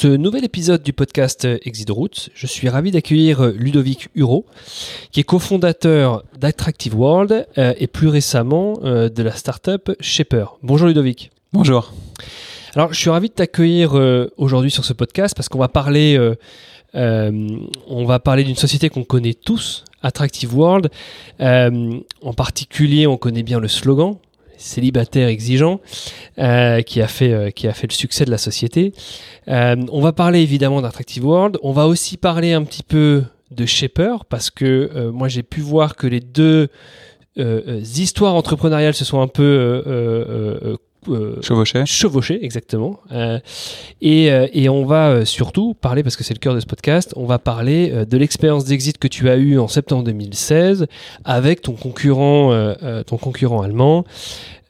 Ce 0.00 0.06
nouvel 0.06 0.44
épisode 0.44 0.84
du 0.84 0.92
podcast 0.92 1.44
Exit 1.64 1.90
Routes, 1.90 2.30
je 2.32 2.46
suis 2.46 2.68
ravi 2.68 2.92
d'accueillir 2.92 3.46
Ludovic 3.46 4.10
Huro, 4.14 4.46
qui 5.10 5.18
est 5.18 5.24
cofondateur 5.24 6.22
d'Attractive 6.38 6.96
World 6.96 7.48
euh, 7.58 7.74
et 7.78 7.88
plus 7.88 8.06
récemment 8.06 8.78
euh, 8.84 9.08
de 9.08 9.24
la 9.24 9.32
startup 9.32 9.90
Shaper. 9.98 10.56
Bonjour 10.62 10.86
Ludovic. 10.86 11.32
Bonjour. 11.52 11.92
Alors, 12.76 12.92
je 12.92 13.00
suis 13.00 13.10
ravi 13.10 13.28
de 13.28 13.34
t'accueillir 13.34 13.98
euh, 13.98 14.30
aujourd'hui 14.36 14.70
sur 14.70 14.84
ce 14.84 14.92
podcast 14.92 15.34
parce 15.34 15.48
qu'on 15.48 15.58
va 15.58 15.66
parler, 15.66 16.16
on 16.94 18.04
va 18.04 18.20
parler 18.20 18.44
d'une 18.44 18.54
société 18.54 18.90
qu'on 18.90 19.02
connaît 19.02 19.34
tous, 19.34 19.82
Attractive 20.04 20.56
World. 20.56 20.90
en 21.40 22.34
particulier, 22.36 23.08
on 23.08 23.16
connaît 23.16 23.42
bien 23.42 23.58
le 23.58 23.66
slogan 23.66 24.14
célibataire 24.58 25.28
exigeant 25.28 25.80
euh, 26.38 26.82
qui 26.82 27.00
a 27.00 27.08
fait 27.08 27.32
euh, 27.32 27.50
qui 27.50 27.66
a 27.66 27.72
fait 27.72 27.86
le 27.86 27.94
succès 27.94 28.24
de 28.24 28.30
la 28.30 28.38
société. 28.38 28.92
Euh, 29.48 29.76
on 29.90 30.00
va 30.00 30.12
parler 30.12 30.40
évidemment 30.40 30.82
d'Attractive 30.82 31.24
World. 31.24 31.58
On 31.62 31.72
va 31.72 31.86
aussi 31.86 32.16
parler 32.16 32.52
un 32.52 32.64
petit 32.64 32.82
peu 32.82 33.22
de 33.50 33.64
Shaper 33.64 34.24
parce 34.26 34.50
que 34.50 35.08
moi 35.10 35.28
j'ai 35.28 35.42
pu 35.42 35.60
voir 35.60 35.96
que 35.96 36.06
les 36.06 36.20
deux 36.20 36.68
histoires 37.36 38.34
entrepreneuriales 38.34 38.94
se 38.94 39.06
sont 39.06 39.22
un 39.22 39.28
peu 39.28 40.76
chevauché. 41.42 41.84
Chevauché, 41.86 42.44
exactement. 42.44 43.00
Euh, 43.12 43.38
et, 44.00 44.26
et, 44.26 44.68
on 44.68 44.84
va 44.84 45.24
surtout 45.24 45.74
parler, 45.74 46.02
parce 46.02 46.16
que 46.16 46.24
c'est 46.24 46.34
le 46.34 46.38
cœur 46.38 46.54
de 46.54 46.60
ce 46.60 46.66
podcast, 46.66 47.12
on 47.16 47.26
va 47.26 47.38
parler 47.38 48.04
de 48.06 48.16
l'expérience 48.16 48.64
d'exit 48.64 48.98
que 48.98 49.08
tu 49.08 49.28
as 49.28 49.36
eue 49.36 49.58
en 49.58 49.68
septembre 49.68 50.04
2016 50.04 50.86
avec 51.24 51.62
ton 51.62 51.72
concurrent, 51.72 52.74
ton 53.06 53.16
concurrent 53.16 53.62
allemand. 53.62 54.04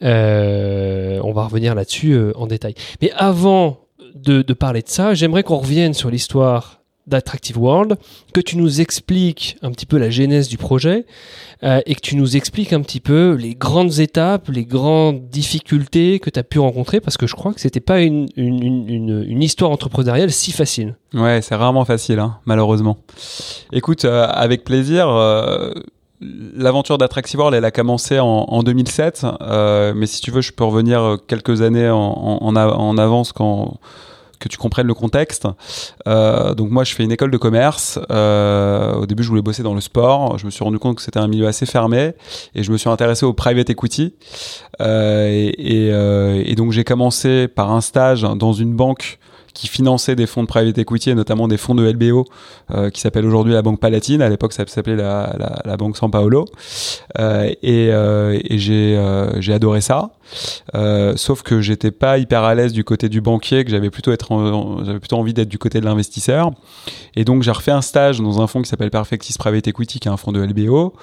Euh, 0.02 1.20
on 1.24 1.32
va 1.32 1.44
revenir 1.44 1.74
là-dessus 1.74 2.12
euh, 2.12 2.32
en 2.36 2.46
détail. 2.46 2.74
Mais 3.02 3.10
avant 3.16 3.80
de, 4.14 4.42
parler 4.52 4.82
de 4.82 4.88
ça, 4.88 5.14
j'aimerais 5.14 5.42
qu'on 5.42 5.58
revienne 5.58 5.94
sur 5.94 6.10
l'histoire 6.10 6.77
d'Attractive 7.08 7.58
World, 7.58 7.96
que 8.32 8.40
tu 8.40 8.56
nous 8.56 8.80
expliques 8.80 9.56
un 9.62 9.70
petit 9.70 9.86
peu 9.86 9.98
la 9.98 10.10
genèse 10.10 10.48
du 10.48 10.58
projet 10.58 11.06
euh, 11.62 11.80
et 11.86 11.94
que 11.94 12.00
tu 12.00 12.16
nous 12.16 12.36
expliques 12.36 12.72
un 12.72 12.80
petit 12.82 13.00
peu 13.00 13.32
les 13.32 13.54
grandes 13.54 13.98
étapes, 13.98 14.48
les 14.48 14.64
grandes 14.64 15.28
difficultés 15.28 16.18
que 16.20 16.30
tu 16.30 16.38
as 16.38 16.44
pu 16.44 16.58
rencontrer, 16.58 17.00
parce 17.00 17.16
que 17.16 17.26
je 17.26 17.34
crois 17.34 17.52
que 17.52 17.60
c'était 17.60 17.80
pas 17.80 18.00
une, 18.00 18.28
histoire 19.42 19.70
entrepreneuriale 19.70 20.30
si 20.30 20.52
facile. 20.52 20.96
Ouais, 21.14 21.40
c'est 21.42 21.54
rarement 21.54 21.84
facile, 21.84 22.18
hein, 22.18 22.38
malheureusement. 22.44 22.98
Écoute, 23.72 24.04
avec 24.04 24.64
plaisir 24.64 25.08
L'aventure 26.20 26.98
d'Attractive 26.98 27.38
World, 27.38 27.54
elle 27.56 27.64
a 27.64 27.70
commencé 27.70 28.18
en, 28.18 28.62
2007, 28.64 29.24
euh, 29.40 29.92
mais 29.94 30.06
si 30.06 30.20
tu 30.20 30.32
veux, 30.32 30.40
je 30.40 30.52
peux 30.52 30.64
revenir 30.64 31.18
quelques 31.28 31.62
années 31.62 31.88
en, 31.88 32.56
avance 32.56 33.32
quand 33.32 33.78
que 34.38 34.48
tu 34.48 34.56
comprennes 34.56 34.86
le 34.86 34.94
contexte. 34.94 35.46
Euh, 36.06 36.54
donc 36.54 36.70
moi, 36.70 36.84
je 36.84 36.94
fais 36.94 37.04
une 37.04 37.12
école 37.12 37.30
de 37.30 37.36
commerce. 37.36 37.98
Euh, 38.10 38.94
au 38.94 39.06
début, 39.06 39.22
je 39.22 39.28
voulais 39.28 39.42
bosser 39.42 39.62
dans 39.62 39.74
le 39.74 39.80
sport. 39.80 40.38
Je 40.38 40.46
me 40.46 40.50
suis 40.50 40.64
rendu 40.64 40.78
compte 40.78 40.96
que 40.96 41.02
c'était 41.02 41.18
un 41.18 41.28
milieu 41.28 41.46
assez 41.46 41.66
fermé 41.66 42.12
et 42.54 42.62
je 42.62 42.72
me 42.72 42.76
suis 42.76 42.88
intéressé 42.88 43.26
au 43.26 43.32
private 43.32 43.70
equity. 43.70 44.14
et, 44.80 45.88
et, 45.88 46.54
donc 46.54 46.72
j'ai 46.72 46.84
commencé 46.84 47.46
par 47.48 47.70
un 47.70 47.80
stage 47.80 48.22
dans 48.22 48.52
une 48.52 48.74
banque 48.74 49.18
qui 49.58 49.66
finançait 49.66 50.14
des 50.14 50.26
fonds 50.26 50.42
de 50.42 50.46
private 50.46 50.78
equity 50.78 51.10
et 51.10 51.14
notamment 51.16 51.48
des 51.48 51.56
fonds 51.56 51.74
de 51.74 51.90
LBO 51.90 52.24
euh, 52.70 52.90
qui 52.90 53.00
s'appelle 53.00 53.26
aujourd'hui 53.26 53.52
la 53.52 53.62
Banque 53.62 53.80
Palatine. 53.80 54.22
À 54.22 54.28
l'époque, 54.28 54.52
ça 54.52 54.64
s'appelait 54.68 54.94
la, 54.94 55.34
la, 55.36 55.62
la, 55.64 55.76
Banque 55.76 55.96
San 55.96 56.12
Paolo. 56.12 56.44
Euh, 57.18 57.50
et, 57.62 57.88
euh, 57.90 58.38
et 58.44 58.58
j'ai 58.58 58.96
euh, 58.96 59.40
j'ai 59.40 59.52
adoré 59.52 59.80
ça. 59.80 60.10
Euh, 60.74 61.14
sauf 61.16 61.42
que 61.42 61.60
j'étais 61.60 61.90
pas 61.90 62.18
hyper 62.18 62.44
à 62.44 62.54
l'aise 62.54 62.72
du 62.72 62.84
côté 62.84 63.08
du 63.08 63.20
banquier, 63.20 63.64
que 63.64 63.70
j'avais 63.70 63.90
plutôt 63.90 64.12
être 64.12 64.28
j'avais 64.84 64.98
plutôt 64.98 65.16
envie 65.16 65.34
d'être 65.34 65.48
du 65.48 65.58
côté 65.58 65.80
de 65.80 65.84
l'investisseur. 65.84 66.50
Et 67.16 67.24
donc 67.24 67.42
j'ai 67.42 67.50
refait 67.50 67.70
un 67.70 67.82
stage 67.82 68.20
dans 68.20 68.40
un 68.40 68.46
fonds 68.46 68.62
qui 68.62 68.68
s'appelle 68.68 68.90
Perfectis 68.90 69.34
Private 69.38 69.68
Equity, 69.68 70.00
qui 70.00 70.08
est 70.08 70.10
un 70.10 70.16
fonds 70.16 70.32
de 70.32 70.40
LBO 70.40 70.94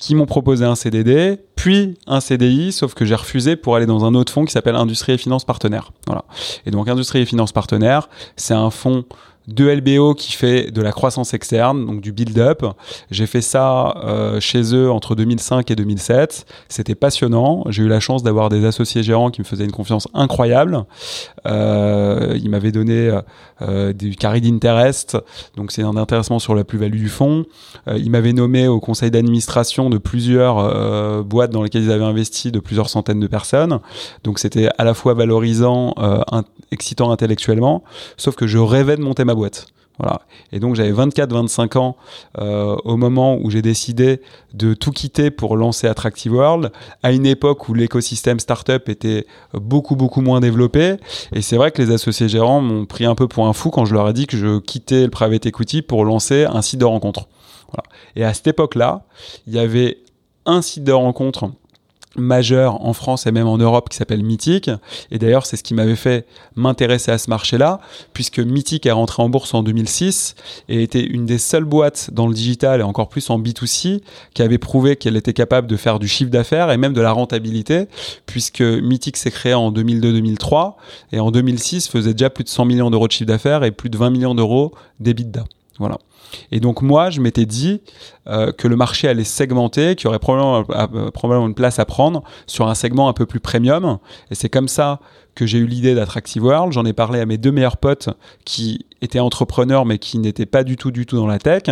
qui 0.00 0.14
m'ont 0.14 0.26
proposé 0.26 0.64
un 0.64 0.74
CDD, 0.74 1.38
puis 1.54 1.98
un 2.06 2.20
CDI, 2.20 2.72
sauf 2.72 2.94
que 2.94 3.04
j'ai 3.04 3.14
refusé 3.14 3.54
pour 3.54 3.76
aller 3.76 3.84
dans 3.84 4.06
un 4.06 4.14
autre 4.14 4.32
fonds 4.32 4.46
qui 4.46 4.52
s'appelle 4.52 4.74
Industrie 4.74 5.12
et 5.12 5.18
Finance 5.18 5.44
Partenaire. 5.44 5.92
Voilà. 6.06 6.24
Et 6.64 6.70
donc 6.70 6.88
Industrie 6.88 7.20
et 7.20 7.26
Finance 7.26 7.52
Partenaire, 7.52 8.08
c'est 8.34 8.54
un 8.54 8.70
fonds 8.70 9.04
de 9.48 9.68
LBO 9.68 10.14
qui 10.14 10.32
fait 10.32 10.70
de 10.70 10.82
la 10.82 10.92
croissance 10.92 11.34
externe, 11.34 11.86
donc 11.86 12.00
du 12.00 12.12
build-up. 12.12 12.64
J'ai 13.10 13.26
fait 13.26 13.40
ça 13.40 13.94
euh, 14.04 14.40
chez 14.40 14.74
eux 14.74 14.90
entre 14.90 15.14
2005 15.14 15.70
et 15.70 15.76
2007. 15.76 16.46
C'était 16.68 16.94
passionnant. 16.94 17.64
J'ai 17.68 17.82
eu 17.82 17.88
la 17.88 18.00
chance 18.00 18.22
d'avoir 18.22 18.48
des 18.48 18.64
associés 18.64 19.02
gérants 19.02 19.30
qui 19.30 19.40
me 19.40 19.46
faisaient 19.46 19.64
une 19.64 19.72
confiance 19.72 20.08
incroyable. 20.14 20.84
Euh, 21.46 22.38
ils 22.40 22.50
m'avaient 22.50 22.72
donné 22.72 23.10
euh, 23.62 23.92
du 23.92 24.16
carry 24.16 24.40
d'interest, 24.40 25.16
donc 25.56 25.72
c'est 25.72 25.82
un 25.82 25.96
intéressement 25.96 26.38
sur 26.38 26.54
la 26.54 26.64
plus-value 26.64 26.98
du 26.98 27.08
fonds. 27.08 27.44
Euh, 27.88 27.98
ils 27.98 28.10
m'avaient 28.10 28.32
nommé 28.32 28.68
au 28.68 28.80
conseil 28.80 29.10
d'administration 29.10 29.90
de 29.90 29.98
plusieurs 29.98 30.58
euh, 30.58 31.22
boîtes 31.22 31.50
dans 31.50 31.62
lesquelles 31.62 31.84
ils 31.84 31.92
avaient 31.92 32.04
investi 32.04 32.52
de 32.52 32.60
plusieurs 32.60 32.88
centaines 32.88 33.20
de 33.20 33.26
personnes. 33.26 33.80
Donc 34.24 34.38
c'était 34.38 34.68
à 34.78 34.84
la 34.84 34.94
fois 34.94 35.14
valorisant, 35.14 35.94
excitant 36.70 37.10
intellectuellement, 37.10 37.82
sauf 38.16 38.36
que 38.36 38.46
je 38.46 38.58
rêvais 38.58 38.96
de 38.96 39.02
monter 39.02 39.24
ma 39.24 39.34
boîte. 39.34 39.66
Voilà. 40.00 40.22
Et 40.50 40.60
donc 40.60 40.76
j'avais 40.76 40.92
24-25 40.92 41.76
ans 41.76 41.96
euh, 42.38 42.74
au 42.84 42.96
moment 42.96 43.36
où 43.36 43.50
j'ai 43.50 43.60
décidé 43.60 44.22
de 44.54 44.72
tout 44.72 44.92
quitter 44.92 45.30
pour 45.30 45.56
lancer 45.56 45.86
Attractive 45.88 46.32
World, 46.32 46.72
à 47.02 47.12
une 47.12 47.26
époque 47.26 47.68
où 47.68 47.74
l'écosystème 47.74 48.40
startup 48.40 48.88
était 48.88 49.26
beaucoup 49.52 49.96
beaucoup 49.96 50.22
moins 50.22 50.40
développé. 50.40 50.96
Et 51.34 51.42
c'est 51.42 51.56
vrai 51.56 51.70
que 51.70 51.82
les 51.82 51.92
associés 51.92 52.30
gérants 52.30 52.62
m'ont 52.62 52.86
pris 52.86 53.04
un 53.04 53.14
peu 53.14 53.28
pour 53.28 53.46
un 53.46 53.52
fou 53.52 53.70
quand 53.70 53.84
je 53.84 53.92
leur 53.92 54.08
ai 54.08 54.14
dit 54.14 54.26
que 54.26 54.38
je 54.38 54.58
quittais 54.58 55.04
le 55.04 55.10
private 55.10 55.44
equity 55.44 55.82
pour 55.82 56.06
lancer 56.06 56.44
un 56.44 56.62
site 56.62 56.80
de 56.80 56.86
rencontre. 56.86 57.28
Et 58.16 58.24
à 58.24 58.32
cette 58.32 58.46
époque-là, 58.46 59.04
il 59.46 59.54
y 59.54 59.58
avait 59.58 59.98
un 60.46 60.62
site 60.62 60.84
de 60.84 60.92
rencontre 60.92 61.50
majeur 62.20 62.84
en 62.84 62.92
France 62.92 63.26
et 63.26 63.32
même 63.32 63.46
en 63.46 63.58
Europe 63.58 63.88
qui 63.88 63.96
s'appelle 63.96 64.22
Mythic. 64.22 64.70
Et 65.10 65.18
d'ailleurs, 65.18 65.46
c'est 65.46 65.56
ce 65.56 65.62
qui 65.62 65.74
m'avait 65.74 65.96
fait 65.96 66.26
m'intéresser 66.56 67.10
à 67.10 67.18
ce 67.18 67.30
marché-là, 67.30 67.80
puisque 68.12 68.38
Mythic 68.38 68.86
est 68.86 68.92
rentré 68.92 69.22
en 69.22 69.28
bourse 69.28 69.54
en 69.54 69.62
2006 69.62 70.34
et 70.68 70.82
était 70.82 71.04
une 71.04 71.26
des 71.26 71.38
seules 71.38 71.64
boîtes 71.64 72.10
dans 72.12 72.26
le 72.26 72.34
digital 72.34 72.80
et 72.80 72.82
encore 72.84 73.08
plus 73.08 73.28
en 73.30 73.38
B2C 73.38 74.00
qui 74.34 74.42
avait 74.42 74.58
prouvé 74.58 74.96
qu'elle 74.96 75.16
était 75.16 75.32
capable 75.32 75.66
de 75.66 75.76
faire 75.76 75.98
du 75.98 76.08
chiffre 76.08 76.30
d'affaires 76.30 76.70
et 76.70 76.76
même 76.76 76.92
de 76.92 77.00
la 77.00 77.12
rentabilité, 77.12 77.86
puisque 78.26 78.62
Mythic 78.62 79.16
s'est 79.16 79.30
créé 79.30 79.54
en 79.54 79.72
2002-2003 79.72 80.74
et 81.12 81.20
en 81.20 81.30
2006 81.30 81.88
faisait 81.88 82.12
déjà 82.12 82.30
plus 82.30 82.44
de 82.44 82.48
100 82.48 82.64
millions 82.64 82.90
d'euros 82.90 83.06
de 83.06 83.12
chiffre 83.12 83.28
d'affaires 83.28 83.64
et 83.64 83.70
plus 83.70 83.90
de 83.90 83.98
20 83.98 84.10
millions 84.10 84.34
d'euros 84.34 84.72
d'EBITDA. 85.00 85.44
Voilà. 85.78 85.98
Et 86.52 86.60
donc 86.60 86.82
moi, 86.82 87.10
je 87.10 87.20
m'étais 87.20 87.46
dit 87.46 87.80
euh, 88.26 88.52
que 88.52 88.68
le 88.68 88.76
marché 88.76 89.08
allait 89.08 89.24
segmenter, 89.24 89.96
qu'il 89.96 90.06
y 90.06 90.08
aurait 90.08 90.18
probablement, 90.18 90.64
euh, 90.70 91.46
une 91.46 91.54
place 91.54 91.78
à 91.78 91.84
prendre 91.84 92.22
sur 92.46 92.68
un 92.68 92.74
segment 92.74 93.08
un 93.08 93.12
peu 93.12 93.26
plus 93.26 93.40
premium. 93.40 93.98
Et 94.30 94.34
c'est 94.34 94.48
comme 94.48 94.68
ça 94.68 95.00
que 95.34 95.46
j'ai 95.46 95.58
eu 95.58 95.66
l'idée 95.66 95.94
d'Attractive 95.94 96.44
World. 96.44 96.72
J'en 96.72 96.84
ai 96.84 96.92
parlé 96.92 97.20
à 97.20 97.26
mes 97.26 97.38
deux 97.38 97.52
meilleurs 97.52 97.76
potes 97.76 98.08
qui 98.44 98.86
étaient 99.00 99.20
entrepreneurs 99.20 99.86
mais 99.86 99.98
qui 99.98 100.18
n'étaient 100.18 100.46
pas 100.46 100.64
du 100.64 100.76
tout 100.76 100.90
du 100.90 101.06
tout 101.06 101.16
dans 101.16 101.26
la 101.26 101.38
tech, 101.38 101.62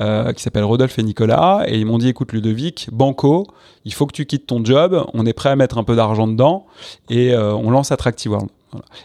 euh, 0.00 0.32
qui 0.32 0.42
s'appellent 0.42 0.64
Rodolphe 0.64 0.98
et 0.98 1.02
Nicolas. 1.02 1.64
Et 1.66 1.78
ils 1.78 1.86
m'ont 1.86 1.98
dit, 1.98 2.08
écoute 2.08 2.32
Ludovic, 2.32 2.88
Banco, 2.92 3.46
il 3.84 3.94
faut 3.94 4.06
que 4.06 4.14
tu 4.14 4.26
quittes 4.26 4.46
ton 4.46 4.64
job, 4.64 5.04
on 5.14 5.26
est 5.26 5.32
prêt 5.32 5.50
à 5.50 5.56
mettre 5.56 5.78
un 5.78 5.84
peu 5.84 5.96
d'argent 5.96 6.28
dedans 6.28 6.66
et 7.08 7.34
on 7.34 7.70
lance 7.70 7.90
Attractive 7.92 8.32
World. 8.32 8.50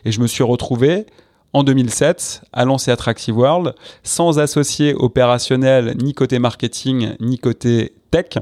Et 0.03 0.11
je 0.11 0.21
me 0.21 0.27
suis 0.27 0.43
retrouvé 0.43 1.05
en 1.55 1.63
2007 1.63 2.41
à 2.51 2.65
lancer 2.65 2.91
Attractive 2.91 3.37
World 3.37 3.75
sans 4.03 4.39
associé 4.39 4.93
opérationnel 4.93 5.95
ni 5.97 6.13
côté 6.13 6.37
marketing 6.37 7.15
ni 7.21 7.39
côté 7.39 7.93
tech. 8.11 8.39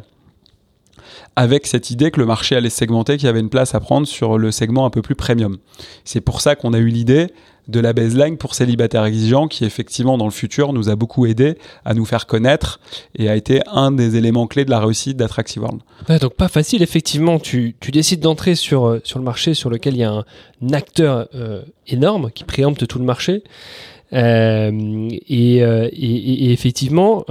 avec 1.36 1.68
cette 1.68 1.92
idée 1.92 2.10
que 2.10 2.20
le 2.20 2.26
marché 2.26 2.56
allait 2.56 2.72
se 2.72 2.78
segmenter, 2.78 3.18
qu'il 3.18 3.28
y 3.28 3.30
avait 3.30 3.40
une 3.40 3.50
place 3.50 3.76
à 3.76 3.80
prendre 3.80 4.08
sur 4.08 4.40
le 4.40 4.52
segment 4.52 4.86
un 4.86 4.90
peu 4.90 5.04
plus 5.04 5.16
premium. 5.16 5.58
C'est 6.06 6.22
pour 6.22 6.42
ça 6.42 6.56
qu'on 6.56 6.74
a 6.74 6.80
eu 6.80 6.88
l'idée 6.88 7.28
de 7.68 7.80
la 7.80 7.94
baseline 7.94 8.38
pour 8.38 8.56
célibataires 8.56 9.06
exigeants 9.06 9.48
qui 9.48 9.66
effectivement 9.66 10.18
dans 10.18 10.26
le 10.26 10.32
futur 10.32 10.74
nous 10.74 10.90
a 10.90 10.96
beaucoup 10.96 11.26
aidé 11.26 11.58
à 11.86 11.94
nous 11.94 12.06
faire 12.06 12.28
connaître 12.28 12.80
et 13.18 13.30
a 13.30 13.36
été 13.36 13.62
un 13.68 13.92
des 13.92 14.16
éléments 14.16 14.48
clés 14.48 14.66
de 14.66 14.70
la 14.70 14.80
réussite 14.80 15.18
d'Attractive 15.18 15.64
World. 15.64 15.82
donc 16.20 16.34
pas 16.36 16.48
facile 16.48 16.82
effectivement, 16.82 17.40
tu, 17.40 17.76
décides 17.92 18.20
d'entrer 18.20 18.56
sur, 18.56 18.88
euh, 18.88 19.02
sur 19.04 19.20
le 19.20 19.26
marché 19.26 19.54
sur 19.54 19.70
lequel 19.70 19.96
il 19.96 20.00
y 20.00 20.04
a 20.04 20.12
un, 20.12 20.26
acteur 20.72 21.28
euh, 21.36 21.62
énorme 21.88 22.32
qui 22.32 22.46
préempte 22.46 22.88
tout 22.88 23.00
le 23.00 23.06
marché. 23.06 23.44
Euh, 24.14 25.10
et, 25.28 25.58
et, 25.58 26.52
effectivement, 26.54 27.26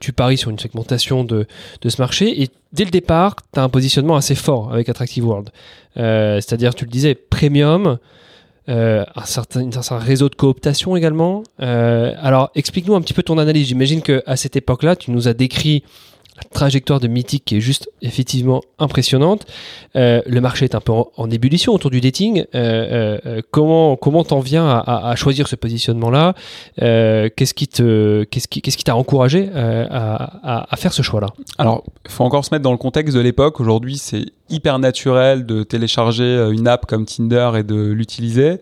tu 0.00 0.12
paries 0.12 0.36
sur 0.36 0.50
une 0.50 0.58
segmentation 0.58 1.22
de, 1.22 1.46
de 1.80 1.88
ce 1.88 2.02
marché 2.02 2.42
et 2.42 2.48
dès 2.72 2.84
le 2.84 2.90
départ, 2.90 3.36
tu 3.52 3.60
as 3.60 3.62
un 3.62 3.68
positionnement 3.68 4.16
assez 4.16 4.34
fort 4.34 4.72
avec 4.72 4.88
Attractive 4.88 5.24
World. 5.24 5.50
C'est-à-dire, 5.94 6.74
tu 6.74 6.84
le 6.84 6.90
disais, 6.90 7.14
premium, 7.14 7.98
euh, 8.68 9.04
un, 9.14 9.24
certain, 9.24 9.68
un, 9.70 9.98
réseau 9.98 10.28
de 10.28 10.34
cooptation 10.34 10.96
également. 10.96 11.44
Euh, 11.60 12.12
alors, 12.20 12.50
explique-nous 12.54 12.94
un 12.94 13.00
petit 13.00 13.14
peu 13.14 13.22
ton 13.22 13.38
analyse. 13.38 13.68
J'imagine 13.68 14.02
qu'à 14.02 14.36
cette 14.36 14.56
époque-là, 14.56 14.96
tu 14.96 15.12
nous 15.12 15.28
as 15.28 15.34
décrit 15.34 15.84
trajectoire 16.52 17.00
de 17.00 17.08
Mythique 17.08 17.44
qui 17.44 17.56
est 17.56 17.60
juste 17.60 17.90
effectivement 18.02 18.62
impressionnante. 18.78 19.46
Euh, 19.96 20.20
le 20.26 20.40
marché 20.40 20.64
est 20.64 20.74
un 20.74 20.80
peu 20.80 20.92
en, 20.92 21.30
ébullition 21.30 21.72
autour 21.72 21.90
du 21.90 22.00
dating. 22.00 22.44
Euh, 22.54 23.18
euh, 23.26 23.40
comment 23.50 23.96
comment 23.96 24.24
t'en 24.24 24.40
viens 24.40 24.68
à, 24.68 25.14
choisir 25.16 25.48
ce 25.48 25.56
positionnement-là? 25.56 26.34
Qu'est-ce 26.76 27.54
qui 27.54 27.68
te 27.68 28.24
qu'est-ce 28.24 28.48
qui 28.48 28.62
qu'est-ce 28.62 28.76
qui 28.76 28.84
t'a 28.84 28.96
encouragé 28.96 29.50
à, 29.54 30.66
à, 30.70 30.76
faire 30.76 30.92
ce 30.92 31.02
choix-là? 31.02 31.28
Alors, 31.58 31.84
il 32.04 32.10
faut 32.10 32.24
encore 32.24 32.44
se 32.44 32.54
mettre 32.54 32.62
dans 32.62 32.72
le 32.72 32.78
contexte 32.78 33.14
de 33.14 33.20
l'époque. 33.20 33.60
Aujourd'hui, 33.60 33.98
c'est 33.98 34.26
hyper 34.48 34.78
naturel 34.78 35.46
de 35.46 35.62
télécharger 35.62 36.48
une 36.52 36.68
app 36.68 36.86
comme 36.86 37.04
Tinder 37.06 37.52
et 37.56 37.62
de 37.62 37.90
l'utiliser. 37.90 38.58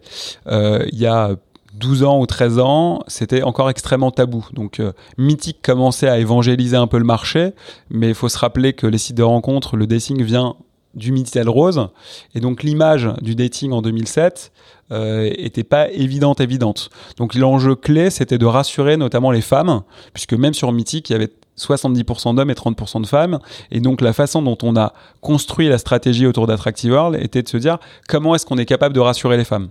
Il 0.50 0.98
y 0.98 1.06
a 1.06 1.36
12 1.74 2.04
ans 2.04 2.20
ou 2.20 2.26
13 2.26 2.58
ans, 2.58 3.00
c'était 3.08 3.42
encore 3.42 3.70
extrêmement 3.70 4.10
tabou. 4.10 4.46
Donc 4.52 4.80
euh, 4.80 4.92
Mythique 5.18 5.60
commençait 5.62 6.08
à 6.08 6.18
évangéliser 6.18 6.76
un 6.76 6.86
peu 6.86 6.98
le 6.98 7.04
marché, 7.04 7.52
mais 7.90 8.08
il 8.08 8.14
faut 8.14 8.28
se 8.28 8.38
rappeler 8.38 8.72
que 8.72 8.86
les 8.86 8.98
sites 8.98 9.16
de 9.16 9.22
rencontres, 9.22 9.76
le 9.76 9.86
dating 9.86 10.22
vient 10.22 10.56
du 10.94 11.10
Minitel 11.10 11.48
Rose, 11.48 11.88
et 12.36 12.40
donc 12.40 12.62
l'image 12.62 13.10
du 13.20 13.34
dating 13.34 13.72
en 13.72 13.82
2007 13.82 14.52
euh, 14.92 15.28
était 15.36 15.64
pas 15.64 15.90
évidente, 15.90 16.40
évidente. 16.40 16.90
Donc 17.16 17.34
l'enjeu 17.34 17.74
clé, 17.74 18.10
c'était 18.10 18.38
de 18.38 18.46
rassurer 18.46 18.96
notamment 18.96 19.32
les 19.32 19.40
femmes, 19.40 19.82
puisque 20.12 20.34
même 20.34 20.54
sur 20.54 20.70
Mythique, 20.70 21.10
il 21.10 21.14
y 21.14 21.16
avait 21.16 21.32
70% 21.58 22.36
d'hommes 22.36 22.50
et 22.50 22.54
30% 22.54 23.02
de 23.02 23.06
femmes. 23.06 23.38
Et 23.70 23.80
donc 23.80 24.00
la 24.00 24.12
façon 24.12 24.42
dont 24.42 24.58
on 24.62 24.76
a 24.76 24.92
construit 25.20 25.68
la 25.68 25.78
stratégie 25.78 26.26
autour 26.26 26.46
d'Attractive 26.46 26.92
World 26.92 27.18
était 27.20 27.42
de 27.42 27.48
se 27.48 27.56
dire 27.56 27.78
comment 28.08 28.34
est-ce 28.34 28.46
qu'on 28.46 28.58
est 28.58 28.66
capable 28.66 28.94
de 28.94 29.00
rassurer 29.00 29.36
les 29.36 29.44
femmes? 29.44 29.68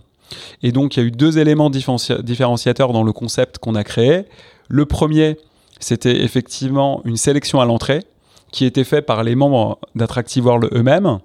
Et 0.61 0.71
donc, 0.71 0.95
il 0.95 0.99
y 0.99 1.03
a 1.03 1.05
eu 1.05 1.11
deux 1.11 1.37
éléments 1.37 1.69
différenciateurs 1.69 2.93
dans 2.93 3.03
le 3.03 3.13
concept 3.13 3.57
qu'on 3.57 3.75
a 3.75 3.83
créé. 3.83 4.23
Le 4.67 4.85
premier, 4.85 5.37
c'était 5.79 6.23
effectivement 6.23 7.01
une 7.05 7.17
sélection 7.17 7.59
à 7.59 7.65
l'entrée 7.65 8.03
qui 8.51 8.65
était 8.65 8.83
faite 8.83 9.05
par 9.05 9.23
les 9.23 9.35
membres 9.35 9.79
d'Attractive 9.95 10.45
World 10.45 10.69
eux-mêmes, 10.73 11.19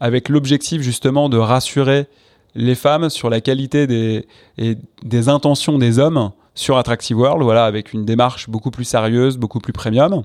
avec 0.00 0.28
l'objectif 0.28 0.82
justement 0.82 1.28
de 1.28 1.38
rassurer 1.38 2.06
les 2.54 2.74
femmes 2.74 3.08
sur 3.08 3.30
la 3.30 3.40
qualité 3.40 3.86
des, 3.86 4.26
et 4.58 4.76
des 5.02 5.28
intentions 5.28 5.78
des 5.78 5.98
hommes 5.98 6.32
sur 6.54 6.76
Attractive 6.76 7.18
World, 7.18 7.42
voilà, 7.42 7.64
avec 7.64 7.92
une 7.92 8.04
démarche 8.04 8.50
beaucoup 8.50 8.70
plus 8.70 8.84
sérieuse, 8.84 9.38
beaucoup 9.38 9.60
plus 9.60 9.72
premium. 9.72 10.22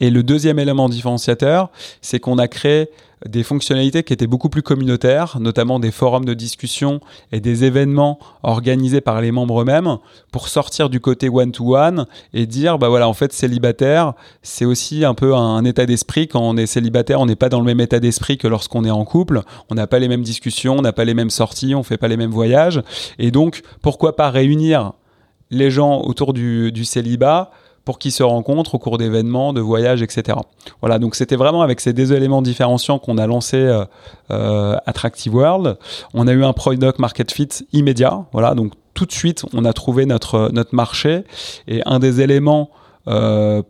Et 0.00 0.10
le 0.10 0.22
deuxième 0.22 0.58
élément 0.58 0.88
différenciateur, 0.88 1.70
c'est 2.00 2.20
qu'on 2.20 2.38
a 2.38 2.48
créé 2.48 2.88
des 3.28 3.42
fonctionnalités 3.42 4.02
qui 4.02 4.12
étaient 4.12 4.26
beaucoup 4.26 4.48
plus 4.48 4.62
communautaires, 4.62 5.38
notamment 5.40 5.78
des 5.78 5.90
forums 5.90 6.24
de 6.24 6.32
discussion 6.32 7.00
et 7.32 7.40
des 7.40 7.64
événements 7.64 8.18
organisés 8.42 9.00
par 9.00 9.20
les 9.20 9.30
membres 9.30 9.60
eux-mêmes 9.60 9.98
pour 10.32 10.48
sortir 10.48 10.88
du 10.88 11.00
côté 11.00 11.28
one-to-one 11.28 12.06
et 12.32 12.46
dire, 12.46 12.78
bah 12.78 12.88
voilà, 12.88 13.08
en 13.08 13.12
fait, 13.12 13.32
célibataire, 13.32 14.14
c'est 14.42 14.64
aussi 14.64 15.04
un 15.04 15.14
peu 15.14 15.34
un, 15.34 15.64
état 15.64 15.84
d'esprit. 15.84 16.28
Quand 16.28 16.40
on 16.40 16.56
est 16.56 16.66
célibataire, 16.66 17.20
on 17.20 17.26
n'est 17.26 17.36
pas 17.36 17.50
dans 17.50 17.60
le 17.60 17.66
même 17.66 17.80
état 17.80 18.00
d'esprit 18.00 18.38
que 18.38 18.48
lorsqu'on 18.48 18.84
est 18.84 18.90
en 18.90 19.04
couple. 19.04 19.42
On 19.68 19.74
n'a 19.74 19.86
pas 19.86 19.98
les 19.98 20.08
mêmes 20.08 20.22
discussions, 20.22 20.78
on 20.78 20.82
n'a 20.82 20.92
pas 20.92 21.04
les 21.04 21.14
mêmes 21.14 21.30
sorties, 21.30 21.74
on 21.74 21.82
fait 21.82 21.98
pas 21.98 22.08
les 22.08 22.16
mêmes 22.16 22.30
voyages. 22.30 22.82
Et 23.18 23.30
donc, 23.30 23.62
pourquoi 23.82 24.16
pas 24.16 24.30
réunir 24.30 24.92
les 25.50 25.70
gens 25.70 26.00
autour 26.02 26.32
du, 26.32 26.72
du 26.72 26.84
célibat 26.84 27.50
pour 27.84 27.98
qu'ils 27.98 28.12
se 28.12 28.22
rencontrent 28.22 28.74
au 28.74 28.78
cours 28.78 28.98
d'événements, 28.98 29.52
de 29.52 29.60
voyages, 29.60 30.02
etc. 30.02 30.38
Voilà, 30.80 30.98
donc 30.98 31.14
c'était 31.14 31.36
vraiment 31.36 31.62
avec 31.62 31.80
ces 31.80 31.92
deux 31.92 32.12
éléments 32.12 32.42
différenciants 32.42 32.98
qu'on 32.98 33.18
a 33.18 33.26
lancé 33.26 33.56
euh, 33.56 33.84
euh, 34.30 34.76
Attractive 34.86 35.34
World. 35.34 35.78
On 36.14 36.26
a 36.26 36.32
eu 36.32 36.44
un 36.44 36.52
product 36.52 36.98
market 36.98 37.32
fit 37.32 37.48
immédiat, 37.72 38.24
voilà, 38.32 38.54
donc 38.54 38.72
tout 38.94 39.06
de 39.06 39.12
suite 39.12 39.44
on 39.54 39.64
a 39.64 39.72
trouvé 39.72 40.04
notre 40.04 40.50
notre 40.52 40.74
marché 40.74 41.24
et 41.68 41.80
un 41.86 41.98
des 41.98 42.20
éléments 42.20 42.70
euh, 43.08 43.62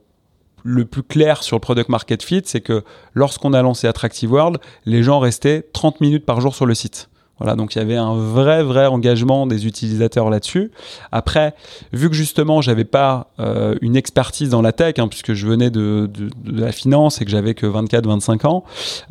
le 0.62 0.84
plus 0.84 1.02
clair 1.02 1.42
sur 1.42 1.56
le 1.56 1.60
product 1.60 1.88
market 1.88 2.22
fit, 2.22 2.42
c'est 2.44 2.60
que 2.60 2.84
lorsqu'on 3.14 3.52
a 3.52 3.62
lancé 3.62 3.86
Attractive 3.86 4.30
World, 4.30 4.58
les 4.84 5.02
gens 5.02 5.18
restaient 5.18 5.66
30 5.72 6.00
minutes 6.00 6.26
par 6.26 6.40
jour 6.40 6.54
sur 6.54 6.66
le 6.66 6.74
site. 6.74 7.08
Voilà, 7.40 7.56
donc 7.56 7.74
il 7.74 7.78
y 7.78 7.80
avait 7.80 7.96
un 7.96 8.14
vrai 8.14 8.62
vrai 8.62 8.86
engagement 8.86 9.46
des 9.46 9.66
utilisateurs 9.66 10.28
là-dessus. 10.28 10.70
Après, 11.10 11.54
vu 11.94 12.10
que 12.10 12.14
justement 12.14 12.60
j'avais 12.60 12.84
pas 12.84 13.28
euh, 13.40 13.74
une 13.80 13.96
expertise 13.96 14.50
dans 14.50 14.60
la 14.60 14.72
tech, 14.72 14.98
hein, 14.98 15.08
puisque 15.08 15.32
je 15.32 15.46
venais 15.46 15.70
de, 15.70 16.10
la 16.44 16.70
finance 16.70 17.22
et 17.22 17.24
que 17.24 17.30
j'avais 17.30 17.54
que 17.54 17.64
24-25 17.64 18.46
ans, 18.46 18.64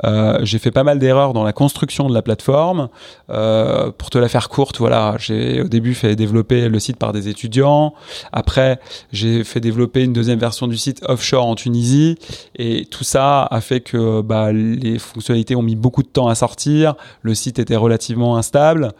euh, 0.05 0.39
j'ai 0.43 0.59
fait 0.59 0.69
pas 0.69 0.83
mal 0.83 0.99
d'erreurs 0.99 1.33
dans 1.33 1.43
la 1.43 1.53
construction 1.53 2.07
de 2.07 2.13
la 2.13 2.21
plateforme. 2.21 2.89
Euh, 3.31 3.91
pour 3.97 4.11
te 4.11 4.19
la 4.19 4.29
faire 4.29 4.47
courte, 4.47 4.77
voilà, 4.77 5.15
j'ai 5.17 5.63
au 5.63 5.67
début 5.67 5.95
fait 5.95 6.15
développer 6.15 6.69
le 6.69 6.79
site 6.79 6.97
par 6.97 7.13
des 7.13 7.29
étudiants. 7.29 7.95
Après, 8.31 8.79
j'ai 9.11 9.43
fait 9.43 9.59
développer 9.59 10.03
une 10.03 10.13
deuxième 10.13 10.39
version 10.39 10.67
du 10.67 10.77
site 10.77 11.01
offshore 11.07 11.47
en 11.47 11.55
Tunisie, 11.55 12.15
et 12.55 12.85
tout 12.85 13.03
ça 13.03 13.47
a 13.49 13.59
fait 13.59 13.79
que 13.79 14.21
bah, 14.21 14.51
les 14.51 14.99
fonctionnalités 14.99 15.55
ont 15.55 15.63
mis 15.63 15.75
beaucoup 15.75 16.03
de 16.03 16.07
temps 16.07 16.27
à 16.27 16.35
sortir. 16.35 16.93
Le 17.23 17.33
site 17.33 17.57
était 17.57 17.75
relativement 17.75 18.18
instable 18.37 18.91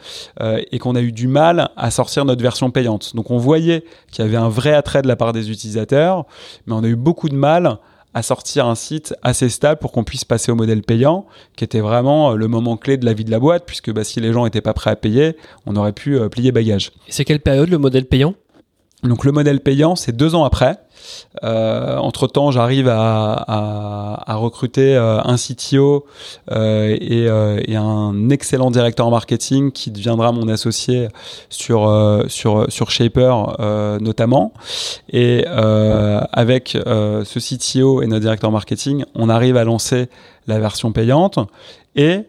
euh, 0.42 0.62
et 0.72 0.80
qu'on 0.80 0.96
a 0.96 1.02
eu 1.02 1.12
du 1.12 1.28
mal 1.28 1.70
à 1.76 1.92
sortir 1.92 2.26
notre 2.26 2.42
version 2.42 2.72
payante. 2.72 3.16
Donc 3.16 3.32
on 3.32 3.38
voyait 3.38 3.84
qu'il 4.12 4.24
y 4.24 4.28
avait 4.28 4.38
un 4.38 4.50
vrai 4.50 4.74
attrait 4.74 5.02
de 5.02 5.08
la 5.08 5.16
part 5.16 5.34
des 5.34 5.52
utilisateurs, 5.52 6.26
mais 6.66 6.74
on 6.74 6.84
a 6.84 6.88
eu 6.88 6.96
beaucoup 6.96 7.30
de 7.30 7.36
mal 7.36 7.78
à 8.14 8.24
sortir 8.24 8.66
un 8.66 8.76
site 8.76 9.14
assez 9.22 9.50
stable 9.50 9.80
pour 9.80 9.92
qu'on 9.92 10.04
puisse 10.04 10.26
passer 10.26 10.52
au 10.52 10.56
modèle 10.56 10.82
payant, 10.82 11.26
qui 11.56 11.64
était 11.64 11.80
vraiment 11.80 12.32
euh, 12.32 12.36
le 12.36 12.48
moment 12.48 12.76
clé 12.76 12.98
de 12.98 13.06
la 13.06 13.14
vie 13.14 13.24
de 13.24 13.32
la 13.32 13.40
boîte, 13.40 13.64
puisque 13.66 13.92
bah, 13.92 14.04
si 14.04 14.20
les 14.20 14.34
gens 14.34 14.46
n'étaient 14.46 14.62
pas 14.62 14.74
prêts 14.74 14.92
à 14.92 14.96
payer, 14.96 15.36
on 15.66 15.76
aurait 15.76 15.94
pu 15.94 16.18
euh, 16.18 16.28
plier 16.28 16.52
bagage. 16.52 16.92
Et 17.08 17.12
c'est 17.12 17.26
quelle 17.26 17.40
période 17.40 17.70
le 17.70 17.78
modèle 17.78 18.06
payant? 18.06 18.34
Donc 19.04 19.24
le 19.24 19.32
modèle 19.32 19.62
payant, 19.62 19.96
c'est 19.96 20.12
deux 20.12 20.36
ans 20.36 20.44
après. 20.44 20.78
Euh, 21.44 21.98
entre 21.98 22.28
temps, 22.28 22.52
j'arrive 22.52 22.88
à, 22.90 24.36
recruter 24.36 24.96
euh, 24.96 25.22
un 25.24 25.36
CTO 25.36 26.06
euh, 26.52 26.98
et, 27.00 27.76
un 27.76 28.30
excellent 28.30 28.72
directeur 28.72 29.10
marketing 29.10 29.72
qui 29.72 29.92
deviendra 29.92 30.32
mon 30.32 30.48
associé 30.48 31.08
sur 31.50 31.92
sur 32.28 32.66
sur 32.70 32.92
Shaper 32.92 34.00
notamment. 34.02 34.54
Et 35.12 35.46
avec 35.46 36.78
ce 36.78 37.40
CTO 37.40 38.02
et 38.02 38.08
notre 38.08 38.22
directeur 38.22 38.52
marketing, 38.52 39.06
on 39.16 39.30
arrive 39.30 39.58
à 39.58 39.64
lancer 39.64 40.10
la 40.48 40.60
version 40.60 40.92
payante 40.92 41.40
et 41.96 42.26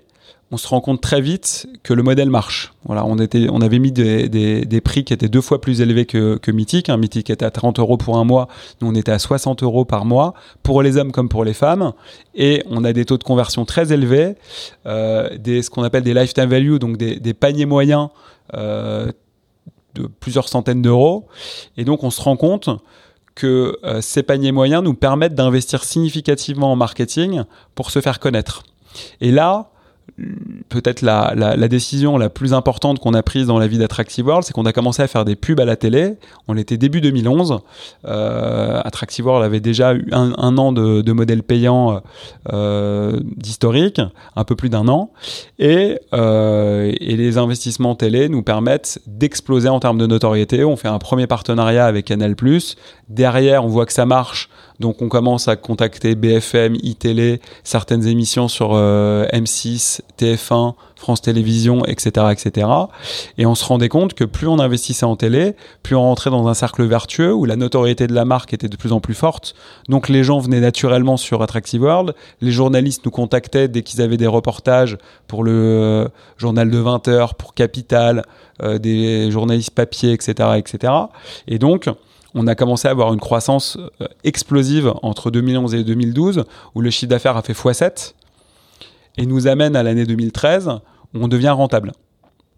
on 0.52 0.56
se 0.56 0.66
rend 0.66 0.80
compte 0.80 1.00
très 1.00 1.20
vite 1.20 1.68
que 1.84 1.94
le 1.94 2.02
modèle 2.02 2.28
marche. 2.28 2.72
Voilà, 2.84 3.04
on, 3.04 3.18
était, 3.18 3.46
on 3.50 3.60
avait 3.60 3.78
mis 3.78 3.92
des, 3.92 4.28
des, 4.28 4.80
prix 4.80 5.04
qui 5.04 5.12
étaient 5.12 5.28
deux 5.28 5.40
fois 5.40 5.60
plus 5.60 5.80
élevés 5.80 6.06
que, 6.06 6.38
que 6.38 6.50
Mythique. 6.50 6.88
Un 6.88 6.96
Mythique 6.96 7.30
était 7.30 7.44
à 7.44 7.50
30 7.50 7.78
euros 7.78 7.96
pour 7.96 8.16
un 8.16 8.24
mois, 8.24 8.48
nous 8.80 8.88
on 8.88 8.94
était 8.94 9.12
à 9.12 9.20
60 9.20 9.62
euros 9.62 9.84
par 9.84 10.04
mois, 10.04 10.34
pour 10.62 10.82
les 10.82 10.96
hommes 10.96 11.12
comme 11.12 11.28
pour 11.28 11.44
les 11.44 11.54
femmes. 11.54 11.92
Et 12.34 12.64
on 12.68 12.82
a 12.84 12.92
des 12.92 13.04
taux 13.04 13.18
de 13.18 13.22
conversion 13.22 13.64
très 13.64 13.92
élevés, 13.92 14.34
euh, 14.86 15.36
des, 15.38 15.62
ce 15.62 15.70
qu'on 15.70 15.84
appelle 15.84 16.02
des 16.02 16.14
lifetime 16.14 16.46
value, 16.46 16.78
donc 16.78 16.96
des, 16.96 17.20
des 17.20 17.34
paniers 17.34 17.66
moyens 17.66 18.08
euh, 18.54 19.12
de 19.94 20.08
plusieurs 20.08 20.48
centaines 20.48 20.82
d'euros. 20.82 21.28
Et 21.76 21.84
donc 21.84 22.02
on 22.02 22.10
se 22.10 22.20
rend 22.20 22.36
compte 22.36 22.70
que 23.36 23.78
euh, 23.84 24.00
ces 24.00 24.24
paniers 24.24 24.52
moyens 24.52 24.82
nous 24.82 24.94
permettent 24.94 25.36
d'investir 25.36 25.84
significativement 25.84 26.72
en 26.72 26.76
marketing 26.76 27.44
pour 27.76 27.92
se 27.92 28.00
faire 28.00 28.18
connaître. 28.18 28.64
Et 29.20 29.30
là, 29.30 29.70
peut-être 30.68 31.02
la, 31.02 31.68
décision 31.68 32.18
la 32.18 32.28
plus 32.28 32.54
importante 32.54 32.98
qu'on 32.98 33.14
a 33.14 33.22
prise 33.22 33.46
dans 33.46 33.58
la 33.58 33.66
vie 33.66 33.78
d'Attractive 33.78 34.30
c'est 34.42 34.52
qu'on 34.52 34.66
a 34.66 34.72
commencé 34.72 35.02
à 35.02 35.08
faire 35.08 35.24
des 35.24 35.36
pubs 35.36 35.60
à 35.60 35.64
la 35.64 35.76
télé. 35.76 36.14
On 36.48 36.56
était 36.56 36.76
début 36.76 37.00
2011. 37.00 37.58
Euh, 38.06 38.80
avait 39.42 39.60
déjà 39.60 39.94
eu 39.94 40.08
un, 40.12 40.58
an 40.58 40.72
de, 40.72 41.00
de 41.00 41.12
modèle 41.12 41.42
payant 41.42 42.02
euh, 42.52 43.18
d'historique, 43.36 44.00
un 44.36 44.44
peu 44.44 44.56
plus 44.56 44.68
d'un 44.68 44.88
an. 44.88 45.10
Et, 45.58 45.98
euh, 46.12 46.92
et 47.00 47.16
les 47.16 47.38
investissements 47.38 47.94
télé 47.94 48.28
nous 48.28 48.42
permettent 48.42 49.00
d'exploser 49.06 49.68
en 49.68 49.80
termes 49.80 49.98
de 49.98 50.06
notoriété. 50.06 50.64
On 50.64 50.76
fait 50.76 50.88
un 50.88 50.98
premier 50.98 51.26
partenariat 51.26 51.86
avec 51.86 52.06
Canal+. 52.06 52.34
Derrière, 53.08 53.64
on 53.64 53.68
voit 53.68 53.86
que 53.86 53.92
ça 53.92 54.06
marche. 54.06 54.48
Donc 54.80 55.02
on 55.02 55.08
commence 55.08 55.46
à 55.46 55.56
contacter 55.56 56.14
BFM, 56.14 56.74
iTélé, 56.82 57.40
certaines 57.62 58.06
émissions 58.06 58.48
sur 58.48 58.74
M6, 58.74 60.00
TF1, 60.18 60.74
France 61.00 61.22
Télévisions, 61.22 61.84
etc., 61.86 62.26
etc. 62.30 62.68
Et 63.38 63.46
on 63.46 63.54
se 63.54 63.64
rendait 63.64 63.88
compte 63.88 64.12
que 64.12 64.24
plus 64.24 64.46
on 64.46 64.58
investissait 64.58 65.06
en 65.06 65.16
télé, 65.16 65.54
plus 65.82 65.96
on 65.96 66.02
rentrait 66.02 66.30
dans 66.30 66.46
un 66.46 66.54
cercle 66.54 66.84
vertueux 66.84 67.32
où 67.32 67.46
la 67.46 67.56
notoriété 67.56 68.06
de 68.06 68.12
la 68.12 68.26
marque 68.26 68.52
était 68.52 68.68
de 68.68 68.76
plus 68.76 68.92
en 68.92 69.00
plus 69.00 69.14
forte. 69.14 69.54
Donc 69.88 70.08
les 70.08 70.22
gens 70.22 70.38
venaient 70.38 70.60
naturellement 70.60 71.16
sur 71.16 71.42
Attractive 71.42 71.82
World. 71.82 72.14
Les 72.42 72.52
journalistes 72.52 73.04
nous 73.04 73.10
contactaient 73.10 73.66
dès 73.66 73.82
qu'ils 73.82 74.02
avaient 74.02 74.18
des 74.18 74.26
reportages 74.26 74.98
pour 75.26 75.42
le 75.42 75.52
euh, 75.52 76.08
journal 76.36 76.70
de 76.70 76.78
20 76.78 77.08
heures, 77.08 77.34
pour 77.34 77.54
Capital, 77.54 78.24
euh, 78.62 78.78
des 78.78 79.30
journalistes 79.30 79.70
papier, 79.70 80.12
etc., 80.12 80.50
etc. 80.58 80.92
Et 81.48 81.58
donc, 81.58 81.88
on 82.34 82.46
a 82.46 82.54
commencé 82.54 82.88
à 82.88 82.90
avoir 82.90 83.12
une 83.12 83.20
croissance 83.20 83.76
euh, 84.00 84.06
explosive 84.24 84.92
entre 85.02 85.30
2011 85.30 85.74
et 85.74 85.84
2012, 85.84 86.44
où 86.74 86.80
le 86.80 86.90
chiffre 86.90 87.10
d'affaires 87.10 87.36
a 87.36 87.42
fait 87.42 87.52
x7 87.52 88.14
et 89.18 89.26
nous 89.26 89.46
amène 89.46 89.76
à 89.76 89.82
l'année 89.82 90.06
2013 90.06 90.80
où 91.14 91.24
on 91.24 91.28
devient 91.28 91.50
rentable. 91.50 91.92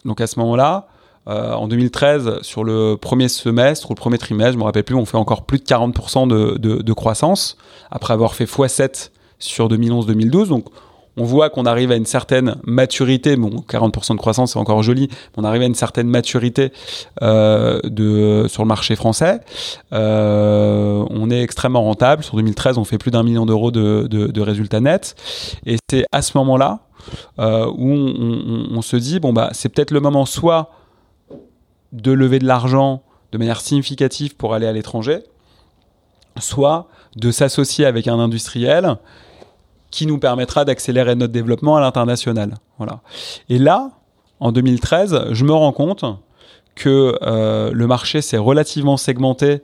Donc 0.05 0.21
à 0.21 0.27
ce 0.27 0.39
moment-là, 0.41 0.89
euh, 1.29 1.53
en 1.53 1.69
2013, 1.69 2.43
sur 2.43 2.65
le 2.65 2.97
premier 2.97 3.29
semestre 3.29 3.91
ou 3.91 3.95
le 3.95 3.99
premier 3.99 4.19
trimestre, 4.19 4.55
je 4.55 4.59
me 4.59 4.65
rappelle 4.65 4.85
plus, 4.85 4.97
on 4.97 5.05
fait 5.05 5.17
encore 5.17 5.45
plus 5.45 5.59
de 5.59 5.65
40% 5.65 6.27
de, 6.27 6.59
de, 6.59 6.93
croissance 6.93 7.57
après 7.91 8.13
avoir 8.13 8.35
fait 8.35 8.45
x7 8.45 9.11
sur 9.39 9.69
2011-2012. 9.69 10.49
Donc 10.49 10.67
on 11.17 11.25
voit 11.25 11.51
qu'on 11.51 11.67
arrive 11.67 11.91
à 11.91 11.97
une 11.97 12.07
certaine 12.07 12.57
maturité. 12.65 13.37
Bon, 13.37 13.51
40% 13.69 14.13
de 14.13 14.19
croissance, 14.19 14.53
c'est 14.53 14.59
encore 14.59 14.83
joli. 14.83 15.09
Mais 15.11 15.43
on 15.43 15.45
arrive 15.45 15.63
à 15.63 15.67
une 15.67 15.75
certaine 15.75 16.09
maturité 16.09 16.73
euh, 17.23 18.49
sur 18.49 18.63
le 18.63 18.69
marché 18.69 18.97
français. 18.97 19.41
Euh, 19.93 21.05
on 21.11 21.31
est 21.31 21.43
extrêmement 21.43 21.83
rentable. 21.83 22.25
Sur 22.25 22.37
2013, 22.37 22.79
on 22.79 22.85
fait 22.85 22.99
plus 22.99 23.11
d'un 23.11 23.23
million 23.23 23.47
d'euros 23.47 23.71
de, 23.71 24.41
résultats 24.41 24.81
nets. 24.81 25.15
Et 25.67 25.77
c'est 25.91 26.05
à 26.13 26.23
ce 26.23 26.37
moment-là 26.39 26.81
euh, 27.39 27.67
où 27.67 27.91
on, 27.91 28.15
on, 28.19 28.77
on, 28.77 28.83
se 28.83 28.97
dit, 28.97 29.21
bon, 29.21 29.33
bah, 29.33 29.51
c'est 29.53 29.69
peut-être 29.69 29.91
le 29.91 30.01
moment 30.01 30.25
soit 30.25 30.71
de 31.93 32.13
lever 32.13 32.39
de 32.39 32.47
l'argent 32.47 33.03
de 33.33 33.39
manière 33.39 33.61
significative 33.61 34.37
pour 34.37 34.55
aller 34.55 34.67
à 34.67 34.73
l'étranger, 34.73 35.21
soit 36.39 36.89
de 37.17 37.31
s'associer 37.31 37.85
avec 37.85 38.09
un 38.09 38.19
industriel 38.19 38.97
qui 39.93 40.07
nous 40.07 40.19
permettra 40.19 40.65
d'accélérer 40.65 41.15
notre 41.15 41.33
développement 41.33 41.77
à 41.77 41.81
l'international. 41.81 42.55
Voilà. 42.79 43.01
Et 43.49 43.59
là, 43.59 43.91
en 44.41 44.51
2013, 44.51 45.27
je 45.31 45.45
me 45.45 45.53
rends 45.53 45.71
compte 45.71 46.05
que 46.75 47.17
euh, 47.23 47.71
le 47.73 47.87
marché 47.87 48.23
s'est 48.23 48.39
relativement 48.39 48.97
segmenté 48.97 49.61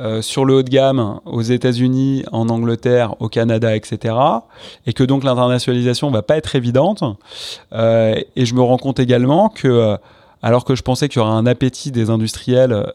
euh, 0.00 0.22
sur 0.22 0.44
le 0.44 0.54
haut 0.54 0.62
de 0.62 0.68
gamme 0.68 1.20
aux 1.24 1.42
États-Unis, 1.42 2.24
en 2.30 2.48
Angleterre, 2.48 3.16
au 3.20 3.28
Canada, 3.28 3.74
etc. 3.74 4.14
Et 4.86 4.92
que 4.92 5.02
donc 5.02 5.24
l'internationalisation 5.24 6.10
va 6.10 6.22
pas 6.22 6.36
être 6.36 6.54
évidente. 6.54 7.02
Euh, 7.72 8.20
et 8.36 8.46
je 8.46 8.54
me 8.54 8.60
rends 8.60 8.78
compte 8.78 9.00
également 9.00 9.48
que, 9.48 9.96
alors 10.42 10.64
que 10.64 10.74
je 10.74 10.82
pensais 10.82 11.08
qu'il 11.08 11.20
y 11.20 11.24
aurait 11.24 11.34
un 11.34 11.46
appétit 11.46 11.90
des 11.90 12.10
industriels 12.10 12.92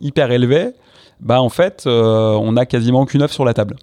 hyper 0.00 0.30
élevé, 0.32 0.72
bah 1.20 1.40
en 1.40 1.48
fait, 1.48 1.84
on 1.86 2.52
n'a 2.52 2.66
quasiment 2.66 3.02
aucune 3.02 3.22
offre 3.22 3.34
sur 3.34 3.44
la 3.44 3.54
table. 3.54 3.76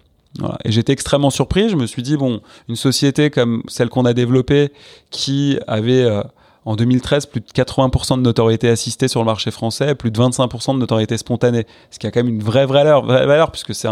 Et 0.63 0.71
j'étais 0.71 0.93
extrêmement 0.93 1.29
surpris. 1.29 1.69
Je 1.69 1.75
me 1.75 1.85
suis 1.85 2.03
dit, 2.03 2.17
bon, 2.17 2.41
une 2.67 2.75
société 2.75 3.29
comme 3.29 3.63
celle 3.67 3.89
qu'on 3.89 4.05
a 4.05 4.13
développée, 4.13 4.71
qui 5.11 5.57
avait 5.67 6.03
euh, 6.03 6.21
en 6.65 6.75
2013 6.75 7.27
plus 7.27 7.41
de 7.41 7.45
80% 7.47 8.17
de 8.17 8.21
notoriété 8.21 8.69
assistée 8.69 9.07
sur 9.07 9.21
le 9.21 9.25
marché 9.25 9.51
français, 9.51 9.95
plus 9.95 10.11
de 10.11 10.19
25% 10.19 10.73
de 10.73 10.79
notoriété 10.79 11.17
spontanée, 11.17 11.65
ce 11.91 11.99
qui 11.99 12.07
a 12.07 12.11
quand 12.11 12.23
même 12.23 12.33
une 12.33 12.43
vraie 12.43 12.65
valeur, 12.65 13.05
vraie 13.05 13.25
valeur 13.25 13.51
puisque 13.51 13.73
c'est 13.73 13.87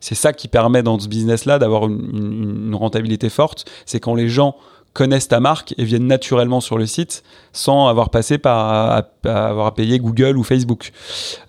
c'est 0.00 0.14
ça 0.14 0.32
qui 0.32 0.48
permet 0.48 0.82
dans 0.82 0.98
ce 0.98 1.08
business-là 1.08 1.58
d'avoir 1.58 1.86
une 1.86 2.74
rentabilité 2.74 3.28
forte. 3.28 3.70
C'est 3.84 4.00
quand 4.00 4.14
les 4.14 4.28
gens 4.28 4.56
connaissent 4.92 5.28
ta 5.28 5.40
marque 5.40 5.74
et 5.78 5.84
viennent 5.84 6.06
naturellement 6.06 6.60
sur 6.60 6.76
le 6.76 6.86
site 6.86 7.22
sans 7.52 7.88
avoir 7.88 8.10
passé 8.10 8.38
par 8.38 9.04
avoir 9.24 9.74
payé 9.74 9.98
Google 9.98 10.36
ou 10.36 10.42
Facebook. 10.42 10.92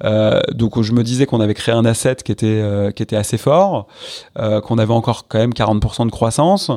Euh, 0.04 0.42
donc 0.54 0.82
je 0.82 0.94
me 0.94 1.04
disais 1.04 1.26
qu'on 1.26 1.42
avait 1.42 1.54
créé 1.54 1.74
un 1.74 1.86
asset 1.86 2.18
qui 2.24 2.32
était 2.32 2.48
euh, 2.48 2.92
qui 2.92 3.04
était 3.04 3.16
assez 3.16 3.38
fort, 3.38 3.88
euh, 4.40 4.62
qu'on 4.62 4.78
avait 4.78 4.94
encore 4.94 5.28
quand 5.28 5.40
même 5.40 5.54
40% 5.54 6.06
de 6.06 6.12
croissance, 6.12 6.72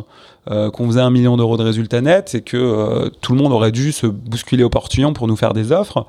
qu'on 0.46 0.86
faisait 0.86 1.00
un 1.00 1.10
million 1.10 1.38
d'euros 1.38 1.56
de 1.56 1.62
résultats 1.62 2.02
nets 2.02 2.34
et 2.34 2.42
que 2.42 3.10
tout 3.22 3.32
le 3.32 3.38
monde 3.38 3.50
aurait 3.50 3.72
dû 3.72 3.92
se 3.92 4.06
bousculer 4.06 4.62
au 4.62 4.68
pour 4.68 5.26
nous 5.26 5.36
faire 5.36 5.54
des 5.54 5.72
offres. 5.72 6.06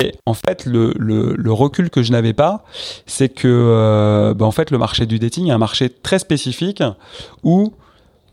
Et 0.00 0.12
en 0.26 0.34
fait, 0.34 0.64
le, 0.64 1.52
recul 1.52 1.90
que 1.90 2.04
je 2.04 2.12
n'avais 2.12 2.34
pas, 2.34 2.62
c'est 3.06 3.28
que 3.28 4.32
bah, 4.36 4.46
en 4.46 4.52
fait 4.52 4.70
le 4.70 4.78
marché 4.78 5.06
du 5.06 5.18
dating 5.18 5.48
est 5.48 5.50
un 5.50 5.58
marché 5.58 5.90
très 5.90 6.20
spécifique 6.20 6.84
où 7.42 7.72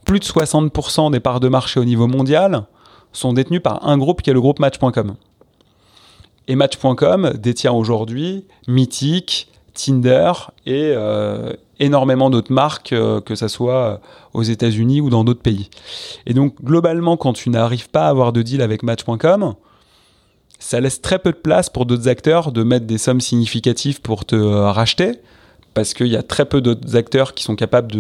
plus 0.06 0.20
de 0.20 0.26
60% 0.26 1.12
des 1.12 1.20
parts 1.20 1.40
de 1.40 1.50
marché 1.50 1.80
au 1.80 1.86
niveau 1.86 2.08
mondial 2.08 2.64
sont 3.12 3.34
détenues 3.34 3.60
par 3.60 3.88
un 3.88 3.98
groupe 3.98 4.22
qui 4.22 4.30
est 4.30 4.34
le 4.34 4.42
groupe 4.42 4.60
Match.com. 4.60 5.16
Et 6.48 6.56
Match.com 6.56 7.34
détient 7.38 7.74
aujourd'hui 7.74 8.46
Mythic, 8.68 9.52
Tinder 9.74 10.32
et 10.66 10.94
euh, 10.96 11.54
énormément 11.80 12.30
d'autres 12.30 12.54
marques, 12.54 12.94
euh, 12.94 13.20
que 13.20 13.36
ce 13.36 13.48
soit 13.48 14.00
aux 14.34 14.44
États-Unis 14.44 15.02
ou 15.02 15.10
dans 15.10 15.24
d'autres 15.24 15.42
pays. 15.42 15.70
Et 16.26 16.34
donc, 16.34 16.64
globalement, 16.64 17.18
quand 17.18 17.34
tu 17.34 17.50
n'arrives 17.50 17.90
pas 17.90 18.06
à 18.06 18.10
avoir 18.10 18.32
de 18.32 18.42
deal 18.42 18.62
avec 18.62 18.84
Match.com, 18.84 19.56
ça 20.60 20.80
laisse 20.80 21.02
très 21.02 21.20
peu 21.20 21.32
de 21.32 21.38
place 21.38 21.70
pour 21.70 21.86
d'autres 21.86 22.08
acteurs 22.08 22.52
de 22.52 22.64
mettre 22.64 22.86
des 22.86 22.98
sommes 22.98 23.22
significatives 23.22 24.02
pour 24.02 24.26
te 24.26 24.36
euh, 24.36 24.72
racheter 24.72 25.20
parce 25.76 25.94
qu'il 25.94 26.08
y 26.08 26.16
a 26.16 26.24
très 26.24 26.46
peu 26.46 26.62
d'autres 26.62 26.96
acteurs 26.96 27.36
qui 27.36 27.44
sont 27.44 27.56
capables 27.56 27.92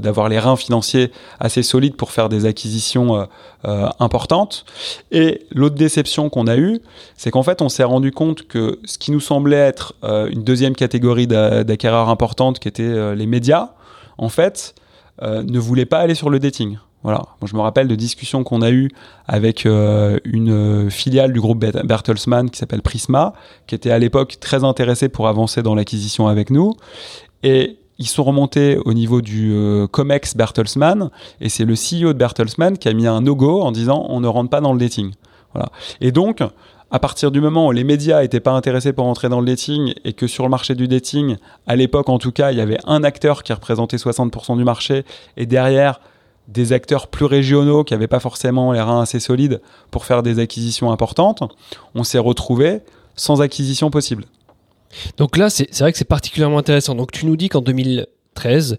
d'avoir 0.00 0.28
les 0.28 0.38
reins 0.38 0.56
financiers 0.56 1.12
assez 1.38 1.62
solides 1.62 1.96
pour 1.96 2.10
faire 2.10 2.28
des 2.28 2.44
acquisitions 2.44 3.16
euh, 3.16 3.24
euh, 3.66 3.88
importantes. 4.00 4.66
Et 5.12 5.46
l'autre 5.52 5.76
déception 5.76 6.28
qu'on 6.28 6.48
a 6.48 6.56
eue, 6.56 6.80
c'est 7.16 7.30
qu'en 7.30 7.44
fait, 7.44 7.62
on 7.62 7.68
s'est 7.68 7.84
rendu 7.84 8.10
compte 8.10 8.48
que 8.48 8.80
ce 8.84 8.98
qui 8.98 9.12
nous 9.12 9.20
semblait 9.20 9.56
être 9.56 9.94
euh, 10.02 10.28
une 10.28 10.42
deuxième 10.42 10.74
catégorie 10.74 11.28
d'acquéreurs 11.28 12.08
importante, 12.08 12.58
qui 12.58 12.66
était 12.66 13.14
les 13.14 13.26
médias, 13.26 13.70
en 14.18 14.28
fait, 14.28 14.74
ne 15.22 15.58
voulait 15.58 15.86
pas 15.86 16.00
aller 16.00 16.16
sur 16.16 16.30
le 16.30 16.40
dating. 16.40 16.78
Voilà. 17.04 17.18
Moi, 17.40 17.48
je 17.48 17.54
me 17.54 17.60
rappelle 17.60 17.86
de 17.86 17.94
discussions 17.94 18.44
qu'on 18.44 18.62
a 18.62 18.70
eues 18.70 18.90
avec 19.28 19.66
euh, 19.66 20.18
une 20.24 20.90
filiale 20.90 21.32
du 21.34 21.40
groupe 21.40 21.58
Bertelsmann 21.58 22.50
qui 22.50 22.58
s'appelle 22.58 22.80
Prisma, 22.80 23.34
qui 23.66 23.74
était 23.74 23.90
à 23.90 23.98
l'époque 23.98 24.40
très 24.40 24.64
intéressée 24.64 25.10
pour 25.10 25.28
avancer 25.28 25.62
dans 25.62 25.74
l'acquisition 25.74 26.26
avec 26.26 26.48
nous. 26.48 26.72
Et 27.42 27.78
ils 27.98 28.06
sont 28.06 28.24
remontés 28.24 28.78
au 28.84 28.94
niveau 28.94 29.20
du 29.20 29.52
euh, 29.52 29.86
COMEX 29.86 30.34
Bertelsmann, 30.34 31.10
et 31.40 31.50
c'est 31.50 31.64
le 31.64 31.74
CEO 31.74 32.12
de 32.12 32.18
Bertelsmann 32.18 32.78
qui 32.78 32.88
a 32.88 32.92
mis 32.94 33.06
un 33.06 33.20
no-go 33.20 33.60
en 33.60 33.70
disant 33.70 34.06
on 34.08 34.20
ne 34.20 34.26
rentre 34.26 34.50
pas 34.50 34.62
dans 34.62 34.72
le 34.72 34.78
dating. 34.78 35.12
Voilà. 35.52 35.68
Et 36.00 36.10
donc, 36.10 36.42
à 36.90 36.98
partir 36.98 37.30
du 37.30 37.40
moment 37.40 37.68
où 37.68 37.72
les 37.72 37.84
médias 37.84 38.22
n'étaient 38.22 38.40
pas 38.40 38.52
intéressés 38.52 38.92
pour 38.92 39.04
entrer 39.04 39.28
dans 39.28 39.40
le 39.40 39.46
dating 39.46 39.94
et 40.04 40.14
que 40.14 40.26
sur 40.26 40.44
le 40.44 40.50
marché 40.50 40.74
du 40.74 40.88
dating, 40.88 41.36
à 41.66 41.76
l'époque 41.76 42.08
en 42.08 42.18
tout 42.18 42.32
cas, 42.32 42.50
il 42.50 42.58
y 42.58 42.60
avait 42.60 42.78
un 42.86 43.04
acteur 43.04 43.42
qui 43.42 43.52
représentait 43.52 43.98
60% 43.98 44.56
du 44.56 44.64
marché 44.64 45.04
et 45.36 45.44
derrière 45.46 46.00
des 46.48 46.72
acteurs 46.72 47.08
plus 47.08 47.24
régionaux 47.24 47.84
qui 47.84 47.94
n'avaient 47.94 48.06
pas 48.06 48.20
forcément 48.20 48.72
les 48.72 48.80
reins 48.80 49.00
assez 49.00 49.20
solides 49.20 49.60
pour 49.90 50.04
faire 50.04 50.22
des 50.22 50.38
acquisitions 50.38 50.92
importantes, 50.92 51.42
on 51.94 52.04
s'est 52.04 52.18
retrouvé 52.18 52.80
sans 53.16 53.40
acquisition 53.40 53.90
possible. 53.90 54.24
Donc 55.16 55.36
là, 55.36 55.50
c'est 55.50 55.78
vrai 55.78 55.92
que 55.92 55.98
c'est 55.98 56.04
particulièrement 56.04 56.58
intéressant. 56.58 56.94
Donc 56.94 57.12
tu 57.12 57.26
nous 57.26 57.36
dis 57.36 57.48
qu'en 57.48 57.60
2013, 57.60 58.78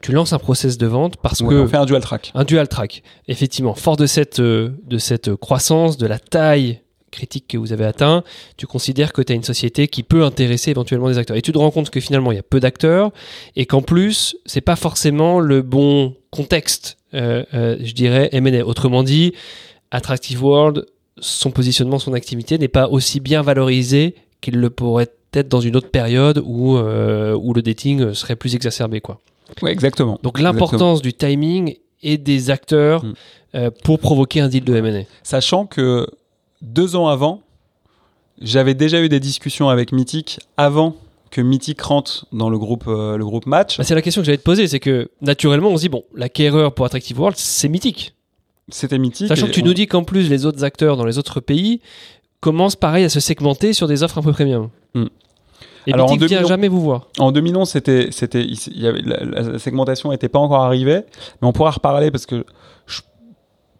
tu 0.00 0.12
lances 0.12 0.32
un 0.32 0.38
process 0.38 0.78
de 0.78 0.86
vente 0.86 1.16
parce 1.16 1.40
que... 1.40 1.44
On 1.44 1.66
fait 1.66 1.76
un 1.76 1.86
dual 1.86 2.02
track. 2.02 2.30
Un 2.34 2.44
dual 2.44 2.68
track, 2.68 3.02
effectivement. 3.26 3.74
Fort 3.74 3.96
de 3.96 4.06
cette, 4.06 4.40
euh, 4.40 4.70
de 4.86 4.98
cette 4.98 5.34
croissance, 5.34 5.96
de 5.96 6.06
la 6.06 6.18
taille 6.18 6.80
critique 7.10 7.46
que 7.48 7.56
vous 7.56 7.72
avez 7.72 7.86
atteint, 7.86 8.22
tu 8.58 8.66
considères 8.66 9.12
que 9.12 9.22
tu 9.22 9.32
as 9.32 9.36
une 9.36 9.42
société 9.42 9.88
qui 9.88 10.02
peut 10.02 10.24
intéresser 10.24 10.70
éventuellement 10.70 11.08
des 11.08 11.18
acteurs. 11.18 11.36
Et 11.36 11.42
tu 11.42 11.52
te 11.52 11.58
rends 11.58 11.70
compte 11.70 11.90
que 11.90 12.00
finalement, 12.00 12.32
il 12.32 12.36
y 12.36 12.38
a 12.38 12.42
peu 12.42 12.60
d'acteurs 12.60 13.12
et 13.56 13.64
qu'en 13.66 13.82
plus, 13.82 14.36
c'est 14.44 14.60
pas 14.60 14.76
forcément 14.76 15.40
le 15.40 15.62
bon 15.62 16.14
contexte 16.30 16.97
je 17.12 17.92
dirais, 17.92 18.28
M&A. 18.32 18.64
Autrement 18.64 19.02
dit, 19.02 19.32
Attractive 19.90 20.44
World, 20.44 20.86
son 21.20 21.50
positionnement, 21.50 21.98
son 21.98 22.12
activité 22.12 22.58
n'est 22.58 22.68
pas 22.68 22.88
aussi 22.88 23.20
bien 23.20 23.42
valorisé 23.42 24.14
qu'il 24.40 24.56
le 24.56 24.70
pourrait 24.70 25.08
être 25.32 25.48
dans 25.48 25.60
une 25.60 25.76
autre 25.76 25.90
période 25.90 26.42
où, 26.44 26.76
euh, 26.76 27.34
où 27.34 27.52
le 27.52 27.62
dating 27.62 28.14
serait 28.14 28.36
plus 28.36 28.54
exacerbé. 28.54 29.00
Quoi. 29.00 29.20
Ouais, 29.62 29.72
exactement. 29.72 30.18
Donc 30.22 30.40
l'importance 30.40 31.02
du 31.02 31.12
timing 31.12 31.76
et 32.02 32.18
des 32.18 32.50
acteurs 32.50 33.04
mm. 33.04 33.70
pour 33.84 33.98
provoquer 33.98 34.40
un 34.40 34.48
deal 34.48 34.64
de 34.64 34.74
M&A. 34.76 35.02
Sachant 35.22 35.66
que 35.66 36.06
deux 36.62 36.96
ans 36.96 37.08
avant, 37.08 37.42
j'avais 38.40 38.74
déjà 38.74 39.00
eu 39.00 39.08
des 39.08 39.20
discussions 39.20 39.68
avec 39.68 39.92
Mythic 39.92 40.38
avant 40.56 40.96
que 41.30 41.40
Mythic 41.40 41.80
rentre 41.80 42.26
dans 42.32 42.50
le 42.50 42.58
groupe, 42.58 42.84
euh, 42.88 43.16
le 43.16 43.24
groupe 43.24 43.46
match 43.46 43.78
bah, 43.78 43.84
C'est 43.84 43.94
la 43.94 44.02
question 44.02 44.22
que 44.22 44.26
j'allais 44.26 44.38
te 44.38 44.42
poser, 44.42 44.66
c'est 44.66 44.80
que 44.80 45.10
naturellement 45.20 45.70
on 45.70 45.76
se 45.76 45.82
dit, 45.82 45.88
bon, 45.88 46.04
l'acquéreur 46.14 46.74
pour 46.74 46.86
Attractive 46.86 47.18
World, 47.18 47.36
c'est 47.38 47.68
Mythic. 47.68 48.14
C'était 48.70 48.98
Mythic. 48.98 49.28
Sachant 49.28 49.46
que 49.46 49.52
tu 49.52 49.62
nous 49.62 49.74
dis 49.74 49.86
qu'en 49.86 50.04
plus 50.04 50.28
les 50.28 50.44
autres 50.46 50.64
acteurs 50.64 50.96
dans 50.96 51.04
les 51.04 51.18
autres 51.18 51.40
pays 51.40 51.80
commencent 52.40 52.76
pareil 52.76 53.04
à 53.04 53.08
se 53.08 53.20
segmenter 53.20 53.72
sur 53.72 53.88
des 53.88 54.02
offres 54.02 54.18
un 54.18 54.22
peu 54.22 54.32
premium. 54.32 54.68
Hmm. 54.94 55.06
Et 55.86 55.94
Alors, 55.94 56.10
Mythique 56.10 56.28
vient 56.28 56.44
jamais 56.44 56.68
vous 56.68 56.82
voir. 56.82 57.08
En 57.18 57.32
2011, 57.32 57.68
c'était, 57.68 58.08
c'était, 58.10 58.46
avait, 58.84 59.00
la, 59.02 59.58
segmentation 59.58 60.10
n'était 60.10 60.28
pas 60.28 60.38
encore 60.38 60.62
arrivée, 60.62 61.00
mais 61.40 61.48
on 61.48 61.52
pourra 61.52 61.70
reparler 61.70 62.10
parce 62.10 62.26
que 62.26 62.44
je, 62.86 63.00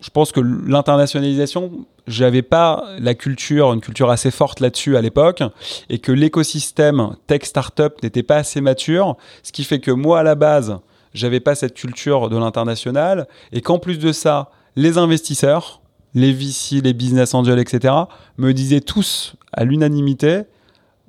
je 0.01 0.11
pense 0.11 0.31
que 0.31 0.41
l'internationalisation, 0.41 1.87
j'avais 2.07 2.43
pas 2.43 2.85
la 2.99 3.15
culture, 3.15 3.73
une 3.73 3.81
culture 3.81 4.11
assez 4.11 4.31
forte 4.31 4.61
là-dessus 4.61 4.97
à 4.97 5.03
l'époque, 5.03 5.43
et 5.89 5.99
que 5.99 6.13
l'écosystème 6.13 7.17
tech 7.27 7.43
startup 7.43 8.03
n'était 8.03 8.23
pas 8.23 8.37
assez 8.37 8.61
mature, 8.61 9.17
ce 9.43 9.53
qui 9.53 9.65
fait 9.65 9.81
que 9.81 9.91
moi 9.91 10.21
à 10.21 10.23
la 10.23 10.35
base, 10.37 10.79
j'avais 11.15 11.41
pas 11.41 11.55
cette 11.55 11.75
culture 11.75 12.29
de 12.29 12.37
l'international, 12.37 13.27
et 13.53 13.61
qu'en 13.61 13.79
plus 13.79 13.99
de 13.99 14.13
ça, 14.13 14.51
les 14.77 14.99
investisseurs, 14.99 15.81
les 16.15 16.33
VC, 16.33 16.81
les 16.81 16.93
business 16.93 17.35
angels, 17.35 17.59
etc., 17.59 17.95
me 18.37 18.53
disaient 18.53 18.81
tous 18.81 19.35
à 19.53 19.65
l'unanimité, 19.65 20.43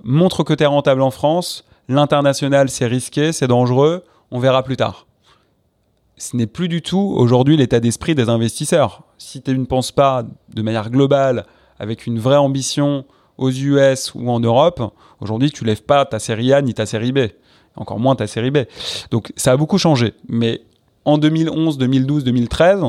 montre 0.03 0.43
que 0.43 0.53
tu 0.53 0.63
es 0.63 0.67
rentable 0.67 1.01
en 1.01 1.11
France, 1.11 1.65
l'international 1.87 2.69
c'est 2.69 2.87
risqué, 2.87 3.33
c'est 3.33 3.47
dangereux, 3.47 4.03
on 4.31 4.39
verra 4.39 4.63
plus 4.63 4.77
tard. 4.77 5.05
Ce 6.19 6.35
n'est 6.35 6.47
plus 6.47 6.67
du 6.67 6.81
tout 6.81 7.15
aujourd'hui 7.17 7.55
l'état 7.55 7.79
d'esprit 7.79 8.13
des 8.13 8.27
investisseurs. 8.27 9.03
Si 9.17 9.41
tu 9.41 9.57
ne 9.57 9.63
penses 9.63 9.93
pas 9.93 10.25
de 10.53 10.61
manière 10.61 10.89
globale, 10.89 11.45
avec 11.79 12.07
une 12.07 12.19
vraie 12.19 12.35
ambition 12.35 13.05
aux 13.37 13.49
US 13.49 14.13
ou 14.15 14.29
en 14.29 14.41
Europe, 14.41 14.83
aujourd'hui 15.21 15.49
tu 15.49 15.63
lèves 15.63 15.83
pas 15.83 16.03
ta 16.03 16.19
série 16.19 16.51
A 16.51 16.61
ni 16.61 16.73
ta 16.73 16.85
série 16.85 17.13
B, 17.13 17.19
encore 17.77 17.99
moins 17.99 18.17
ta 18.17 18.27
série 18.27 18.51
B. 18.51 18.59
Donc 19.11 19.31
ça 19.37 19.53
a 19.53 19.57
beaucoup 19.57 19.77
changé. 19.77 20.13
Mais 20.27 20.61
en 21.05 21.17
2011, 21.17 21.77
2012, 21.77 22.25
2013, 22.25 22.81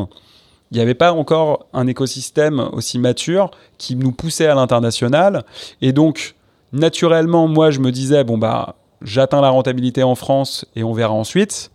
il 0.72 0.76
n'y 0.76 0.80
avait 0.80 0.94
pas 0.94 1.12
encore 1.12 1.66
un 1.72 1.86
écosystème 1.86 2.68
aussi 2.72 2.98
mature 2.98 3.52
qui 3.78 3.94
nous 3.94 4.10
poussait 4.10 4.46
à 4.46 4.56
l'international. 4.56 5.44
Et 5.80 5.92
donc, 5.92 6.34
naturellement, 6.72 7.46
moi, 7.46 7.70
je 7.70 7.78
me 7.78 7.92
disais, 7.92 8.24
bon, 8.24 8.38
bah, 8.38 8.74
j'atteins 9.02 9.40
la 9.40 9.50
rentabilité 9.50 10.02
en 10.02 10.16
France 10.16 10.66
et 10.74 10.82
on 10.82 10.92
verra 10.92 11.12
ensuite. 11.12 11.70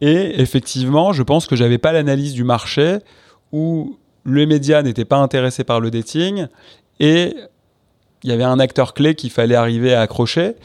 Et 0.00 0.40
effectivement, 0.40 1.12
je 1.12 1.22
pense 1.22 1.46
que 1.46 1.56
j'avais 1.56 1.78
pas 1.78 1.92
l'analyse 1.92 2.34
du 2.34 2.44
marché 2.44 2.98
où 3.52 3.96
le 4.24 4.46
média 4.46 4.82
n'était 4.82 5.04
pas 5.04 5.16
intéressé 5.16 5.64
par 5.64 5.80
le 5.80 5.90
dating 5.90 6.46
et 7.00 7.34
il 8.22 8.30
y 8.30 8.32
avait 8.32 8.44
un 8.44 8.58
acteur 8.58 8.92
clé 8.92 9.14
qu'il 9.14 9.30
fallait 9.30 9.54
arriver 9.54 9.94
à 9.94 10.00
accrocher 10.00 10.56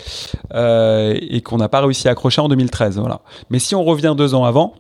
euh, 0.54 1.16
et 1.22 1.42
qu'on 1.42 1.58
n'a 1.58 1.70
pas 1.70 1.82
réussi 1.82 2.08
à 2.08 2.12
accrocher 2.12 2.42
en 2.42 2.48
2013. 2.48 2.98
Voilà. 2.98 3.22
Mais 3.50 3.60
si 3.60 3.76
on 3.76 3.84
revient 3.84 4.16
deux 4.18 4.34
ans 4.34 4.46
avant, 4.46 4.74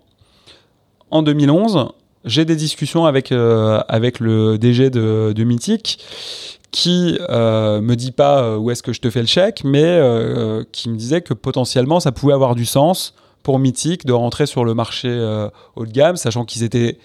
en 1.11 1.21
2011, 1.21 1.89
j'ai 2.25 2.45
des 2.45 2.55
discussions 2.55 3.05
avec, 3.05 3.31
euh, 3.31 3.81
avec 3.87 4.19
le 4.19 4.57
DG 4.57 4.89
de, 4.89 5.33
de 5.35 5.43
Mythic 5.43 5.99
qui 6.71 7.17
euh, 7.29 7.81
me 7.81 7.95
dit 7.95 8.11
pas 8.11 8.41
euh, 8.41 8.57
où 8.57 8.71
est-ce 8.71 8.81
que 8.81 8.93
je 8.93 9.01
te 9.01 9.09
fais 9.09 9.19
le 9.19 9.27
chèque, 9.27 9.63
mais 9.65 9.99
qui 10.71 10.89
me 10.89 10.95
disait 10.95 11.21
que 11.21 11.33
potentiellement 11.33 11.99
ça 11.99 12.11
pouvait 12.11 12.33
avoir 12.33 12.55
du 12.55 12.65
sens 12.65 13.13
pour 13.43 13.59
Mythic 13.59 14.05
de 14.05 14.13
rentrer 14.13 14.45
sur 14.45 14.65
le 14.65 14.73
marché 14.73 15.09
haut 15.75 15.85
de 15.85 15.91
gamme, 15.91 16.15
sachant 16.15 16.45
qu'ils 16.45 16.63
étaient 16.63 16.97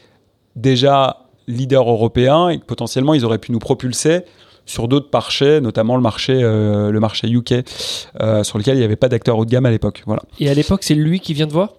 déjà 0.54 1.26
leaders 1.46 1.88
européens 1.88 2.48
et 2.48 2.58
que 2.58 2.64
potentiellement 2.64 3.14
ils 3.14 3.24
auraient 3.24 3.38
pu 3.38 3.52
nous 3.52 3.58
propulser 3.58 4.22
sur 4.64 4.88
d'autres 4.88 5.08
marchés, 5.12 5.60
notamment 5.60 5.94
le 5.96 6.02
marché, 6.02 6.34
le 6.40 6.98
marché 6.98 7.28
UK, 7.28 7.64
sur 8.42 8.58
lequel 8.58 8.76
il 8.76 8.78
n'y 8.78 8.84
avait 8.84 8.96
pas 8.96 9.08
d'acteurs 9.08 9.38
haut 9.38 9.44
de 9.44 9.50
gamme 9.50 9.66
à 9.66 9.70
l'époque. 9.70 10.02
Voilà. 10.06 10.22
Et 10.40 10.48
à 10.48 10.54
l'époque, 10.54 10.82
c'est 10.82 10.94
lui 10.94 11.20
qui 11.20 11.34
vient 11.34 11.46
de 11.46 11.52
voir? 11.52 11.74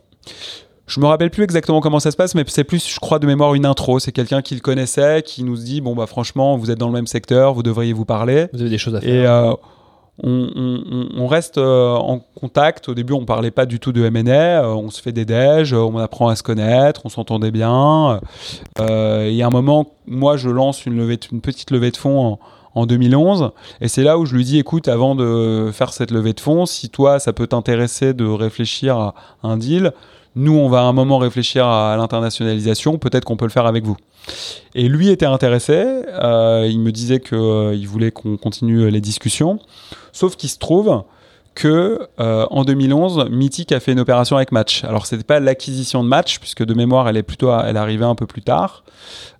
Je 0.87 1.01
me 1.01 1.05
rappelle 1.05 1.29
plus 1.29 1.43
exactement 1.43 1.81
comment 1.81 1.99
ça 1.99 2.11
se 2.11 2.15
passe, 2.15 2.33
mais 2.33 2.45
c'est 2.47 2.63
plus, 2.63 2.87
je 2.87 2.99
crois, 3.01 3.19
de 3.19 3.27
mémoire 3.27 3.53
une 3.55 3.65
intro. 3.65 3.99
C'est 3.99 4.13
quelqu'un 4.13 4.41
qui 4.41 4.55
le 4.55 4.61
connaissait, 4.61 5.21
qui 5.21 5.43
nous 5.43 5.57
dit 5.57 5.81
bon 5.81 5.95
bah 5.95 6.05
franchement, 6.07 6.55
vous 6.55 6.71
êtes 6.71 6.77
dans 6.79 6.87
le 6.87 6.93
même 6.93 7.07
secteur, 7.07 7.53
vous 7.53 7.61
devriez 7.61 7.91
vous 7.91 8.05
parler. 8.05 8.47
Vous 8.53 8.61
avez 8.61 8.69
des 8.69 8.77
choses 8.77 8.95
à 8.95 9.01
faire. 9.01 9.51
Et 9.51 9.55
euh, 10.25 11.07
on, 11.15 11.27
reste 11.27 11.57
euh, 11.57 11.93
en 11.93 12.19
contact. 12.19 12.89
Au 12.89 12.93
début, 12.93 13.13
on 13.13 13.25
parlait 13.25 13.51
pas 13.51 13.65
du 13.65 13.79
tout 13.79 13.91
de 13.91 14.03
M&A. 14.03 14.63
Euh, 14.63 14.73
on 14.73 14.89
se 14.89 15.01
fait 15.01 15.11
des 15.11 15.25
déj, 15.25 15.73
on 15.73 15.97
apprend 15.97 16.27
à 16.29 16.35
se 16.35 16.43
connaître, 16.43 17.01
on 17.05 17.09
s'entendait 17.09 17.51
bien. 17.51 18.19
et 18.79 19.43
à 19.43 19.47
un 19.47 19.49
moment, 19.49 19.87
moi, 20.07 20.37
je 20.37 20.49
lance 20.49 20.85
une 20.85 21.41
petite 21.41 21.71
levée 21.71 21.91
de 21.91 21.97
fonds. 21.97 22.19
En, 22.19 22.39
en 22.77 22.85
2011. 22.85 23.51
Et 23.81 23.87
c'est 23.87 24.03
là 24.03 24.19
où 24.19 24.25
je 24.27 24.35
lui 24.35 24.43
dis, 24.43 24.59
écoute, 24.59 24.87
avant 24.87 25.15
de 25.15 25.71
faire 25.73 25.91
cette 25.91 26.11
levée 26.11 26.33
de 26.33 26.39
fonds, 26.39 26.67
si 26.67 26.89
toi, 26.89 27.17
ça 27.19 27.33
peut 27.33 27.47
t'intéresser 27.47 28.13
de 28.13 28.25
réfléchir 28.25 28.97
à 28.97 29.15
un 29.41 29.57
deal, 29.57 29.93
nous, 30.37 30.53
on 30.53 30.69
va 30.69 30.81
à 30.81 30.83
un 30.83 30.93
moment 30.93 31.17
réfléchir 31.17 31.65
à 31.65 31.97
l'internationalisation, 31.97 32.99
peut-être 32.99 33.25
qu'on 33.25 33.37
peut 33.37 33.45
le 33.45 33.51
faire 33.51 33.65
avec 33.65 33.83
vous. 33.83 33.97
Et 34.75 34.87
lui 34.87 35.09
était 35.09 35.25
intéressé, 35.25 35.73
euh, 35.75 36.67
il 36.69 36.79
me 36.79 36.91
disait 36.91 37.19
qu'il 37.19 37.37
euh, 37.37 37.83
voulait 37.87 38.11
qu'on 38.11 38.37
continue 38.37 38.89
les 38.91 39.01
discussions, 39.01 39.59
sauf 40.11 40.35
qu'il 40.35 40.49
se 40.49 40.59
trouve 40.59 41.03
que 41.55 42.07
euh, 42.19 42.45
en 42.51 42.63
2011, 42.63 43.29
Mythic 43.31 43.71
a 43.71 43.79
fait 43.79 43.93
une 43.93 43.99
opération 43.99 44.35
avec 44.35 44.51
Match. 44.51 44.83
Alors 44.83 45.07
c'était 45.07 45.23
pas 45.23 45.39
l'acquisition 45.39 46.03
de 46.03 46.07
Match, 46.07 46.39
puisque 46.39 46.63
de 46.63 46.73
mémoire, 46.75 47.09
elle 47.09 47.17
est 47.17 47.23
plutôt, 47.23 47.51
elle 47.59 47.77
arrivait 47.77 48.05
un 48.05 48.15
peu 48.15 48.27
plus 48.27 48.43
tard, 48.43 48.83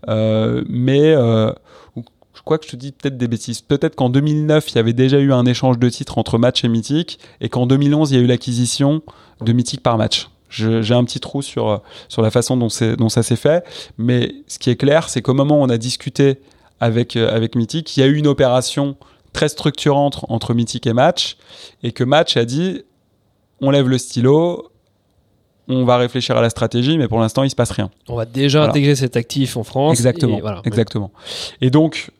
mais 0.07 1.13
je 1.13 2.41
crois 2.43 2.57
que 2.57 2.65
je 2.65 2.71
te 2.71 2.75
dis 2.75 2.91
peut-être 2.91 3.17
des 3.17 3.27
bêtises. 3.27 3.61
Peut-être 3.61 3.95
qu'en 3.95 4.09
2009, 4.09 4.71
il 4.71 4.75
y 4.75 4.79
avait 4.79 4.93
déjà 4.93 5.19
eu 5.19 5.31
un 5.31 5.45
échange 5.45 5.77
de 5.77 5.89
titres 5.89 6.17
entre 6.17 6.39
Match 6.39 6.63
et 6.63 6.69
Mythic, 6.69 7.19
et 7.39 7.49
qu'en 7.49 7.67
2011, 7.67 8.11
il 8.11 8.17
y 8.17 8.19
a 8.19 8.23
eu 8.23 8.27
l'acquisition 8.27 9.03
de 9.41 9.53
Mythic 9.53 9.83
par 9.83 9.97
Match. 9.99 10.29
J'ai 10.49 10.93
un 10.93 11.03
petit 11.03 11.19
trou 11.19 11.41
sur, 11.41 11.67
euh, 11.67 11.77
sur 12.07 12.21
la 12.21 12.31
façon 12.31 12.57
dont, 12.57 12.69
dont 12.97 13.09
ça 13.09 13.23
s'est 13.23 13.35
fait. 13.35 13.65
Mais 13.97 14.33
ce 14.47 14.59
qui 14.59 14.69
est 14.69 14.75
clair, 14.75 15.09
c'est 15.09 15.21
qu'au 15.21 15.33
moment 15.33 15.59
où 15.59 15.63
on 15.63 15.69
a 15.69 15.77
discuté 15.77 16.39
avec, 16.79 17.15
euh, 17.15 17.33
avec 17.35 17.55
Mythic, 17.55 17.97
il 17.97 17.99
y 17.99 18.03
a 18.03 18.07
eu 18.07 18.15
une 18.15 18.27
opération 18.27 18.95
très 19.33 19.49
structurante 19.49 20.25
entre 20.29 20.53
Mythic 20.53 20.87
et 20.87 20.93
Match. 20.93 21.37
Et 21.83 21.91
que 21.91 22.03
Match 22.03 22.37
a 22.37 22.45
dit 22.45 22.83
on 23.59 23.71
lève 23.71 23.89
le 23.89 23.97
stylo, 23.97 24.71
on 25.67 25.83
va 25.83 25.97
réfléchir 25.97 26.37
à 26.37 26.41
la 26.41 26.49
stratégie, 26.49 26.97
mais 26.97 27.07
pour 27.07 27.19
l'instant, 27.19 27.43
il 27.43 27.49
se 27.49 27.55
passe 27.55 27.71
rien. 27.71 27.89
On 28.07 28.15
va 28.15 28.25
déjà 28.25 28.63
intégrer 28.63 28.95
cet 28.95 29.17
actif 29.17 29.57
en 29.57 29.63
France. 29.63 29.97
Exactement. 29.97 30.37
Et 30.37 30.67
exactement. 30.67 31.11
Et 31.59 31.69
donc, 31.69 32.11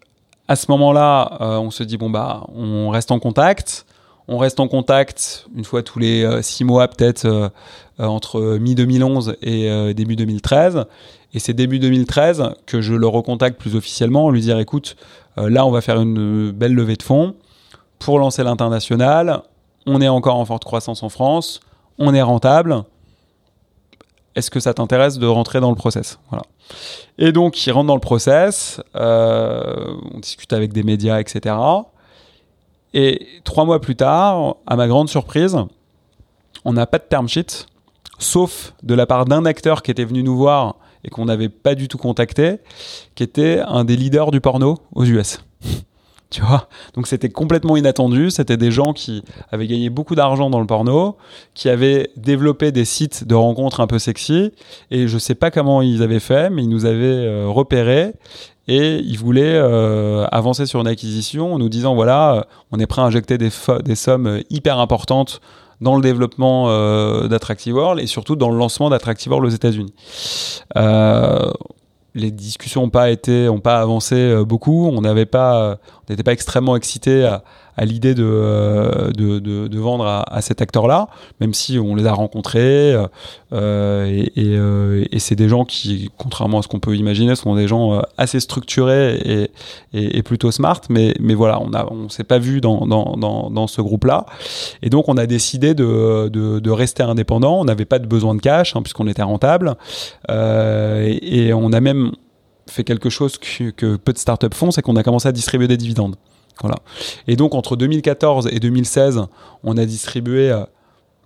à 0.48 0.56
ce 0.56 0.70
moment-là, 0.72 1.38
euh, 1.42 1.58
on 1.58 1.72
se 1.72 1.84
dit 1.84 1.98
bon 1.98 2.10
bah, 2.10 2.46
on 2.56 2.90
reste 2.90 3.12
en 3.12 3.20
contact. 3.20 3.86
On 4.28 4.38
reste 4.38 4.60
en 4.60 4.68
contact 4.68 5.48
une 5.56 5.64
fois 5.64 5.84
tous 5.84 6.00
les 6.00 6.42
six 6.42 6.66
mois 6.66 6.88
peut-être 6.88 7.52
euh, 8.00 8.06
entre 8.06 8.58
mi-2011 8.60 9.38
et 9.42 9.72
euh, 9.72 9.94
début 9.94 10.16
2013. 10.16 10.86
Et 11.34 11.40
c'est 11.40 11.54
début 11.54 11.80
2013 11.80 12.54
que 12.68 12.80
je 12.80 12.94
le 12.94 13.08
recontacte 13.08 13.60
plus 13.60 13.76
officiellement, 13.76 14.30
lui 14.30 14.42
dire 14.42 14.60
écoute, 14.60 14.98
euh, 15.40 15.50
là 15.50 15.66
on 15.66 15.72
va 15.72 15.82
faire 15.82 16.00
une 16.00 16.52
belle 16.52 16.74
levée 16.74 16.96
de 16.96 17.02
fonds 17.02 17.36
pour 17.98 18.20
lancer 18.20 18.44
l'international. 18.44 19.42
On 19.88 20.00
est 20.00 20.08
encore 20.08 20.36
en 20.36 20.46
forte 20.46 20.64
croissance 20.64 21.02
en 21.02 21.10
France, 21.10 21.60
on 21.98 22.14
est 22.14 22.22
rentable. 22.22 22.84
Est-ce 24.36 24.52
que 24.52 24.60
ça 24.60 24.76
t'intéresse 24.76 25.18
de 25.18 25.26
rentrer 25.26 25.60
dans 25.60 25.72
le 25.72 25.76
process? 25.76 26.20
Voilà. 26.30 26.44
Et 27.18 27.32
donc, 27.32 27.66
il 27.66 27.72
rentre 27.72 27.88
dans 27.88 27.96
le 27.96 28.00
process, 28.00 28.80
on 28.94 30.20
discute 30.22 30.54
avec 30.54 30.74
des 30.74 30.84
médias, 30.84 31.20
etc. 31.20 31.56
Et 32.94 33.28
trois 33.44 33.66
mois 33.66 33.82
plus 33.82 33.96
tard, 33.96 34.56
à 34.66 34.76
ma 34.76 34.88
grande 34.88 35.10
surprise, 35.10 35.58
on 36.66 36.74
n'a 36.74 36.86
pas 36.86 36.98
de 36.98 37.04
term 37.04 37.28
sheet, 37.28 37.68
sauf 38.20 38.74
de 38.84 38.94
la 38.94 39.06
part 39.06 39.26
d'un 39.26 39.46
acteur 39.46 39.84
qui 39.84 39.92
était 39.92 40.06
venu 40.06 40.24
nous 40.24 40.38
voir 40.38 40.76
et 41.04 41.10
qu'on 41.10 41.26
n'avait 41.26 41.50
pas 41.50 41.76
du 41.76 41.88
tout 41.88 41.98
contacté, 41.98 42.58
qui 43.16 43.24
était 43.24 43.62
un 43.66 43.86
des 43.86 43.96
leaders 43.96 44.32
du 44.32 44.42
porno 44.42 44.78
aux 44.94 45.06
US. 45.06 45.40
tu 46.30 46.42
vois? 46.42 46.68
Donc 46.94 47.08
c'était 47.08 47.30
complètement 47.30 47.78
inattendu, 47.78 48.32
c'était 48.32 48.58
des 48.58 48.72
gens 48.72 48.94
qui 48.94 49.24
avaient 49.52 49.68
gagné 49.68 49.90
beaucoup 49.90 50.16
d'argent 50.16 50.50
dans 50.50 50.60
le 50.60 50.66
porno, 50.66 51.18
qui 51.54 51.70
avaient 51.70 52.10
développé 52.18 52.72
des 52.72 52.86
sites 52.86 53.26
de 53.26 53.36
rencontres 53.36 53.80
un 53.80 53.88
peu 53.88 54.00
sexy, 54.00 54.52
et 54.92 55.08
je 55.08 55.18
sais 55.18 55.36
pas 55.36 55.52
comment 55.52 55.82
ils 55.82 56.04
avaient 56.04 56.20
fait, 56.20 56.50
mais 56.50 56.64
ils 56.64 56.70
nous 56.70 56.86
avaient 56.86 57.06
euh, 57.06 57.48
repérés 57.48 58.14
et 58.68 58.98
ils 58.98 59.18
voulaient 59.18 59.56
euh, 59.56 60.26
avancer 60.32 60.66
sur 60.66 60.82
une 60.82 60.88
acquisition 60.88 61.54
en 61.54 61.60
nous 61.60 61.70
disant 61.70 61.96
voilà, 61.96 62.34
euh, 62.34 62.42
on 62.72 62.80
est 62.80 62.86
prêt 62.86 63.02
à 63.02 63.06
injecter 63.06 63.38
des, 63.38 63.50
sommes 63.96 64.42
hyper 64.50 64.80
importantes 64.80 65.40
dans 65.80 65.96
le 65.96 66.02
développement 66.02 66.70
euh, 66.70 67.28
d'Attractive 67.28 67.76
World 67.76 68.02
et 68.02 68.08
surtout 68.08 68.36
dans 68.36 68.50
le 68.50 68.58
lancement 68.58 68.90
d'Attractive 68.90 69.32
World 69.32 69.48
aux 69.48 69.56
États-Unis. 69.56 69.94
Euh, 70.76 71.52
les 72.14 72.32
discussions 72.32 72.82
n'ont 72.82 72.90
pas 72.90 73.10
été, 73.12 73.48
ont 73.48 73.60
pas 73.60 73.80
avancé 73.80 74.44
beaucoup. 74.44 74.88
On 74.88 75.02
n'avait 75.02 75.28
pas, 75.28 75.78
n'était 76.10 76.24
pas 76.24 76.32
extrêmement 76.32 76.76
excité 76.76 77.26
à, 77.26 77.86
l'idée 77.86 78.16
de, 78.16 78.26
euh, 78.26 79.12
de, 79.12 79.80
vendre 79.80 80.06
à, 80.06 80.24
à 80.34 80.42
cet 80.42 80.62
acteur-là, 80.62 81.10
même 81.40 81.54
si 81.54 81.78
on 81.78 81.96
les 81.96 82.06
a 82.08 82.14
rencontrés. 82.14 82.94
Euh, 82.94 83.08
euh, 83.54 85.06
et 85.12 85.20
c'est 85.20 85.36
des 85.36 85.48
gens 85.48 85.64
qui, 85.64 86.10
contrairement 86.18 86.60
à 86.60 86.62
ce 86.64 86.68
qu'on 86.68 86.80
peut 86.80 86.96
imaginer, 86.96 87.36
sont 87.36 87.56
des 87.56 87.68
gens 87.68 88.02
assez 88.18 88.40
structurés 88.40 89.50
et, 89.94 90.24
plutôt 90.24 90.52
smart. 90.52 90.82
Mais, 90.90 91.14
voilà, 91.36 91.60
on 91.60 91.96
ne 91.96 92.10
s'est 92.10 92.24
pas 92.24 92.40
vu 92.40 92.62
dans, 92.62 93.68
ce 93.68 93.82
groupe-là. 93.82 94.26
Et 94.82 94.90
donc, 94.90 95.10
on 95.10 95.18
a 95.18 95.26
décidé 95.26 95.74
de, 95.74 96.30
de, 96.30 96.60
de 96.60 96.72
rester 96.72 97.04
indépendant. 97.04 97.60
On 97.60 97.66
n'avait 97.66 97.86
pas 97.86 98.00
de 98.00 98.08
besoin 98.08 98.34
de 98.34 98.42
cash, 98.42 98.76
hein, 98.76 98.82
puisqu'on 98.82 99.08
était 99.08 99.24
rentable. 99.24 99.76
et, 100.30 101.54
on 101.54 101.74
a 101.74 101.80
même 101.82 102.12
fait 102.70 102.84
quelque 102.84 103.10
chose 103.10 103.38
que, 103.38 103.96
peu 103.96 104.14
de 104.14 104.18
startups 104.18 104.48
font, 104.54 104.72
c'est 104.72 104.82
qu'on 104.82 104.96
a 104.96 105.04
commencé 105.04 105.28
à 105.28 105.32
distribuer 105.32 105.68
des 105.68 105.78
dividendes. 105.78 106.16
Voilà. 106.62 106.78
Et 107.28 107.36
donc 107.36 107.54
entre 107.54 107.76
2014 107.76 108.50
et 108.52 108.60
2016, 108.60 109.22
on 109.64 109.78
a 109.78 109.86
distribué 109.86 110.52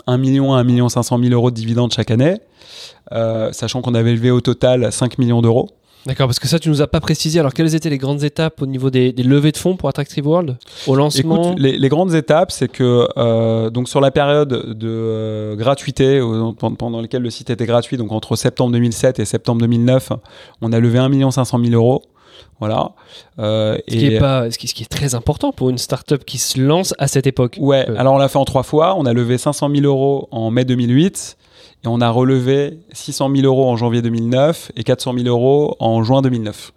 1 0.08 0.18
million 0.18 0.54
à 0.54 0.60
1 0.60 0.64
million 0.64 0.90
500 0.90 1.20
000 1.20 1.34
euros 1.34 1.52
de 1.52 1.56
dividendes 1.56 1.94
chaque 1.94 2.12
année, 2.12 2.38
sachant 3.52 3.82
qu'on 3.82 3.96
avait 3.96 4.12
élevé 4.12 4.32
au 4.32 4.42
total 4.42 4.92
5 4.92 5.18
millions 5.18 5.42
d'euros. 5.42 5.70
D'accord, 6.06 6.28
parce 6.28 6.40
que 6.40 6.48
ça, 6.48 6.58
tu 6.58 6.70
nous 6.70 6.82
as 6.82 6.88
pas 6.88 7.00
précisé. 7.00 7.40
Alors, 7.40 7.54
quelles 7.54 7.76
étaient 7.76 7.90
les 7.90 7.98
grandes 7.98 8.24
étapes 8.24 8.62
au 8.62 8.66
niveau 8.66 8.90
des, 8.90 9.12
levées 9.12 9.52
de 9.52 9.58
fonds 9.58 9.76
pour 9.76 9.88
Attractive 9.88 10.26
World 10.26 10.58
au 10.88 10.96
lancement 10.96 11.52
Écoute, 11.52 11.60
les, 11.60 11.90
grandes 11.90 12.16
étapes, 12.16 12.52
c'est 12.52 12.70
que 12.70 13.08
euh, 13.18 13.70
donc 13.70 13.88
sur 13.88 14.02
la 14.02 14.10
période 14.12 14.50
de 14.78 14.88
euh, 14.88 15.56
gratuité 15.56 16.20
pendant 16.58 17.02
laquelle 17.02 17.22
le 17.22 17.30
site 17.30 17.50
était 17.50 17.66
gratuit, 17.66 17.98
donc 17.98 18.12
entre 18.12 18.36
septembre 18.36 18.72
2007 18.74 19.20
et 19.20 19.26
septembre 19.26 19.62
2009, 19.62 20.14
on 20.62 20.74
a 20.74 20.80
levé 20.80 20.98
1 20.98 21.32
500 21.32 21.60
000 21.64 21.74
euros. 21.74 22.04
Voilà. 22.60 22.92
Euh, 23.40 23.78
ce, 23.88 23.96
qui 23.96 24.06
est 24.06 24.20
pas, 24.20 24.50
ce, 24.52 24.58
qui, 24.58 24.68
ce, 24.68 24.76
qui 24.76 24.84
est 24.84 24.92
très 24.92 25.16
important 25.16 25.52
pour 25.52 25.70
une 25.70 25.80
startup 25.80 26.24
qui 26.24 26.38
se 26.38 26.60
lance 26.60 26.94
à 27.00 27.08
cette 27.08 27.26
époque. 27.26 27.58
Ouais, 27.60 27.88
alors 27.98 28.14
on 28.14 28.18
l'a 28.18 28.28
fait 28.28 28.38
en 28.38 28.46
trois 28.46 28.64
fois. 28.64 28.96
On 28.98 29.06
a 29.06 29.14
levé 29.14 29.38
500 29.38 29.70
000 29.74 29.86
euros 29.86 30.28
en 30.32 30.52
mai 30.52 30.64
2008. 30.64 31.38
Et 31.84 31.88
on 31.88 32.00
a 32.00 32.10
relevé 32.10 32.80
600 32.92 33.32
000 33.36 33.46
euros 33.46 33.68
en 33.68 33.76
janvier 33.76 34.02
2009 34.02 34.72
et 34.76 34.84
400 34.84 35.14
000 35.18 35.26
euros 35.28 35.76
en 35.80 36.04
juin 36.04 36.22
2009. 36.22 36.74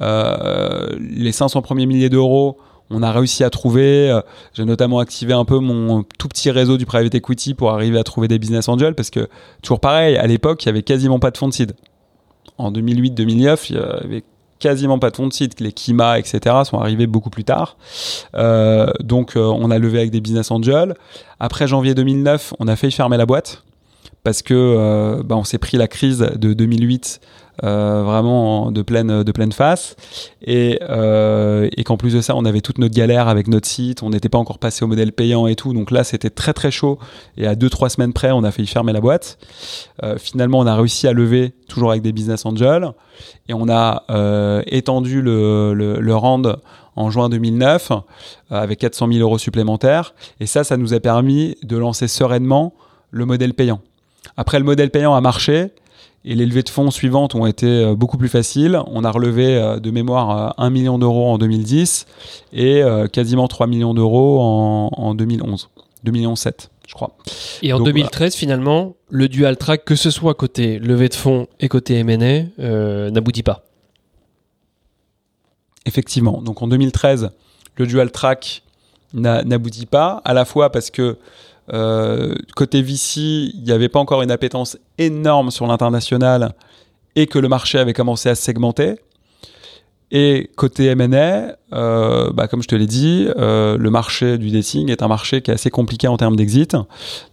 Euh, 0.00 0.88
les 0.98 1.32
500 1.32 1.62
premiers 1.62 1.86
milliers 1.86 2.10
d'euros, 2.10 2.58
on 2.90 3.02
a 3.02 3.10
réussi 3.10 3.42
à 3.42 3.50
trouver. 3.50 4.08
Euh, 4.08 4.20
j'ai 4.54 4.64
notamment 4.64 5.00
activé 5.00 5.32
un 5.32 5.44
peu 5.44 5.58
mon 5.58 6.04
tout 6.18 6.28
petit 6.28 6.52
réseau 6.52 6.76
du 6.76 6.86
private 6.86 7.14
equity 7.16 7.54
pour 7.54 7.72
arriver 7.72 7.98
à 7.98 8.04
trouver 8.04 8.28
des 8.28 8.38
business 8.38 8.68
angels 8.68 8.94
parce 8.94 9.10
que, 9.10 9.28
toujours 9.62 9.80
pareil, 9.80 10.16
à 10.16 10.26
l'époque, 10.28 10.62
il 10.64 10.66
y 10.66 10.68
avait 10.68 10.84
quasiment 10.84 11.18
pas 11.18 11.32
de 11.32 11.38
fonds 11.38 11.48
de 11.48 11.52
seed. 11.52 11.72
En 12.56 12.70
2008-2009, 12.70 13.66
il 13.70 13.76
y 13.76 13.78
avait 13.78 14.24
quasiment 14.60 15.00
pas 15.00 15.10
de 15.10 15.16
fonds 15.16 15.26
de 15.26 15.32
seed. 15.32 15.58
Les 15.58 15.72
Kima, 15.72 16.20
etc. 16.20 16.54
sont 16.62 16.78
arrivés 16.78 17.08
beaucoup 17.08 17.30
plus 17.30 17.44
tard. 17.44 17.76
Euh, 18.36 18.92
donc, 19.00 19.32
on 19.34 19.72
a 19.72 19.78
levé 19.78 19.98
avec 19.98 20.12
des 20.12 20.20
business 20.20 20.52
angels. 20.52 20.94
Après 21.40 21.66
janvier 21.66 21.94
2009, 21.94 22.54
on 22.60 22.68
a 22.68 22.76
failli 22.76 22.92
fermer 22.92 23.16
la 23.16 23.26
boîte 23.26 23.64
parce 24.26 24.42
que 24.42 24.54
euh, 24.54 25.22
bah, 25.22 25.36
on 25.36 25.44
s'est 25.44 25.56
pris 25.56 25.76
la 25.76 25.86
crise 25.86 26.18
de 26.18 26.52
2008 26.52 27.20
euh, 27.62 28.02
vraiment 28.02 28.72
de 28.72 28.82
pleine 28.82 29.22
de 29.22 29.30
pleine 29.30 29.52
face. 29.52 29.94
Et, 30.42 30.80
euh, 30.82 31.68
et 31.76 31.84
qu'en 31.84 31.96
plus 31.96 32.12
de 32.12 32.20
ça 32.20 32.34
on 32.34 32.44
avait 32.44 32.60
toute 32.60 32.78
notre 32.78 32.94
galère 32.96 33.28
avec 33.28 33.46
notre 33.46 33.68
site 33.68 34.02
on 34.02 34.10
n'était 34.10 34.28
pas 34.28 34.38
encore 34.38 34.58
passé 34.58 34.84
au 34.84 34.88
modèle 34.88 35.12
payant 35.12 35.46
et 35.46 35.54
tout. 35.54 35.72
Donc 35.72 35.92
là 35.92 36.02
c'était 36.02 36.28
très 36.28 36.52
très 36.54 36.72
chaud. 36.72 36.98
Et 37.36 37.46
à 37.46 37.54
deux 37.54 37.70
trois 37.70 37.88
semaines 37.88 38.12
près 38.12 38.32
on 38.32 38.42
a 38.42 38.50
failli 38.50 38.66
fermer 38.66 38.92
la 38.92 39.00
boîte. 39.00 39.38
Finalement 40.18 40.58
on 40.58 40.66
a 40.66 40.74
réussi 40.74 41.06
à 41.06 41.12
lever 41.12 41.54
toujours 41.68 41.92
avec 41.92 42.02
des 42.02 42.10
business 42.10 42.44
angels. 42.46 42.90
Et 43.48 43.54
on 43.54 43.68
a 43.68 44.02
étendu 44.66 45.22
le, 45.22 45.72
le, 45.72 46.00
le 46.00 46.16
rand 46.16 46.42
en 46.96 47.10
juin 47.12 47.28
2009 47.28 47.92
avec 48.50 48.80
400 48.80 49.06
000 49.06 49.20
euros 49.20 49.38
supplémentaires. 49.38 50.16
Et 50.40 50.46
ça 50.46 50.64
ça 50.64 50.76
nous 50.76 50.94
a 50.94 50.98
permis 50.98 51.54
de 51.62 51.76
lancer 51.76 52.08
sereinement 52.08 52.74
le 53.12 53.24
modèle 53.24 53.54
payant 53.54 53.80
après, 54.36 54.58
le 54.58 54.64
modèle 54.64 54.90
payant 54.90 55.14
a 55.14 55.20
marché 55.20 55.70
et 56.26 56.34
les 56.34 56.44
levées 56.44 56.64
de 56.64 56.68
fonds 56.68 56.90
suivantes 56.90 57.34
ont 57.36 57.46
été 57.46 57.66
euh, 57.66 57.94
beaucoup 57.94 58.18
plus 58.18 58.28
faciles. 58.28 58.78
On 58.88 59.04
a 59.04 59.10
relevé 59.10 59.56
euh, 59.56 59.78
de 59.78 59.90
mémoire 59.92 60.54
1 60.58 60.66
euh, 60.66 60.70
million 60.70 60.98
d'euros 60.98 61.30
en 61.30 61.38
2010 61.38 62.06
et 62.52 62.82
quasiment 63.12 63.46
3 63.48 63.68
millions 63.68 63.94
d'euros 63.94 64.40
en, 64.40 65.14
2011, 65.14 65.68
2007, 66.02 66.70
je 66.88 66.94
crois. 66.94 67.16
Et 67.62 67.72
en 67.72 67.80
2013, 67.80 68.34
finalement, 68.34 68.96
le 69.08 69.28
dual 69.28 69.56
track, 69.56 69.84
que 69.84 69.94
ce 69.94 70.10
soit 70.10 70.34
côté 70.34 70.78
levée 70.78 71.08
de 71.08 71.14
fonds 71.14 71.46
et 71.60 71.68
côté 71.68 71.94
M&A, 71.98 73.10
n'aboutit 73.10 73.42
pas. 73.44 73.64
Effectivement. 75.84 76.42
Donc 76.42 76.62
en 76.62 76.66
2013, 76.66 77.30
le 77.76 77.86
dual 77.86 78.10
track 78.10 78.62
n'aboutit 79.12 79.86
pas, 79.86 80.20
à 80.24 80.34
la 80.34 80.44
fois 80.44 80.70
parce 80.70 80.90
que 80.90 81.18
euh, 81.72 82.34
côté 82.54 82.82
VC, 82.82 83.20
il 83.54 83.62
n'y 83.64 83.72
avait 83.72 83.88
pas 83.88 83.98
encore 83.98 84.22
une 84.22 84.30
appétence 84.30 84.78
énorme 84.98 85.50
sur 85.50 85.66
l'international 85.66 86.54
et 87.14 87.26
que 87.26 87.38
le 87.38 87.48
marché 87.48 87.78
avait 87.78 87.92
commencé 87.92 88.28
à 88.28 88.34
se 88.34 88.42
segmenter. 88.42 88.96
Et 90.12 90.50
côté 90.54 90.86
M&A, 90.86 91.56
euh, 91.72 92.30
bah, 92.32 92.46
comme 92.46 92.62
je 92.62 92.68
te 92.68 92.76
l'ai 92.76 92.86
dit, 92.86 93.26
euh, 93.36 93.76
le 93.76 93.90
marché 93.90 94.38
du 94.38 94.50
dating 94.50 94.88
est 94.88 95.02
un 95.02 95.08
marché 95.08 95.42
qui 95.42 95.50
est 95.50 95.54
assez 95.54 95.70
compliqué 95.70 96.06
en 96.06 96.16
termes 96.16 96.36
d'exit. 96.36 96.76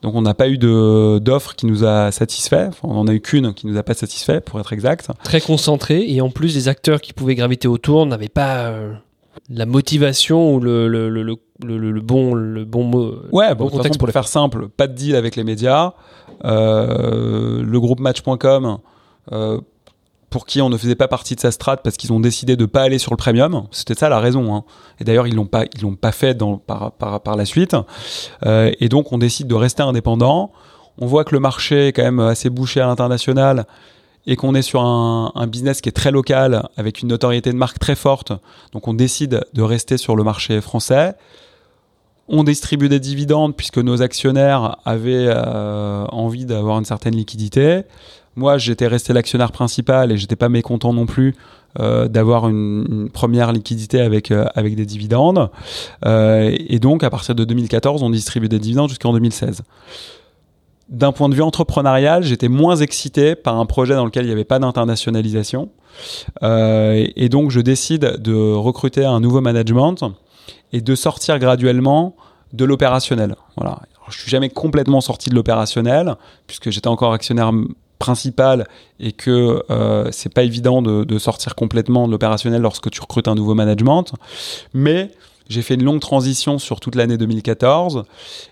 Donc 0.01 0.15
on 0.15 0.23
n'a 0.23 0.33
pas 0.33 0.49
eu 0.49 0.57
d'offre 0.57 1.55
qui 1.55 1.67
nous 1.67 1.85
a 1.85 2.11
satisfait. 2.11 2.65
Enfin, 2.69 2.87
on 2.87 2.95
n'en 2.95 3.07
a 3.07 3.13
eu 3.13 3.21
qu'une 3.21 3.53
qui 3.53 3.67
nous 3.67 3.77
a 3.77 3.83
pas 3.83 3.93
satisfait, 3.93 4.41
pour 4.41 4.59
être 4.59 4.73
exact. 4.73 5.07
Très 5.23 5.39
concentré 5.39 6.09
et 6.09 6.21
en 6.21 6.31
plus 6.31 6.55
les 6.55 6.67
acteurs 6.67 6.99
qui 6.99 7.13
pouvaient 7.13 7.35
graviter 7.35 7.67
autour 7.67 8.07
n'avaient 8.07 8.27
pas 8.27 8.73
la 9.49 9.65
motivation 9.65 10.55
ou 10.55 10.59
le, 10.59 10.87
le, 10.87 11.09
le, 11.09 11.21
le, 11.63 12.01
bon, 12.01 12.33
le 12.33 12.65
bon 12.65 12.83
mot. 12.83 13.15
Ouais, 13.31 13.53
bon, 13.55 13.69
contexte 13.69 13.99
pour 13.99 14.07
le 14.07 14.13
faire 14.13 14.27
simple, 14.27 14.67
pas 14.69 14.87
de 14.87 14.93
deal 14.93 15.15
avec 15.15 15.35
les 15.35 15.43
médias. 15.43 15.93
Euh, 16.45 17.63
le 17.63 17.79
groupe 17.79 17.99
Match.com, 17.99 18.77
euh, 19.31 19.59
pour 20.29 20.45
qui 20.45 20.61
on 20.61 20.69
ne 20.69 20.77
faisait 20.77 20.95
pas 20.95 21.07
partie 21.07 21.35
de 21.35 21.39
sa 21.39 21.51
strate 21.51 21.81
parce 21.83 21.95
qu'ils 21.95 22.11
ont 22.11 22.19
décidé 22.19 22.55
de 22.55 22.65
pas 22.65 22.81
aller 22.81 22.97
sur 22.97 23.11
le 23.11 23.17
premium. 23.17 23.67
C'était 23.71 23.95
ça 23.95 24.09
la 24.09 24.19
raison. 24.19 24.55
Hein. 24.55 24.63
Et 24.99 25.03
d'ailleurs, 25.03 25.27
ils 25.27 25.35
l'ont 25.35 25.45
pas, 25.45 25.65
ils 25.75 25.81
l'ont 25.81 25.95
pas 25.95 26.11
fait 26.11 26.33
dans, 26.33 26.57
par, 26.57 26.91
par, 26.93 27.21
par 27.21 27.35
la 27.35 27.45
suite. 27.45 27.75
Euh, 28.45 28.71
et 28.79 28.89
donc, 28.89 29.11
on 29.11 29.17
décide 29.17 29.47
de 29.47 29.55
rester 29.55 29.83
indépendant. 29.83 30.51
On 30.99 31.05
voit 31.05 31.23
que 31.23 31.33
le 31.33 31.39
marché 31.39 31.87
est 31.87 31.93
quand 31.93 32.03
même 32.03 32.19
assez 32.19 32.49
bouché 32.49 32.81
à 32.81 32.87
l'international 32.87 33.65
et 34.25 34.35
qu'on 34.35 34.55
est 34.55 34.61
sur 34.61 34.81
un, 34.81 35.47
business 35.47 35.81
qui 35.81 35.89
est 35.89 35.93
très 35.93 36.11
local, 36.11 36.69
avec 36.77 37.01
une 37.01 37.09
notoriété 37.09 37.51
de 37.51 37.57
marque 37.57 37.79
très 37.79 37.95
forte, 37.95 38.31
donc 38.71 38.87
on 38.87 38.93
décide 38.93 39.45
de 39.53 39.61
rester 39.61 39.97
sur 39.97 40.15
le 40.15 40.23
marché 40.23 40.61
français. 40.61 41.15
On 42.29 42.45
distribue 42.45 42.87
des 42.87 43.01
dividendes 43.01 43.55
puisque 43.55 43.79
nos 43.79 44.01
actionnaires 44.01 44.77
avaient 44.85 45.27
euh, 45.27 46.05
envie 46.05 46.45
d'avoir 46.45 46.79
une 46.79 46.85
certaine 46.85 47.15
liquidité. 47.15 47.81
Moi, 48.37 48.57
j'étais 48.57 48.87
resté 48.87 49.11
l'actionnaire 49.11 49.51
principal 49.51 50.11
et 50.11 50.17
j'étais 50.17 50.37
pas 50.37 50.47
mécontent 50.47 50.93
non 50.93 51.05
plus 51.05 51.35
euh, 51.79 52.07
d'avoir 52.07 52.47
une, 52.47 53.09
première 53.11 53.51
liquidité 53.51 53.99
avec 53.99 54.31
euh, 54.31 54.45
avec 54.55 54.75
des 54.75 54.85
dividendes. 54.85 55.49
Et 56.05 56.79
donc, 56.79 57.03
à 57.03 57.09
partir 57.09 57.35
de 57.35 57.43
2014, 57.43 58.01
on 58.03 58.09
distribue 58.09 58.47
des 58.47 58.59
dividendes 58.59 58.89
jusqu'en 58.89 59.11
2016 59.11 59.63
d'un 60.93 61.11
point 61.11 61.27
de 61.27 61.35
vue 61.35 61.41
entrepreneurial, 61.41 62.23
j'étais 62.23 62.47
moins 62.47 62.77
excité 62.77 63.35
par 63.35 63.59
un 63.59 63.65
projet 63.65 63.95
dans 63.95 64.05
lequel 64.05 64.25
il 64.25 64.27
n'y 64.27 64.33
avait 64.33 64.43
pas 64.43 64.59
d'internationalisation. 64.59 65.69
Euh, 66.43 67.05
et 67.15 67.29
donc, 67.29 67.49
je 67.49 67.59
décide 67.59 68.21
de 68.21 68.53
recruter 68.53 69.03
un 69.03 69.19
nouveau 69.19 69.41
management 69.41 70.03
et 70.71 70.81
de 70.81 70.95
sortir 70.95 71.39
graduellement 71.39 72.15
de 72.53 72.63
l'opérationnel. 72.63 73.35
Voilà. 73.57 73.79
je 74.09 74.19
suis 74.19 74.29
jamais 74.29 74.49
complètement 74.49 75.01
sorti 75.01 75.31
de 75.31 75.35
l'opérationnel 75.35 76.15
puisque 76.45 76.69
j'étais 76.69 76.87
encore 76.87 77.13
actionnaire 77.13 77.51
principal 77.97 78.67
et 78.99 79.13
que 79.13 79.63
euh, 79.71 80.09
c'est 80.11 80.31
pas 80.31 80.43
évident 80.43 80.83
de, 80.83 81.03
de, 81.03 81.17
sortir 81.17 81.55
complètement 81.55 82.05
de 82.05 82.11
l'opérationnel 82.11 82.61
lorsque 82.61 82.91
tu 82.91 83.01
recrutes 83.01 83.27
un 83.27 83.35
nouveau 83.35 83.55
management. 83.55 84.13
Mais 84.73 85.09
j'ai 85.49 85.61
fait 85.61 85.75
une 85.75 85.83
longue 85.83 85.99
transition 85.99 86.59
sur 86.59 86.79
toute 86.79 86.95
l'année 86.95 87.17
2014. 87.17 88.03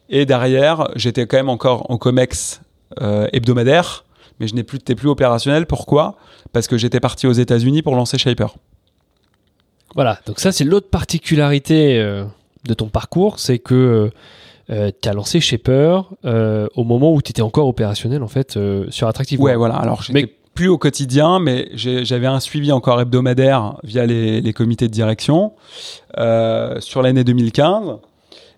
Et 0.09 0.25
derrière, 0.25 0.89
j'étais 0.95 1.25
quand 1.25 1.37
même 1.37 1.49
encore 1.49 1.89
en 1.89 1.97
COMEX 1.97 2.61
euh, 3.01 3.27
hebdomadaire, 3.33 4.05
mais 4.39 4.47
je 4.47 4.55
n'ai 4.55 4.63
plus, 4.63 4.79
opérationnel. 5.07 5.65
Pourquoi? 5.65 6.17
Parce 6.51 6.67
que 6.67 6.77
j'étais 6.77 6.99
parti 6.99 7.27
aux 7.27 7.33
États-Unis 7.33 7.81
pour 7.81 7.95
lancer 7.95 8.17
Shaper. 8.17 8.55
Voilà, 9.95 10.19
donc 10.25 10.39
ça, 10.39 10.51
c'est 10.51 10.63
l'autre 10.63 10.89
particularité 10.89 11.99
euh, 11.99 12.23
de 12.65 12.73
ton 12.73 12.87
parcours, 12.87 13.39
c'est 13.39 13.59
que 13.59 14.09
euh, 14.69 14.91
tu 15.01 15.09
as 15.09 15.13
lancé 15.13 15.41
Shaper 15.41 16.09
au 16.23 16.83
moment 16.83 17.13
où 17.13 17.21
tu 17.21 17.31
étais 17.31 17.41
encore 17.41 17.67
opérationnel, 17.67 18.23
en 18.23 18.27
fait, 18.27 18.57
sur 18.89 19.07
Attractive. 19.07 19.39
Ouais, 19.39 19.55
voilà. 19.55 19.75
Alors, 19.75 20.01
j'étais 20.01 20.33
plus 20.53 20.67
au 20.67 20.77
quotidien, 20.77 21.39
mais 21.39 21.69
j'avais 21.73 22.27
un 22.27 22.39
suivi 22.39 22.71
encore 22.71 22.99
hebdomadaire 22.99 23.77
via 23.83 24.05
les, 24.05 24.53
comités 24.53 24.87
de 24.87 24.93
direction 24.93 25.53
euh, 26.17 26.79
sur 26.79 27.01
l'année 27.01 27.23
2015. 27.23 27.97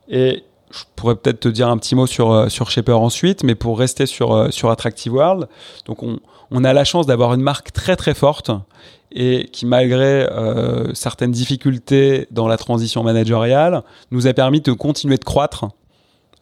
Et 0.10 0.43
je 0.71 0.84
pourrais 0.95 1.15
peut-être 1.15 1.41
te 1.41 1.47
dire 1.47 1.69
un 1.69 1.77
petit 1.77 1.95
mot 1.95 2.08
sur, 2.08 2.32
euh, 2.32 2.49
sur 2.49 2.71
Shaper 2.71 2.99
ensuite, 2.99 3.43
mais 3.43 3.56
pour 3.56 3.77
rester 3.77 4.06
sur, 4.06 4.34
euh, 4.34 4.49
sur 4.49 4.71
Attractive 4.71 5.13
World, 5.13 5.47
donc 5.86 6.03
on, 6.03 6.63
a 6.63 6.73
la 6.73 6.84
chance 6.84 7.06
d'avoir 7.06 7.34
une 7.34 7.41
marque 7.41 7.71
très 7.71 7.95
très 7.95 8.13
forte 8.13 8.51
et 9.12 9.49
qui, 9.51 9.65
malgré 9.65 10.27
certaines 10.93 11.32
difficultés 11.32 12.27
dans 12.32 12.47
la 12.47 12.58
transition 12.58 13.03
managériale, 13.03 13.84
nous 14.12 14.27
a 14.27 14.34
permis 14.34 14.62
de 14.62 14.71
continuer 14.71 15.17
de 15.17 15.23
croître 15.23 15.65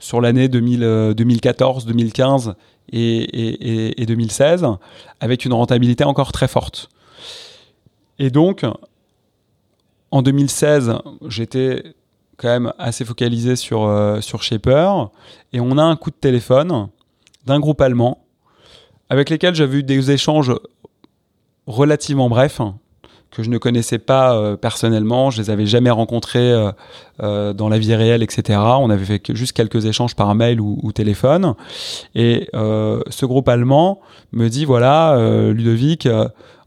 sur 0.01 0.19
l'année 0.19 0.49
2014, 0.49 1.85
2015 1.85 2.55
et, 2.91 4.05
2016, 4.05 4.65
avec 5.21 5.45
une 5.45 5.53
rentabilité 5.53 6.03
encore 6.03 6.31
très 6.31 6.47
forte. 6.47 6.89
Et 8.19 8.29
donc, 8.29 8.65
en 10.09 10.21
2016, 10.21 10.95
j'étais 11.27 11.83
quand 12.37 12.49
même 12.49 12.73
assez 12.79 13.05
focalisé 13.05 13.55
sur, 13.55 13.83
euh, 13.83 14.19
sur 14.19 14.41
Shaper, 14.41 15.09
et 15.53 15.59
on 15.59 15.77
a 15.77 15.83
un 15.83 15.95
coup 15.95 16.09
de 16.09 16.15
téléphone 16.15 16.89
d'un 17.45 17.59
groupe 17.59 17.79
allemand, 17.79 18.25
avec 19.09 19.29
lesquels 19.29 19.53
j'avais 19.53 19.77
eu 19.77 19.83
des 19.83 20.09
échanges 20.09 20.53
relativement 21.67 22.27
brefs, 22.27 22.61
que 23.31 23.43
je 23.43 23.49
ne 23.49 23.57
connaissais 23.57 23.97
pas 23.97 24.35
euh, 24.35 24.57
personnellement, 24.57 25.31
je 25.31 25.41
les 25.41 25.49
avais 25.49 25.65
jamais 25.65 25.89
rencontrés 25.89 26.51
euh, 26.51 26.71
euh, 27.23 27.53
dans 27.53 27.69
la 27.69 27.79
vie 27.79 27.95
réelle, 27.95 28.23
etc. 28.23 28.59
On 28.59 28.89
avait 28.89 29.05
fait 29.05 29.33
juste 29.33 29.53
quelques 29.53 29.85
échanges 29.85 30.15
par 30.15 30.35
mail 30.35 30.59
ou, 30.59 30.91
téléphone. 30.91 31.55
Et 32.13 32.49
ce 32.53 33.25
groupe 33.25 33.47
allemand 33.47 34.01
me 34.33 34.49
dit 34.49 34.65
voilà, 34.65 35.17
Ludovic, 35.51 36.07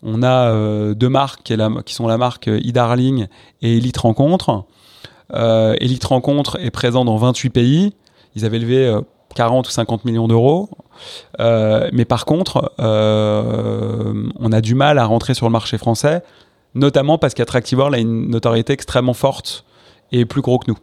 on 0.03 0.22
a 0.22 0.94
deux 0.94 1.09
marques 1.09 1.42
qui, 1.42 1.94
sont 1.94 2.07
la 2.07 2.16
marque 2.16 2.48
e-Darling 2.48 3.27
et 3.61 3.77
Elite 3.77 3.98
Rencontre. 3.98 4.64
Elite 5.33 6.05
Rencontre 6.05 6.59
est 6.61 6.70
présent 6.70 7.05
dans 7.05 7.16
28 7.18 7.50
pays. 7.50 7.92
Ils 8.35 8.46
avaient 8.46 8.59
levé 8.59 8.98
40 9.35 9.68
ou 9.68 9.70
50 9.70 10.07
millions 10.07 10.29
d'euros. 10.29 10.70
mais 11.38 12.07
par 12.07 12.24
contre, 12.24 12.72
on 12.79 14.53
a 14.53 14.61
du 14.62 14.74
mal 14.74 14.98
à 14.98 15.05
rentrer 15.05 15.35
sur 15.35 15.46
le 15.46 15.53
marché 15.53 15.77
français 15.77 16.22
notamment 16.75 17.19
parce 17.19 17.35
qu'Attractive 17.35 17.81
a 17.81 17.99
une 17.99 18.31
notoriété 18.31 18.73
extrêmement 18.73 19.15
forte 19.15 19.65
et 20.13 20.25
plus 20.25 20.41
gros 20.41 20.59
que 20.59 20.71
nous. 20.71 20.79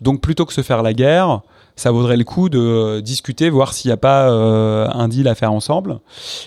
Donc 0.00 0.20
plutôt 0.20 0.44
que 0.46 0.52
se 0.52 0.62
faire 0.62 0.82
la 0.82 0.92
guerre, 0.92 1.42
ça 1.76 1.90
vaudrait 1.90 2.16
le 2.16 2.24
coup 2.24 2.48
de 2.48 3.00
discuter, 3.00 3.50
voir 3.50 3.72
s'il 3.72 3.88
n'y 3.88 3.92
a 3.92 3.98
pas 3.98 4.30
euh, 4.30 4.88
un 4.92 5.08
deal 5.08 5.26
à 5.28 5.34
faire 5.34 5.52
ensemble. 5.52 6.00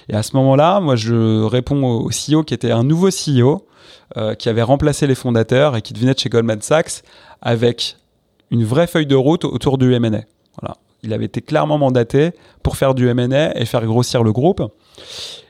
Et 0.09 0.13
à 0.13 0.23
ce 0.23 0.35
moment-là, 0.37 0.79
moi, 0.79 0.95
je 0.95 1.43
réponds 1.43 1.83
au 1.83 2.09
CEO 2.09 2.43
qui 2.43 2.53
était 2.53 2.71
un 2.71 2.83
nouveau 2.83 3.09
CEO, 3.09 3.67
euh, 4.15 4.35
qui 4.35 4.47
avait 4.47 4.61
remplacé 4.61 5.05
les 5.05 5.15
fondateurs 5.15 5.75
et 5.75 5.81
qui 5.81 5.93
venait 5.93 6.13
de 6.13 6.19
chez 6.19 6.29
Goldman 6.29 6.61
Sachs 6.61 7.03
avec 7.41 7.97
une 8.51 8.63
vraie 8.63 8.87
feuille 8.87 9.05
de 9.05 9.15
route 9.15 9.43
autour 9.43 9.77
du 9.77 9.93
M&A. 9.93 10.21
Il 11.03 11.13
avait 11.13 11.25
été 11.25 11.41
clairement 11.41 11.77
mandaté 11.77 12.31
pour 12.63 12.75
faire 12.75 12.95
du 12.95 13.07
M&A 13.07 13.55
et 13.57 13.65
faire 13.65 13.85
grossir 13.85 14.23
le 14.23 14.31
groupe. 14.31 14.63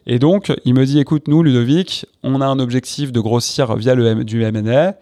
Et 0.05 0.19
donc, 0.19 0.53
il 0.63 0.73
me 0.73 0.85
dit, 0.85 0.99
écoute, 0.99 1.27
nous, 1.27 1.43
Ludovic, 1.43 2.05
on 2.23 2.39
a 2.39 2.45
un 2.45 2.59
objectif 2.59 3.11
de 3.11 3.19
grossir 3.19 3.75
via 3.75 3.93
le 3.93 4.23
du 4.23 4.43
M&A. 4.43 4.95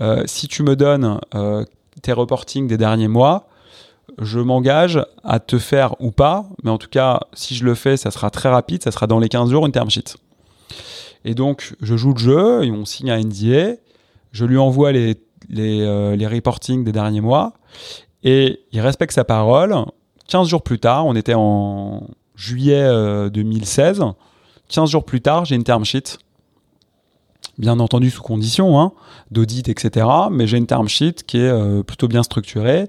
Euh, 0.00 0.22
si 0.26 0.46
tu 0.46 0.62
me 0.62 0.76
donnes 0.76 1.18
euh, 1.34 1.64
tes 2.02 2.12
reportings 2.12 2.66
des 2.66 2.76
derniers 2.76 3.08
mois, 3.08 3.48
je 4.20 4.40
m'engage 4.40 5.02
à 5.24 5.40
te 5.40 5.58
faire 5.58 5.94
ou 6.00 6.10
pas, 6.10 6.46
mais 6.62 6.70
en 6.70 6.76
tout 6.76 6.90
cas, 6.90 7.20
si 7.32 7.54
je 7.54 7.64
le 7.64 7.74
fais, 7.74 7.96
ça 7.96 8.10
sera 8.10 8.30
très 8.30 8.50
rapide, 8.50 8.82
ça 8.82 8.90
sera 8.90 9.06
dans 9.06 9.18
les 9.18 9.30
15 9.30 9.50
jours 9.50 9.64
une 9.64 9.72
term 9.72 9.88
sheet. 9.88 10.16
Et 11.24 11.34
donc, 11.34 11.74
je 11.80 11.96
joue 11.96 12.12
le 12.12 12.18
jeu, 12.18 12.64
et 12.64 12.70
on 12.70 12.84
signe 12.84 13.10
un 13.10 13.20
NDA, 13.20 13.76
je 14.32 14.44
lui 14.44 14.58
envoie 14.58 14.92
les, 14.92 15.16
les, 15.48 15.80
euh, 15.80 16.14
les 16.14 16.26
reportings 16.26 16.84
des 16.84 16.92
derniers 16.92 17.22
mois, 17.22 17.54
et 18.22 18.60
il 18.72 18.80
respecte 18.80 19.14
sa 19.14 19.24
parole. 19.24 19.74
15 20.28 20.46
jours 20.48 20.62
plus 20.62 20.78
tard, 20.78 21.06
on 21.06 21.14
était 21.14 21.34
en 21.34 22.06
juillet 22.42 23.30
2016, 23.30 24.02
15 24.68 24.90
jours 24.90 25.04
plus 25.04 25.20
tard, 25.20 25.44
j'ai 25.44 25.54
une 25.54 25.64
term 25.64 25.84
sheet. 25.84 26.18
Bien 27.58 27.78
entendu 27.80 28.10
sous 28.10 28.22
condition 28.22 28.80
hein, 28.80 28.92
d'audit, 29.30 29.68
etc. 29.68 30.06
Mais 30.30 30.46
j'ai 30.46 30.56
une 30.56 30.66
term 30.66 30.88
sheet 30.88 31.24
qui 31.26 31.38
est 31.38 31.50
euh, 31.50 31.82
plutôt 31.82 32.08
bien 32.08 32.22
structurée 32.22 32.88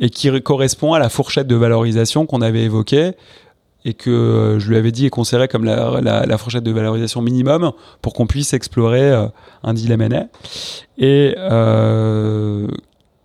et 0.00 0.10
qui 0.10 0.30
correspond 0.42 0.92
à 0.92 0.98
la 0.98 1.08
fourchette 1.08 1.46
de 1.46 1.56
valorisation 1.56 2.26
qu'on 2.26 2.42
avait 2.42 2.62
évoquée 2.62 3.12
et 3.84 3.94
que 3.94 4.10
euh, 4.10 4.58
je 4.60 4.68
lui 4.68 4.76
avais 4.76 4.92
dit 4.92 5.06
est 5.06 5.10
considérée 5.10 5.48
comme 5.48 5.64
la, 5.64 6.38
fourchette 6.38 6.62
de 6.62 6.70
valorisation 6.70 7.22
minimum 7.22 7.72
pour 8.02 8.12
qu'on 8.12 8.26
puisse 8.26 8.52
explorer 8.52 9.10
euh, 9.10 9.26
un 9.62 9.74
M&A. 9.74 10.26
Et 10.98 11.34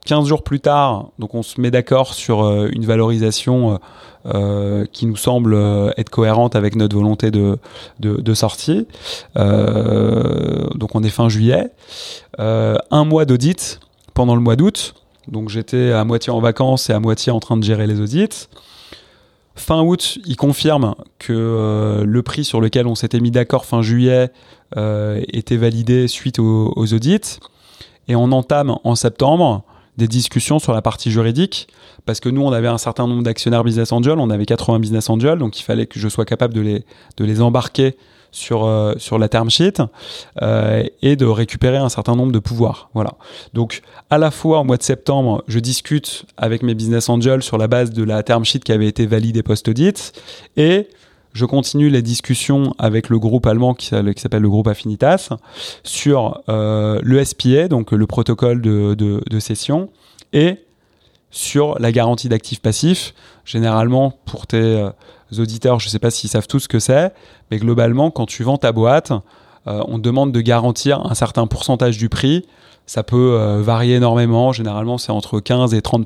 15 0.08 0.28
jours 0.28 0.43
plus 0.43 0.60
tard, 0.60 1.10
donc 1.20 1.36
on 1.36 1.43
se 1.43 1.62
met 1.62 1.70
d'accord 1.70 2.13
sur 2.13 2.43
une 2.67 2.86
valorisation 2.86 3.80
euh, 4.26 4.86
qui 4.91 5.06
nous 5.06 5.15
semble 5.15 5.54
euh, 5.54 5.91
être 5.96 6.10
cohérente 6.10 6.58
avec 6.58 6.76
notre 6.76 6.98
volonté 6.98 7.32
de, 7.32 8.34
sortie. 8.34 8.86
Euh, 9.38 10.67
donc 10.76 10.96
on 10.96 11.04
est 11.04 11.10
fin 11.10 11.30
juillet. 11.30 11.72
un 12.38 13.06
mois 13.06 13.24
d'audit 13.24 13.80
pendant 14.13 14.36
le 14.36 14.41
mois 14.41 14.58
d'août. 14.58 14.96
Donc 15.30 15.48
j'étais 15.48 15.93
à 15.93 16.04
moitié 16.04 16.34
en 16.34 16.41
vacances 16.41 16.89
et 16.89 16.93
à 16.93 17.00
moitié 17.00 17.32
en 17.32 17.39
train 17.39 17.56
de 17.56 17.63
gérer 17.63 17.88
les 17.88 18.02
audits. 18.02 18.48
Fin 19.56 19.82
août, 19.82 20.17
il 20.26 20.36
confirme 20.36 20.96
que 21.20 22.04
le 22.06 22.22
prix 22.22 22.43
sur 22.43 22.60
lequel 22.60 22.86
on 22.86 22.96
s'était 22.96 23.22
mis 23.22 23.32
d'accord 23.32 23.65
fin 23.65 23.82
juillet 23.82 24.30
était 24.76 25.58
validé 25.58 26.08
suite 26.10 26.39
aux, 26.39 26.93
audits. 26.93 27.39
Et 28.10 28.15
on 28.15 28.32
entame 28.34 28.78
en 28.84 28.96
septembre 28.96 29.63
des 29.97 30.07
discussions 30.07 30.60
sur 30.60 30.73
la 30.73 30.81
partie 30.81 31.12
juridique 31.12 31.67
parce 32.05 32.19
que 32.19 32.29
nous, 32.29 32.41
on 32.41 32.51
avait 32.51 32.67
un 32.67 32.77
certain 32.77 33.07
nombre 33.07 33.23
d'actionnaires 33.23 33.63
business 33.63 33.91
angel, 33.91 34.17
on 34.19 34.29
avait 34.29 34.45
80 34.45 34.79
business 34.79 35.10
angels, 35.10 35.39
donc 35.39 35.60
il 35.60 35.63
fallait 35.63 35.88
que 35.88 35.99
je 35.99 36.07
sois 36.07 36.25
capable 36.25 36.53
de 36.53 36.62
les, 36.62 36.86
de 37.17 37.25
les 37.25 37.41
embarquer 37.41 37.97
sur, 38.31 38.65
euh, 38.65 38.93
sur 38.97 39.17
la 39.17 39.29
term 39.29 39.49
sheet 39.49 39.81
euh, 40.41 40.83
et 41.01 41.15
de 41.15 41.25
récupérer 41.25 41.77
un 41.77 41.89
certain 41.89 42.15
nombre 42.15 42.31
de 42.31 42.39
pouvoirs. 42.39 42.89
Voilà. 42.93 43.13
Donc, 43.53 43.81
à 44.10 44.17
la 44.17 44.31
fois, 44.31 44.60
au 44.60 44.63
mois 44.63 44.77
de 44.77 44.83
septembre, 44.83 45.43
je 45.47 45.60
discute 45.60 46.25
avec 46.38 46.63
mes 46.63 46.75
business 46.75 47.10
angels 47.10 47.43
sur 47.43 47.57
la 47.57 47.67
base 47.67 47.91
de 47.91 48.03
la 48.03 48.23
term 48.23 48.45
sheet 48.45 48.60
qui 48.60 48.71
avait 48.71 48.88
été 48.88 49.05
validée 49.05 49.43
post-audit 49.43 50.13
et 50.55 50.88
je 51.34 51.46
continue 51.46 51.90
les 51.90 52.02
discussions 52.02 52.74
avec 52.80 53.10
le 53.10 53.20
groupe 53.20 53.46
allemand 53.46 53.74
qui, 53.74 53.88
s'appelle 53.88 54.42
le 54.42 54.50
groupe 54.50 54.68
Affinitas 54.68 55.30
sur 55.84 56.42
euh, 56.50 57.00
le 57.04 57.24
SPA, 57.24 57.68
donc 57.68 57.92
le 57.92 58.08
protocole 58.08 58.62
de, 58.62 58.96
de, 58.96 59.40
session, 59.40 59.90
et 60.34 60.58
sur 61.30 61.78
la 61.80 61.92
garantie 61.92 62.30
d'actifs 62.30 62.62
passifs. 62.62 63.13
Généralement, 63.46 64.13
pour 64.26 64.48
tes 64.48 64.58
euh, 64.58 64.90
auditeurs, 65.38 65.80
je 65.80 65.88
ne 65.88 65.90
sais 65.92 66.00
pas 66.00 66.10
s'ils 66.10 66.30
savent 66.30 66.48
tous 66.48 66.62
ce 66.62 66.68
que 66.68 66.80
c'est, 66.80 67.13
mais 67.52 67.58
globalement, 67.58 68.10
quand 68.10 68.26
tu 68.26 68.44
vends 68.44 68.58
ta 68.58 68.72
boîte, 68.72 69.12
euh, 69.68 69.84
on 69.88 69.98
te 69.98 70.04
demande 70.04 70.32
de 70.32 70.42
garantir 70.42 71.06
un 71.06 71.13
certain 71.13 71.46
pourcentage 71.46 71.98
du 71.98 72.10
prix. 72.10 72.46
Ça 72.86 73.04
peut 73.04 73.60
varier 73.60 73.96
énormément. 73.96 74.54
Généralement, 74.54 74.98
c'est 74.98 75.12
entre 75.12 75.42
15 75.42 75.74
et 75.74 75.82
30 75.82 76.06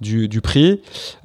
du, 0.00 0.28
du 0.28 0.40
prix. 0.40 0.80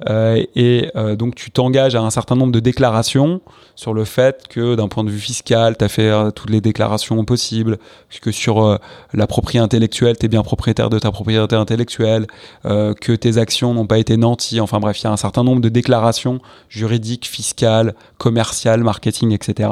Euh, 0.08 0.42
et 0.56 0.90
euh, 0.96 1.16
donc 1.16 1.34
tu 1.34 1.50
t'engages 1.50 1.94
à 1.94 2.00
un 2.00 2.10
certain 2.10 2.36
nombre 2.36 2.52
de 2.52 2.60
déclarations 2.60 3.40
sur 3.74 3.94
le 3.94 4.04
fait 4.04 4.46
que 4.48 4.74
d'un 4.74 4.88
point 4.88 5.04
de 5.04 5.10
vue 5.10 5.18
fiscal, 5.18 5.76
tu 5.76 5.84
as 5.84 5.88
fait 5.88 6.10
euh, 6.10 6.30
toutes 6.30 6.50
les 6.50 6.60
déclarations 6.60 7.22
possibles, 7.24 7.78
que 8.20 8.30
sur 8.30 8.78
la 9.12 9.26
propriété 9.26 9.62
intellectuelle, 9.62 10.16
tu 10.18 10.26
es 10.26 10.28
bien 10.28 10.42
propriétaire 10.42 10.90
de 10.90 10.98
ta 10.98 11.10
propriété 11.10 11.56
intellectuelle, 11.56 12.26
que 12.62 13.14
tes 13.14 13.38
actions 13.38 13.74
n'ont 13.74 13.86
pas 13.86 13.98
été 13.98 14.16
nanties. 14.16 14.60
Enfin 14.60 14.78
bref, 14.78 15.00
il 15.00 15.04
y 15.04 15.06
a 15.06 15.12
un 15.12 15.16
certain 15.16 15.42
nombre 15.42 15.60
de 15.60 15.68
déclarations 15.68 16.40
juridiques, 16.68 17.26
fiscales, 17.26 17.94
commerciales, 18.18 18.82
marketing, 18.84 19.32
etc. 19.32 19.70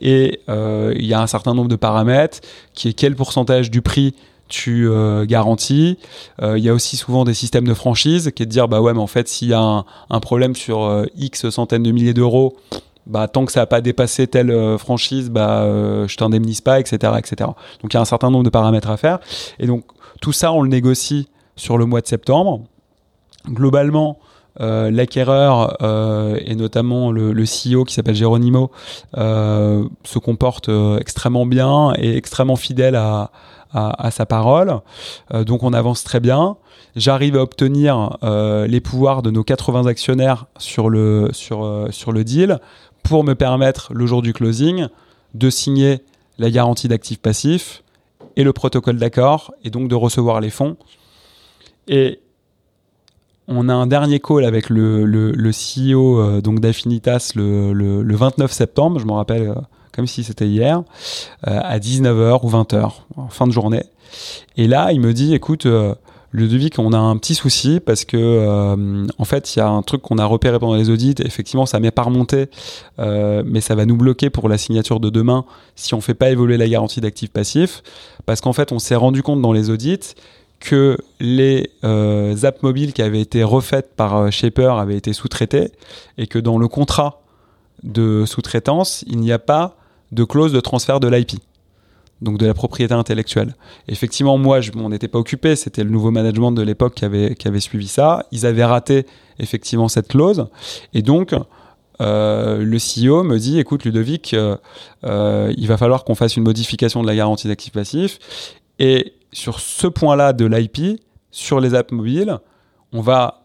et 0.00 0.40
il 0.48 1.06
y 1.06 1.14
a 1.14 1.20
un 1.20 1.26
certain 1.26 1.54
nombre 1.54 1.68
de 1.68 1.76
paramètres 1.76 2.40
qui 2.74 2.88
est 2.88 2.92
quel 2.92 3.16
pourcentage 3.16 3.70
du 3.70 3.82
prix 3.82 4.14
tu 4.48 4.88
euh, 4.88 5.24
garantis. 5.26 5.98
Euh, 6.42 6.58
il 6.58 6.64
y 6.64 6.68
a 6.68 6.74
aussi 6.74 6.96
souvent 6.96 7.24
des 7.24 7.34
systèmes 7.34 7.66
de 7.66 7.74
franchise 7.74 8.30
qui 8.34 8.42
est 8.42 8.46
de 8.46 8.50
dire 8.50 8.68
bah 8.68 8.80
ouais 8.80 8.92
mais 8.92 9.00
en 9.00 9.06
fait 9.06 9.28
s'il 9.28 9.48
y 9.48 9.54
a 9.54 9.84
un, 10.10 10.20
problème 10.20 10.54
sur 10.54 10.84
euh, 10.84 11.06
X 11.16 11.50
centaines 11.50 11.82
de 11.82 11.90
milliers 11.90 12.14
d'euros, 12.14 12.56
bah 13.06 13.28
tant 13.28 13.44
que 13.44 13.52
ça 13.52 13.60
n'a 13.60 13.66
pas 13.66 13.80
dépassé 13.80 14.26
telle 14.26 14.78
franchise, 14.78 15.30
bah 15.30 15.64
je 16.06 16.16
t'indemnise 16.16 16.60
pas, 16.60 16.80
etc., 16.80 17.12
etc. 17.18 17.50
Donc 17.82 17.92
il 17.92 17.94
y 17.94 17.96
a 17.96 18.00
un 18.00 18.06
certain 18.06 18.30
nombre 18.30 18.44
de 18.44 18.50
paramètres 18.50 18.90
à 18.90 18.96
faire. 18.96 19.20
Et 19.58 19.66
donc 19.66 19.84
tout 20.20 20.32
ça 20.32 20.52
on 20.52 20.62
le 20.62 20.68
négocie 20.68 21.28
sur 21.54 21.78
le 21.78 21.86
mois 21.86 22.00
de 22.00 22.06
septembre. 22.06 22.62
Globalement, 23.48 24.18
l'acquéreur 24.58 25.76
et 26.40 26.56
notamment 26.56 27.12
le 27.12 27.44
CEO 27.44 27.84
qui 27.84 27.94
s'appelle 27.94 28.16
Geronimo 28.16 28.72
se 29.14 30.18
comporte 30.18 30.68
extrêmement 30.98 31.46
bien 31.46 31.92
et 31.98 32.16
extrêmement 32.16 32.56
fidèle 32.56 32.96
à, 32.96 33.30
à, 33.72 34.10
sa 34.10 34.26
parole. 34.26 34.80
Euh, 35.34 35.44
donc 35.44 35.62
on 35.62 35.72
avance 35.72 36.04
très 36.04 36.20
bien. 36.20 36.56
J'arrive 36.94 37.36
à 37.36 37.42
obtenir 37.42 38.16
euh, 38.22 38.66
les 38.66 38.80
pouvoirs 38.80 39.22
de 39.22 39.30
nos 39.30 39.44
80 39.44 39.86
actionnaires 39.86 40.46
sur 40.58 40.88
le, 40.88 41.28
sur, 41.32 41.64
euh, 41.64 41.88
sur 41.90 42.12
le 42.12 42.24
deal 42.24 42.58
pour 43.02 43.22
me 43.22 43.34
permettre, 43.34 43.92
le 43.92 44.06
jour 44.06 44.22
du 44.22 44.32
closing, 44.32 44.86
de 45.34 45.50
signer 45.50 46.02
la 46.38 46.50
garantie 46.50 46.88
d'actifs 46.88 47.20
passifs 47.20 47.82
et 48.36 48.44
le 48.44 48.52
protocole 48.52 48.96
d'accord, 48.96 49.54
et 49.64 49.70
donc 49.70 49.88
de 49.88 49.94
recevoir 49.94 50.40
les 50.40 50.50
fonds. 50.50 50.76
Et 51.88 52.20
on 53.48 53.68
a 53.68 53.74
un 53.74 53.86
dernier 53.86 54.18
call 54.18 54.44
avec 54.44 54.68
le, 54.68 55.04
le, 55.04 55.30
le 55.30 55.50
CEO 55.50 56.40
d'Affinitas 56.40 57.32
le, 57.36 57.72
le, 57.72 58.16
29 58.16 58.50
septembre, 58.50 58.98
je 58.98 59.06
me 59.06 59.12
rappelle 59.12 59.54
comme 59.96 60.06
si 60.06 60.22
c'était 60.22 60.46
hier, 60.46 60.82
euh, 61.48 61.60
à 61.62 61.78
19h 61.78 62.40
ou 62.44 62.50
20h, 62.50 62.92
en 63.16 63.28
fin 63.28 63.46
de 63.46 63.52
journée. 63.52 63.82
Et 64.56 64.68
là, 64.68 64.92
il 64.92 65.00
me 65.00 65.14
dit, 65.14 65.34
écoute, 65.34 65.64
euh, 65.64 65.94
Ludovic, 66.32 66.78
on 66.78 66.92
a 66.92 66.98
un 66.98 67.16
petit 67.16 67.34
souci 67.34 67.80
parce 67.80 68.04
que 68.04 68.18
euh, 68.18 69.06
en 69.18 69.24
fait, 69.24 69.56
il 69.56 69.60
y 69.60 69.62
a 69.62 69.68
un 69.68 69.80
truc 69.80 70.02
qu'on 70.02 70.18
a 70.18 70.26
repéré 70.26 70.58
pendant 70.58 70.74
les 70.74 70.90
audits. 70.90 71.14
effectivement, 71.20 71.64
ça 71.64 71.80
m'est 71.80 71.90
pas 71.90 72.02
remonté, 72.02 72.50
mais 72.98 73.60
ça 73.62 73.74
va 73.74 73.86
nous 73.86 73.96
bloquer 73.96 74.28
pour 74.28 74.48
la 74.48 74.58
signature 74.58 75.00
de 75.00 75.08
demain 75.08 75.46
si 75.76 75.94
on 75.94 76.02
fait 76.02 76.14
pas 76.14 76.28
évoluer 76.28 76.58
la 76.58 76.68
garantie 76.68 77.00
d'actifs 77.00 77.30
passifs. 77.30 77.82
Parce 78.26 78.42
qu'en 78.42 78.52
fait, 78.52 78.72
on 78.72 78.78
s'est 78.78 78.96
rendu 78.96 79.22
compte 79.22 79.40
dans 79.40 79.52
les 79.52 79.70
audits 79.70 80.14
que 80.60 80.98
les 81.20 81.70
apps 81.82 82.62
mobiles 82.62 82.92
qui 82.92 83.00
avaient 83.00 83.20
été 83.20 83.42
refaites 83.42 83.94
par 83.96 84.30
Shaper 84.30 84.78
avaient 84.78 84.96
été 84.96 85.14
sous-traités 85.14 85.72
et 86.18 86.26
que 86.26 86.38
dans 86.38 86.58
le 86.58 86.68
contrat 86.68 87.22
de 87.82 88.24
sous-traitance, 88.26 89.04
il 89.06 89.20
n'y 89.20 89.32
a 89.32 89.38
pas 89.38 89.76
de 90.16 90.24
clause 90.24 90.52
de 90.52 90.60
transfert 90.60 90.98
de 90.98 91.08
l'IP 91.08 91.38
donc 92.22 92.38
de 92.38 92.46
la 92.46 92.54
propriété 92.54 92.94
intellectuelle. 92.94 93.54
Effectivement, 93.88 94.38
moi, 94.38 94.60
je, 94.60 94.72
on 94.74 94.88
n'était 94.88 95.08
pas 95.08 95.18
occupé, 95.18 95.54
c'était 95.56 95.84
le 95.84 95.90
nouveau 95.90 96.10
management 96.10 96.52
de 96.52 96.62
l'époque 96.62 96.94
qui 96.94 97.04
avait, 97.04 97.60
suivi 97.60 97.88
ça. 97.88 98.24
Ils 98.32 98.46
avaient 98.46 98.64
raté 98.64 99.06
effectivement 99.38 99.88
cette 99.88 100.08
clause, 100.08 100.46
et 100.94 101.02
donc 101.02 101.34
euh, 102.00 102.58
le 102.64 102.78
CEO 102.78 103.22
me 103.22 103.38
dit, 103.38 103.58
écoute 103.58 103.84
Ludovic, 103.84 104.32
euh, 104.34 104.56
euh, 105.04 105.52
il 105.56 105.66
va 105.68 105.76
falloir 105.76 106.04
qu'on 106.04 106.14
fasse 106.14 106.36
une 106.36 106.44
modification 106.44 107.02
de 107.02 107.06
la 107.06 107.14
garantie 107.14 107.48
d'actifs 107.48 107.72
passifs, 107.72 108.18
et 108.78 109.12
sur 109.32 109.60
ce 109.60 109.86
point-là 109.86 110.32
de 110.32 110.46
l'IP, 110.46 111.00
sur 111.30 111.60
les 111.60 111.74
apps 111.74 111.92
mobiles, 111.92 112.38
on 112.92 113.02
va 113.02 113.44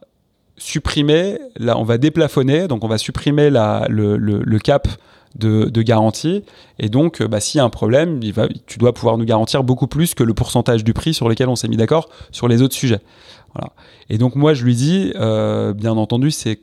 supprimer, 0.56 1.40
on 1.60 1.84
va 1.84 1.98
déplafonner, 1.98 2.68
donc 2.68 2.84
on 2.86 2.88
va 2.88 2.98
supprimer 2.98 3.50
le 3.50 4.58
cap 4.60 4.88
de, 5.36 5.82
garantie. 5.82 6.44
Et 6.80 6.90
donc, 6.90 7.24
bah, 7.24 7.40
s'il 7.40 7.60
y 7.60 7.62
a 7.62 7.64
un 7.64 7.70
problème, 7.70 8.20
tu 8.66 8.78
dois 8.78 8.94
pouvoir 8.94 9.18
nous 9.18 9.26
garantir 9.26 9.64
beaucoup 9.64 9.88
plus 9.88 10.14
que 10.14 10.24
le 10.24 10.34
pourcentage 10.34 10.84
du 10.84 10.94
prix 10.94 11.14
sur 11.14 11.30
lequel 11.30 11.50
on 11.50 11.56
s'est 11.56 11.68
mis 11.68 11.78
d'accord 11.78 12.10
sur 12.32 12.48
les 12.48 12.62
autres 12.62 12.76
sujets. 12.76 13.02
Et 14.10 14.18
donc, 14.18 14.36
moi, 14.36 14.54
je 14.54 14.64
lui 14.64 14.76
dis, 14.76 15.12
euh, 15.16 15.74
bien 15.74 15.94
entendu, 15.94 16.32
c'est 16.32 16.60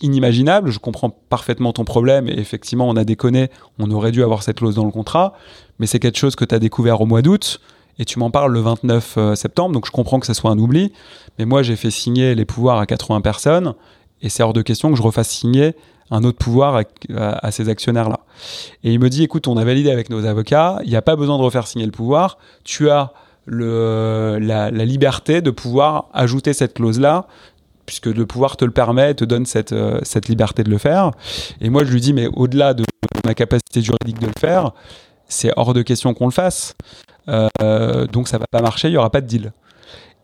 inimaginable. 0.00 0.70
Je 0.70 0.78
comprends 0.78 1.10
parfaitement 1.10 1.72
ton 1.72 1.84
problème. 1.84 2.28
Et 2.28 2.38
effectivement, 2.38 2.88
on 2.88 2.96
a 2.96 3.04
déconné. 3.04 3.50
On 3.78 3.90
aurait 3.90 4.12
dû 4.12 4.22
avoir 4.22 4.42
cette 4.42 4.58
clause 4.58 4.74
dans 4.74 4.84
le 4.84 4.90
contrat. 4.90 5.34
Mais 5.78 5.86
c'est 5.86 5.98
quelque 5.98 6.18
chose 6.18 6.36
que 6.36 6.44
tu 6.44 6.54
as 6.54 6.58
découvert 6.58 7.00
au 7.00 7.06
mois 7.06 7.22
d'août. 7.22 7.60
Et 7.98 8.04
tu 8.04 8.18
m'en 8.18 8.30
parles 8.30 8.52
le 8.52 8.60
29 8.60 9.14
euh, 9.16 9.34
septembre. 9.34 9.72
Donc, 9.72 9.86
je 9.86 9.92
comprends 9.92 10.20
que 10.20 10.26
ça 10.26 10.34
soit 10.34 10.50
un 10.50 10.58
oubli. 10.58 10.92
Mais 11.38 11.44
moi, 11.44 11.62
j'ai 11.62 11.76
fait 11.76 11.90
signer 11.90 12.34
les 12.34 12.44
pouvoirs 12.44 12.78
à 12.78 12.86
80 12.86 13.20
personnes. 13.20 13.74
Et 14.22 14.28
c'est 14.28 14.42
hors 14.42 14.52
de 14.52 14.62
question 14.62 14.90
que 14.90 14.96
je 14.96 15.02
refasse 15.02 15.28
signer 15.28 15.74
un 16.14 16.24
autre 16.24 16.38
pouvoir 16.38 16.82
à, 17.16 17.50
ces 17.50 17.68
actionnaires-là. 17.68 18.20
Et 18.82 18.92
il 18.92 19.00
me 19.00 19.10
dit, 19.10 19.22
écoute, 19.22 19.48
on 19.48 19.56
a 19.56 19.64
validé 19.64 19.90
avec 19.90 20.10
nos 20.10 20.24
avocats, 20.24 20.78
il 20.84 20.90
n'y 20.90 20.96
a 20.96 21.02
pas 21.02 21.16
besoin 21.16 21.38
de 21.38 21.42
refaire 21.42 21.66
signer 21.66 21.86
le 21.86 21.92
pouvoir, 21.92 22.38
tu 22.62 22.90
as 22.90 23.12
le, 23.46 24.38
la, 24.40 24.70
liberté 24.70 25.42
de 25.42 25.50
pouvoir 25.50 26.06
ajouter 26.14 26.52
cette 26.52 26.74
clause-là, 26.74 27.26
puisque 27.84 28.06
le 28.06 28.24
pouvoir 28.26 28.56
te 28.56 28.64
le 28.64 28.70
permet, 28.70 29.14
te 29.14 29.24
donne 29.24 29.44
cette, 29.44 29.72
euh, 29.72 29.98
cette 30.02 30.28
liberté 30.28 30.62
de 30.62 30.70
le 30.70 30.78
faire. 30.78 31.10
Et 31.60 31.68
moi, 31.68 31.84
je 31.84 31.92
lui 31.92 32.00
dis, 32.00 32.12
mais 32.14 32.28
au-delà 32.32 32.72
de 32.72 32.84
ma 33.26 33.34
capacité 33.34 33.82
juridique 33.82 34.20
de 34.20 34.26
le 34.26 34.38
faire, 34.38 34.72
c'est 35.28 35.52
hors 35.56 35.74
de 35.74 35.82
question 35.82 36.14
qu'on 36.14 36.26
le 36.26 36.32
fasse. 36.32 36.74
Euh, 37.28 38.06
donc 38.06 38.28
ça 38.28 38.38
va 38.38 38.46
pas 38.50 38.62
marcher, 38.62 38.88
il 38.88 38.92
y 38.92 38.96
aura 38.96 39.10
pas 39.10 39.20
de 39.20 39.26
deal. 39.26 39.52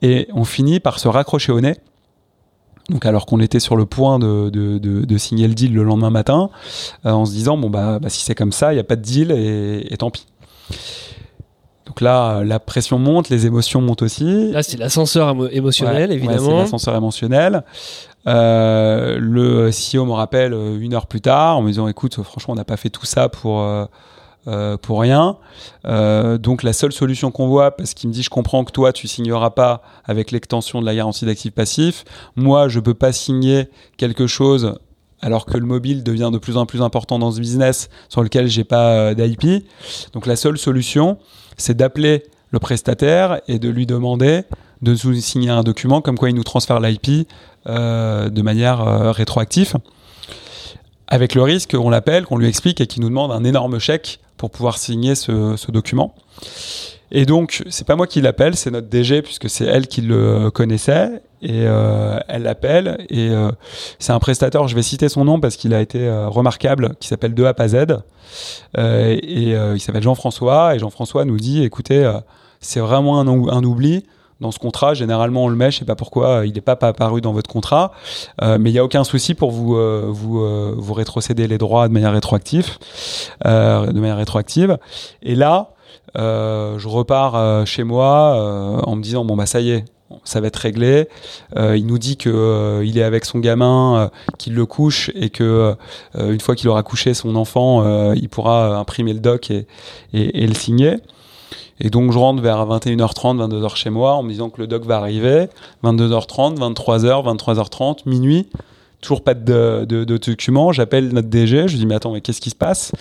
Et 0.03 0.29
on 0.33 0.45
finit 0.45 0.81
par 0.81 0.99
se 0.99 1.09
raccrocher 1.09 1.53
au 1.53 1.61
nez 1.61 1.77
donc 2.91 3.07
alors 3.07 3.27
qu'on 3.27 3.41
était 3.41 3.61
sur 3.61 3.77
le 3.77 3.87
point 3.87 4.19
de, 4.19 4.51
de, 4.51 4.79
de, 4.79 5.19
signer 5.19 5.49
le 5.49 5.55
deal 5.55 5.73
le 5.73 5.83
lendemain 5.83 6.11
matin, 6.11 6.51
euh, 7.07 7.11
en 7.11 7.25
se 7.25 7.33
disant 7.33 7.57
bon 7.57 7.71
bah, 7.71 7.99
bah 8.01 8.09
si 8.09 8.23
c'est 8.23 8.35
comme 8.35 8.53
ça, 8.53 8.73
il 8.73 8.77
n'y 8.77 8.81
a 8.81 8.85
pas 8.85 8.97
de 8.97 9.03
deal 9.03 9.31
et, 9.33 9.87
et, 9.91 9.97
tant 9.97 10.11
pis. 10.11 10.27
Donc 11.87 12.01
là, 12.01 12.45
la 12.45 12.61
pression 12.61 12.99
monte, 12.99 13.31
les 13.31 13.47
émotions 13.47 13.81
montent 13.81 14.03
aussi. 14.03 14.53
Là, 14.53 14.63
c'est 14.63 14.77
l'ascenseur 14.77 15.35
émotionnel, 15.53 16.13
évidemment. 16.13 16.51
c'est 16.51 16.57
l'ascenseur 16.59 16.95
émotionnel. 16.95 17.65
Euh, 18.27 19.17
le 19.19 19.71
CEO 19.71 20.05
me 20.05 20.13
rappelle 20.13 20.53
euh, 20.53 20.79
une 20.79 20.95
heure 20.95 21.07
plus 21.07 21.21
tard 21.21 21.57
en 21.57 21.63
me 21.63 21.69
disant 21.69 21.89
écoute, 21.89 22.23
franchement, 22.23 22.53
on 22.53 22.57
n'a 22.57 22.65
pas 22.65 22.77
fait 22.77 22.91
tout 22.91 23.07
ça 23.07 23.29
pour 23.29 23.67
euh, 24.49 24.79
pour 24.79 25.03
rien. 25.03 25.37
Euh, 25.85 26.39
donc 26.39 26.63
la 26.63 26.73
seule 26.73 26.93
solution 26.93 27.31
qu'on 27.31 27.47
voit, 27.47 27.73
parce 27.73 27.93
qu'il 27.93 28.09
me 28.09 28.15
dit 28.15 28.23
je 28.23 28.31
comprends 28.31 28.65
que 28.65 28.73
toi 28.73 28.91
tu 28.91 29.07
signeras 29.07 29.51
pas 29.51 29.83
avec 30.07 30.31
l'extension 30.31 30.81
de 30.81 30.87
la 30.87 30.95
garantie 30.95 31.27
d'actifs 31.27 31.53
passifs, 31.53 32.05
moi 32.37 32.67
je 32.67 32.81
peux 32.81 32.95
pas 32.95 33.13
signer 33.13 33.69
quelque 33.99 34.27
chose 34.27 34.79
alors 35.21 35.45
que 35.45 35.59
le 35.59 35.67
mobile 35.67 36.03
devient 36.03 36.31
de 36.33 36.39
plus 36.39 36.57
en 36.57 36.65
plus 36.65 36.81
important 36.81 37.19
dans 37.19 37.33
ce 37.33 37.39
business 37.39 37.91
sur 38.09 38.23
lequel 38.23 38.49
j'ai 38.49 38.65
pas 38.65 38.93
euh, 38.93 39.15
d'IP. 39.15 39.63
Donc 40.15 40.25
la 40.25 40.37
seule 40.37 40.57
solution, 40.57 41.19
c'est 41.59 41.77
d'appeler 41.77 42.23
le 42.51 42.59
prestataire 42.61 43.43
et 43.47 43.59
de 43.59 43.69
lui 43.69 43.85
demander 43.85 44.45
de 44.81 44.97
nous 45.05 45.15
signer 45.17 45.51
un 45.51 45.63
document 45.63 46.01
comme 46.01 46.17
quoi 46.17 46.31
il 46.31 46.35
nous 46.35 46.45
transfère 46.45 46.81
l'IP 46.81 47.29
de 47.67 48.43
manière 48.43 49.13
rétroactive. 49.13 49.75
Avec 51.07 51.35
le 51.35 51.43
risque 51.43 51.77
qu'on 51.77 51.91
l'appelle, 51.91 52.25
qu'on 52.25 52.39
lui 52.39 52.47
explique 52.47 52.81
et 52.81 52.87
qu'il 52.87 53.03
nous 53.03 53.09
demande 53.09 53.33
un 53.33 53.45
énorme 53.45 53.79
chèque 53.79 54.21
pour 54.41 54.51
pouvoir 54.51 54.79
signer 54.79 55.15
ce, 55.15 55.71
document. 55.71 56.15
Et 57.13 57.27
donc, 57.27 57.63
c'est 57.69 57.87
pas 57.87 57.95
moi 57.95 58.07
qui 58.07 58.23
l'appelle, 58.23 58.57
c'est 58.57 58.71
notre 58.71 58.89
DG 58.89 59.21
puisque 59.21 59.51
c'est 59.51 59.67
elle 59.67 59.87
qui 59.87 60.01
le 60.01 60.51
connaissait 60.51 61.21
et 61.43 61.65
euh, 61.67 62.19
elle 62.27 62.45
l'appelle 62.45 63.05
et 63.11 63.29
euh, 63.29 63.51
c'est 63.99 64.13
un 64.13 64.19
prestataire. 64.19 64.67
Je 64.67 64.75
vais 64.75 64.81
citer 64.81 65.11
son 65.11 65.27
nom 65.27 65.41
parce 65.41 65.57
qu'il 65.57 65.75
a 65.75 65.83
été 65.83 66.09
euh, 66.09 66.27
remarquable, 66.29 66.95
qui 67.01 67.09
s'appelle 67.09 67.35
De 67.35 67.45
A 67.45 67.55
à 67.59 67.69
Z 67.69 67.99
et 68.79 69.51
il 69.51 69.81
s'appelle 69.81 70.03
Jean-François 70.03 70.75
et 70.75 70.79
Jean-François 70.79 71.27
nous 71.27 71.37
dit 71.37 71.63
écoutez, 71.63 72.11
c'est 72.61 72.81
vraiment 72.81 73.21
un, 73.21 73.29
un 73.29 73.63
oubli 73.63 74.07
dans 74.41 74.51
ce 74.51 74.59
contrat. 74.59 74.95
Généralement, 74.95 75.45
on 75.45 75.49
le 75.49 75.57
met. 75.57 75.71
Je 75.71 75.79
sais 75.79 75.85
pas 75.85 75.95
pourquoi 75.95 76.47
il 76.47 76.55
n'est 76.55 76.61
pas, 76.61 76.79
apparu 76.81 77.21
dans 77.21 77.33
votre 77.33 77.51
contrat, 77.51 77.93
euh, 78.43 78.59
mais 78.59 78.71
il 78.71 78.73
n'y 78.73 78.79
a 78.79 78.85
aucun 78.85 79.05
souci 79.05 79.35
pour 79.35 79.51
vous 79.51 79.77
euh, 79.77 80.07
vous 80.09 80.41
euh, 80.41 80.75
rétrocéder 80.93 81.47
les 81.47 81.59
droits 81.59 81.89
de 81.89 81.93
manière 81.93 82.13
rétroactive, 82.13 82.79
de 83.45 83.93
manière 83.93 84.17
rétroactive. 84.17 84.79
Et 85.23 85.35
là, 85.35 85.71
je 86.15 86.89
repars 86.89 87.67
chez 87.67 87.85
moi 87.85 88.83
en 88.85 88.97
me 88.97 89.03
disant 89.03 89.25
bon 89.25 89.37
bah 89.37 89.47
ça 89.47 89.61
y 89.61 89.71
est. 89.71 89.85
Ça 90.25 90.41
va 90.41 90.49
être 90.49 90.57
réglé. 90.57 91.09
il 91.57 91.87
nous 91.87 91.99
dit 91.99 92.17
que 92.17 92.83
il 92.85 92.99
est 92.99 93.05
avec 93.05 93.25
son 93.25 93.39
gamin, 93.39 94.11
qu'il 94.39 94.55
le 94.55 94.67
couche 94.67 95.11
et 95.15 95.31
que 95.31 95.77
une 96.19 96.41
fois 96.41 96.57
qu'il 96.57 96.69
aura 96.69 96.83
couché 96.83 97.15
son 97.15 97.37
enfant, 97.37 98.13
il 98.15 98.29
pourra 98.29 98.77
imprimer 98.79 99.13
le 99.13 99.21
doc 99.21 99.51
et 99.51 99.67
le 100.13 100.55
signer. 100.55 100.97
Et 101.81 101.91
donc 101.91 102.13
je 102.13 102.19
rentre 102.19 102.43
vers 102.43 102.67
21h30, 102.67 103.39
22h 103.49 103.77
chez 103.77 103.91
moi 103.91 104.15
en 104.15 104.23
me 104.23 104.31
disant 104.31 104.51
que 104.51 104.61
le 104.61 104.67
doc 104.67 104.85
va 104.85 104.99
arriver. 104.99 105.49
22h30, 105.83 106.59
23h, 106.59 107.37
23h30, 107.37 108.01
minuit. 108.07 108.49
Toujours 109.01 109.25
pas 109.25 109.33
de, 109.33 109.87
documents. 110.05 110.73
J'appelle 110.73 111.09
notre 111.09 111.29
DG. 111.29 111.69
Je 111.69 111.73
lui 111.73 111.79
dis 111.79 111.87
mais 111.87 111.95
attends 111.95 112.13
mais 112.13 112.21
qu'est-ce 112.21 112.43
qui 112.43 112.51
se 112.51 112.55
passe? 112.55 112.93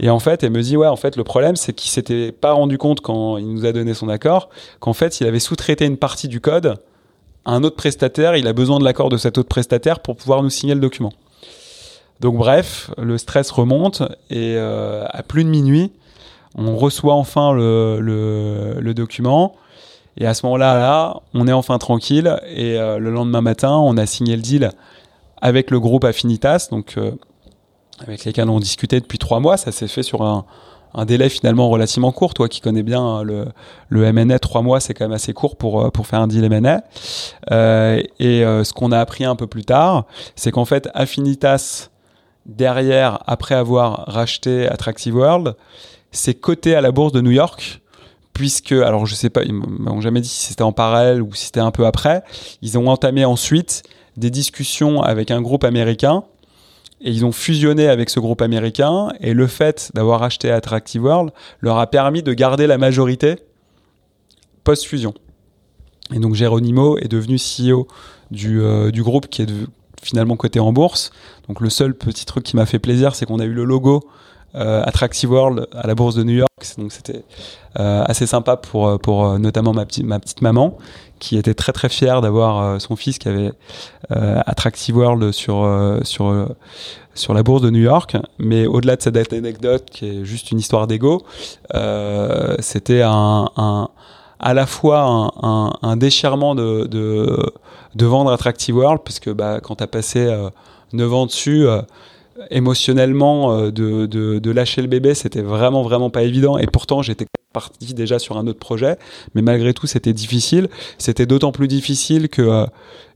Et 0.00 0.10
en 0.10 0.18
fait 0.18 0.42
elle 0.42 0.50
me 0.50 0.62
dit 0.62 0.76
ouais 0.76 0.88
en 0.88 0.96
fait 0.96 1.16
le 1.16 1.22
problème 1.22 1.54
c'est 1.54 1.72
qu'il 1.72 1.90
s'était 1.90 2.32
pas 2.32 2.52
rendu 2.52 2.76
compte 2.76 3.00
quand 3.00 3.36
il 3.38 3.48
nous 3.48 3.64
a 3.64 3.72
donné 3.72 3.94
son 3.94 4.08
accord 4.08 4.48
qu'en 4.80 4.94
fait 4.94 5.20
il 5.20 5.26
avait 5.28 5.38
sous-traité 5.38 5.86
une 5.86 5.96
partie 5.96 6.26
du 6.26 6.40
code 6.40 6.74
à 7.44 7.52
un 7.52 7.62
autre 7.62 7.76
prestataire. 7.76 8.34
Il 8.36 8.48
a 8.48 8.52
besoin 8.52 8.80
de 8.80 8.84
l'accord 8.84 9.10
de 9.10 9.16
cet 9.16 9.38
autre 9.38 9.48
prestataire 9.48 10.00
pour 10.00 10.16
pouvoir 10.16 10.42
nous 10.42 10.50
signer 10.50 10.74
le 10.74 10.80
document. 10.80 11.12
Donc 12.20 12.36
bref, 12.36 12.90
le 12.98 13.16
stress 13.16 13.50
remonte 13.52 14.02
et 14.28 14.56
euh, 14.56 15.04
à 15.08 15.22
plus 15.22 15.44
de 15.44 15.48
minuit, 15.48 15.92
on 16.58 16.76
reçoit 16.76 17.14
enfin 17.14 17.52
le, 17.52 18.92
document. 18.94 19.54
Et 20.16 20.26
à 20.26 20.34
ce 20.34 20.44
moment-là, 20.46 20.74
là, 20.74 21.20
on 21.32 21.46
est 21.46 21.52
enfin 21.52 21.78
tranquille. 21.78 22.38
Et 22.48 22.76
euh, 22.76 22.98
le 22.98 23.10
lendemain 23.10 23.40
matin, 23.40 23.70
on 23.76 23.96
a 23.96 24.04
signé 24.04 24.34
le 24.34 24.42
deal 24.42 24.72
avec 25.40 25.70
le 25.70 25.78
groupe 25.78 26.04
Affinitas, 26.04 26.66
donc 26.72 26.94
euh, 26.98 27.12
avec 28.00 28.24
lesquels 28.24 28.50
on 28.50 28.58
discutait 28.58 28.98
depuis 29.00 29.18
trois 29.18 29.38
mois. 29.38 29.56
Ça 29.56 29.70
s'est 29.70 29.86
fait 29.86 30.02
sur 30.02 30.22
un, 30.22 30.44
délai 31.06 31.28
finalement 31.28 31.68
relativement 31.68 32.10
court. 32.10 32.34
Toi 32.34 32.48
qui 32.48 32.60
connais 32.60 32.82
bien 32.82 33.00
hein, 33.00 33.22
le, 33.22 33.46
le 33.88 34.12
MNA, 34.12 34.40
trois 34.40 34.62
mois, 34.62 34.80
c'est 34.80 34.94
quand 34.94 35.04
même 35.04 35.12
assez 35.12 35.32
court 35.32 35.56
pour, 35.56 35.80
euh, 35.80 35.90
pour 35.90 36.08
faire 36.08 36.20
un 36.20 36.26
deal 36.26 36.48
MNA. 36.48 36.82
Euh, 37.52 38.02
et 38.18 38.40
ce 38.42 38.72
qu'on 38.72 38.90
a 38.90 38.98
appris 38.98 39.24
un 39.24 39.36
peu 39.36 39.46
plus 39.46 39.64
tard, 39.64 40.06
c'est 40.34 40.50
qu'en 40.50 40.64
fait, 40.64 40.88
Affinitas, 40.94 41.90
derrière, 42.46 43.22
après 43.26 43.54
avoir 43.54 44.04
racheté 44.08 44.66
Attractive 44.66 45.14
World, 45.14 45.54
c'est 46.10 46.34
coté 46.34 46.74
à 46.74 46.80
la 46.80 46.92
bourse 46.92 47.12
de 47.12 47.20
New 47.20 47.30
York 47.30 47.80
puisque, 48.38 48.70
alors 48.70 49.04
je 49.04 49.16
sais 49.16 49.30
pas, 49.30 49.42
ils 49.42 49.52
m'ont 49.52 50.00
jamais 50.00 50.20
dit 50.20 50.28
si 50.28 50.46
c'était 50.46 50.62
en 50.62 50.72
parallèle 50.72 51.22
ou 51.22 51.34
si 51.34 51.46
c'était 51.46 51.58
un 51.58 51.72
peu 51.72 51.86
après, 51.86 52.22
ils 52.62 52.78
ont 52.78 52.86
entamé 52.88 53.24
ensuite 53.24 53.82
des 54.16 54.30
discussions 54.30 55.02
avec 55.02 55.32
un 55.32 55.42
groupe 55.42 55.64
américain 55.64 56.22
et 57.00 57.10
ils 57.10 57.24
ont 57.24 57.32
fusionné 57.32 57.88
avec 57.88 58.10
ce 58.10 58.20
groupe 58.20 58.40
américain 58.40 59.08
et 59.20 59.34
le 59.34 59.48
fait 59.48 59.90
d'avoir 59.94 60.22
acheté 60.22 60.52
Attractive 60.52 61.02
World 61.02 61.32
leur 61.60 61.78
a 61.78 61.88
permis 61.88 62.22
de 62.22 62.32
garder 62.32 62.68
la 62.68 62.78
majorité 62.78 63.36
post-fusion. 64.62 65.14
Et 66.14 66.20
donc 66.20 66.34
Geronimo 66.34 66.96
est 66.98 67.08
devenu 67.08 67.38
CEO 67.38 67.88
du, 68.30 68.60
euh, 68.60 68.90
du 68.90 69.02
groupe 69.02 69.28
qui 69.28 69.42
est 69.42 69.50
finalement 70.00 70.36
coté 70.36 70.60
en 70.60 70.72
bourse. 70.72 71.10
Donc 71.48 71.60
le 71.60 71.70
seul 71.70 71.94
petit 71.94 72.24
truc 72.24 72.44
qui 72.44 72.54
m'a 72.54 72.66
fait 72.66 72.78
plaisir, 72.78 73.14
c'est 73.14 73.26
qu'on 73.26 73.40
a 73.40 73.44
eu 73.44 73.52
le 73.52 73.64
logo 73.64 74.04
euh, 74.54 74.82
Attractive 74.86 75.30
World 75.30 75.68
à 75.76 75.86
la 75.86 75.94
bourse 75.94 76.14
de 76.14 76.22
New 76.22 76.34
York. 76.34 76.48
Donc 76.78 76.90
c'était 76.90 77.22
euh, 77.78 78.02
assez 78.06 78.26
sympa 78.26 78.56
pour, 78.56 78.88
euh, 78.88 78.96
pour 78.96 79.38
notamment 79.38 79.74
ma, 79.74 79.84
petite 79.84 80.06
ma 80.06 80.18
petite 80.18 80.40
maman 80.40 80.78
qui 81.18 81.36
était 81.36 81.52
très 81.52 81.72
très 81.72 81.90
fière 81.90 82.22
d'avoir 82.22 82.80
son 82.80 82.96
fils 82.96 83.18
qui 83.18 83.28
avait 83.28 83.52
Attractive 84.08 84.96
World 84.96 85.32
sur, 85.32 85.68
sur, 86.02 86.48
sur 87.14 87.34
la 87.34 87.42
bourse 87.42 87.60
de 87.60 87.70
New 87.70 87.82
York. 87.82 88.16
Mais 88.38 88.66
au-delà 88.66 88.94
de 88.94 89.02
cette 89.02 89.32
anecdote 89.32 89.86
qui 89.90 90.06
est 90.06 90.24
juste 90.24 90.52
une 90.52 90.60
histoire 90.60 90.86
d'ego, 90.86 91.24
c'était 92.60 93.02
un, 93.02 93.88
à 94.38 94.54
la 94.54 94.66
fois 94.66 95.32
un, 95.42 95.96
déchirement 95.96 96.54
de, 96.54 96.86
de, 96.86 98.06
vendre 98.06 98.30
Attractive 98.30 98.76
World, 98.76 99.00
puisque 99.04 99.30
bah, 99.32 99.58
quand 99.60 99.74
tu 99.74 99.82
as 99.82 99.88
passé 99.88 100.32
9 100.92 101.12
ans 101.12 101.26
dessus, 101.26 101.66
émotionnellement 102.50 103.52
euh, 103.52 103.70
de, 103.70 104.06
de, 104.06 104.38
de, 104.38 104.50
lâcher 104.50 104.82
le 104.82 104.88
bébé, 104.88 105.14
c'était 105.14 105.42
vraiment 105.42 105.82
vraiment 105.82 106.10
pas 106.10 106.22
évident. 106.22 106.58
Et 106.58 106.66
pourtant, 106.66 107.02
j'étais 107.02 107.26
parti 107.52 107.94
déjà 107.94 108.18
sur 108.18 108.36
un 108.36 108.46
autre 108.46 108.58
projet, 108.58 108.96
mais 109.34 109.42
malgré 109.42 109.74
tout, 109.74 109.86
c'était 109.86 110.12
difficile. 110.12 110.68
C'était 110.98 111.26
d'autant 111.26 111.52
plus 111.52 111.68
difficile 111.68 112.28
que 112.28 112.42
euh, 112.42 112.66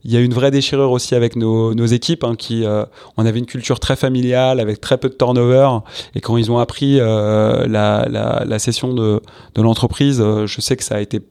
il 0.03 0.11
y 0.11 0.17
a 0.17 0.19
une 0.19 0.33
vraie 0.33 0.51
déchirure 0.51 0.91
aussi 0.91 1.15
avec 1.15 1.35
nos, 1.35 1.73
nos 1.73 1.85
équipes, 1.85 2.23
hein, 2.23 2.35
qui 2.35 2.65
euh, 2.65 2.85
on 3.17 3.25
avait 3.25 3.39
une 3.39 3.45
culture 3.45 3.79
très 3.79 3.95
familiale 3.95 4.59
avec 4.59 4.81
très 4.81 4.97
peu 4.97 5.09
de 5.09 5.15
turnover. 5.15 5.69
Et 6.15 6.21
quand 6.21 6.37
ils 6.37 6.51
ont 6.51 6.57
appris 6.57 6.97
la, 6.97 7.65
la, 7.67 8.43
la, 8.45 8.59
session 8.59 8.93
de, 8.93 9.21
de 9.55 9.61
l'entreprise, 9.61 10.21
je 10.45 10.61
sais 10.61 10.75
que 10.75 10.83
ça 10.83 10.95
a 10.95 10.99
été 10.99 11.21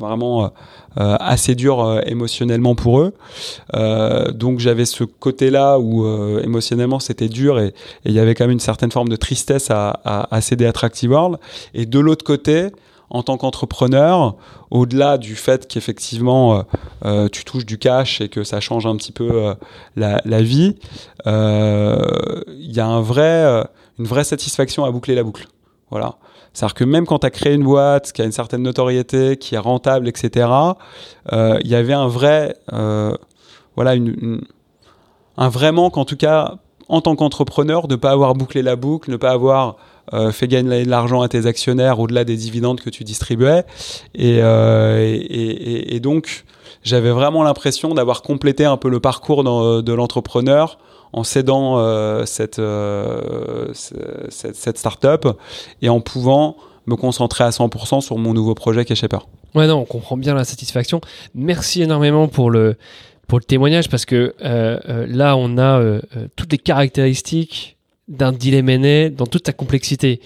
vraiment 0.00 0.44
euh, 0.44 0.48
assez 0.96 1.54
dur 1.54 1.80
euh, 1.80 2.00
émotionnellement 2.06 2.74
pour 2.74 3.00
eux. 3.00 3.14
Euh, 3.74 4.30
donc 4.30 4.58
j'avais 4.58 4.84
ce 4.84 5.04
côté-là 5.04 5.78
où 5.78 6.06
émotionnellement 6.40 7.00
c'était 7.00 7.28
dur 7.28 7.58
et 7.58 7.74
il 8.04 8.12
y 8.12 8.18
avait 8.18 8.34
quand 8.34 8.44
même 8.44 8.52
une 8.52 8.60
certaine 8.60 8.90
forme 8.90 9.08
de 9.08 9.16
tristesse 9.16 9.70
à, 9.70 10.00
à, 10.04 10.34
à 10.34 10.40
céder 10.40 10.66
à 10.66 10.72
Tractive 10.72 11.10
World. 11.10 11.38
Et 11.74 11.86
de 11.86 11.98
l'autre 11.98 12.24
côté, 12.24 12.68
en 13.10 13.22
tant 13.22 13.36
qu'entrepreneur, 13.36 14.36
au-delà 14.70 15.18
du 15.18 15.34
fait 15.34 15.68
qu'effectivement 15.68 16.64
euh, 17.04 17.28
tu 17.28 17.44
touches 17.44 17.66
du 17.66 17.78
cash 17.78 18.20
et 18.20 18.28
que 18.28 18.42
ça 18.42 18.60
change 18.60 18.86
un 18.86 18.96
petit 18.96 19.12
peu 19.12 19.30
euh, 19.30 19.54
la, 19.96 20.20
la, 20.24 20.42
vie, 20.42 20.76
il 21.26 22.72
y 22.72 22.80
a 22.80 22.86
un 22.86 23.00
vrai, 23.02 23.64
une 23.98 24.06
vraie 24.06 24.24
satisfaction 24.24 24.84
à 24.84 24.90
boucler 24.90 25.14
la 25.14 25.22
boucle. 25.22 25.46
Voilà. 25.92 26.14
C'est-à-dire 26.54 26.74
que 26.74 26.84
même 26.84 27.06
quand 27.06 27.18
tu 27.18 27.26
as 27.26 27.30
créé 27.30 27.52
une 27.52 27.64
boîte 27.64 28.12
qui 28.12 28.22
a 28.22 28.24
une 28.24 28.32
certaine 28.32 28.62
notoriété, 28.62 29.36
qui 29.36 29.56
est 29.56 29.58
rentable, 29.58 30.08
etc., 30.08 30.48
euh, 31.32 31.58
il 31.62 31.70
y 31.70 31.74
avait 31.74 31.92
un 31.92 32.08
vrai, 32.08 32.56
euh, 32.72 33.14
voilà, 33.76 33.94
un 35.36 35.48
vrai 35.50 35.70
manque, 35.70 35.98
en 35.98 36.06
tout 36.06 36.16
cas, 36.16 36.54
en 36.88 37.02
tant 37.02 37.14
qu'entrepreneur, 37.14 37.88
de 37.88 37.94
ne 37.94 38.00
pas 38.00 38.10
avoir 38.10 38.34
bouclé 38.34 38.62
la 38.62 38.74
boucle, 38.74 39.10
ne 39.10 39.18
pas 39.18 39.32
avoir 39.32 39.76
euh, 40.12 40.32
fait 40.32 40.48
gagner 40.48 40.84
de 40.84 40.90
l'argent 40.90 41.22
à 41.22 41.28
tes 41.28 41.46
actionnaires 41.46 42.00
au-delà 42.00 42.24
des 42.24 42.36
dividendes 42.36 42.80
que 42.80 42.90
tu 42.90 43.04
distribuais. 43.04 43.64
Et, 44.14 44.38
et, 44.38 46.00
donc, 46.00 46.44
j'avais 46.82 47.10
vraiment 47.10 47.42
l'impression 47.42 47.94
d'avoir 47.94 48.22
complété 48.22 48.64
un 48.64 48.76
peu 48.76 48.88
le 48.88 49.00
parcours 49.00 49.44
de 49.44 49.92
l'entrepreneur 49.92 50.78
en 51.12 51.24
cédant 51.24 51.78
euh, 51.78 52.24
cette, 52.24 52.58
euh, 52.58 53.68
cette, 53.74 54.78
start-up 54.78 55.26
et 55.82 55.88
en 55.88 56.00
pouvant 56.00 56.56
me 56.86 56.96
concentrer 56.96 57.44
à 57.44 57.50
100% 57.50 58.00
sur 58.00 58.18
mon 58.18 58.32
nouveau 58.32 58.54
projet 58.54 58.84
qui 58.84 58.92
est 58.92 58.96
Shaper. 58.96 59.26
Ouais, 59.54 59.66
non, 59.66 59.76
on 59.76 59.84
comprend 59.84 60.16
bien 60.16 60.34
la 60.34 60.44
satisfaction. 60.44 61.00
Merci 61.34 61.82
énormément 61.82 62.28
pour 62.28 62.50
le, 62.50 62.76
pour 63.28 63.38
le 63.38 63.44
témoignage 63.44 63.88
parce 63.88 64.04
que 64.04 64.34
euh, 64.44 64.78
euh 64.88 65.06
là, 65.08 65.36
on 65.36 65.58
a 65.58 65.78
euh, 65.80 66.00
toutes 66.36 66.52
les 66.52 66.58
caractéristiques 66.58 67.71
d'un 68.08 68.32
M&A 68.32 69.10
dans 69.10 69.26
toute 69.26 69.46
sa 69.46 69.52
complexité. 69.52 70.20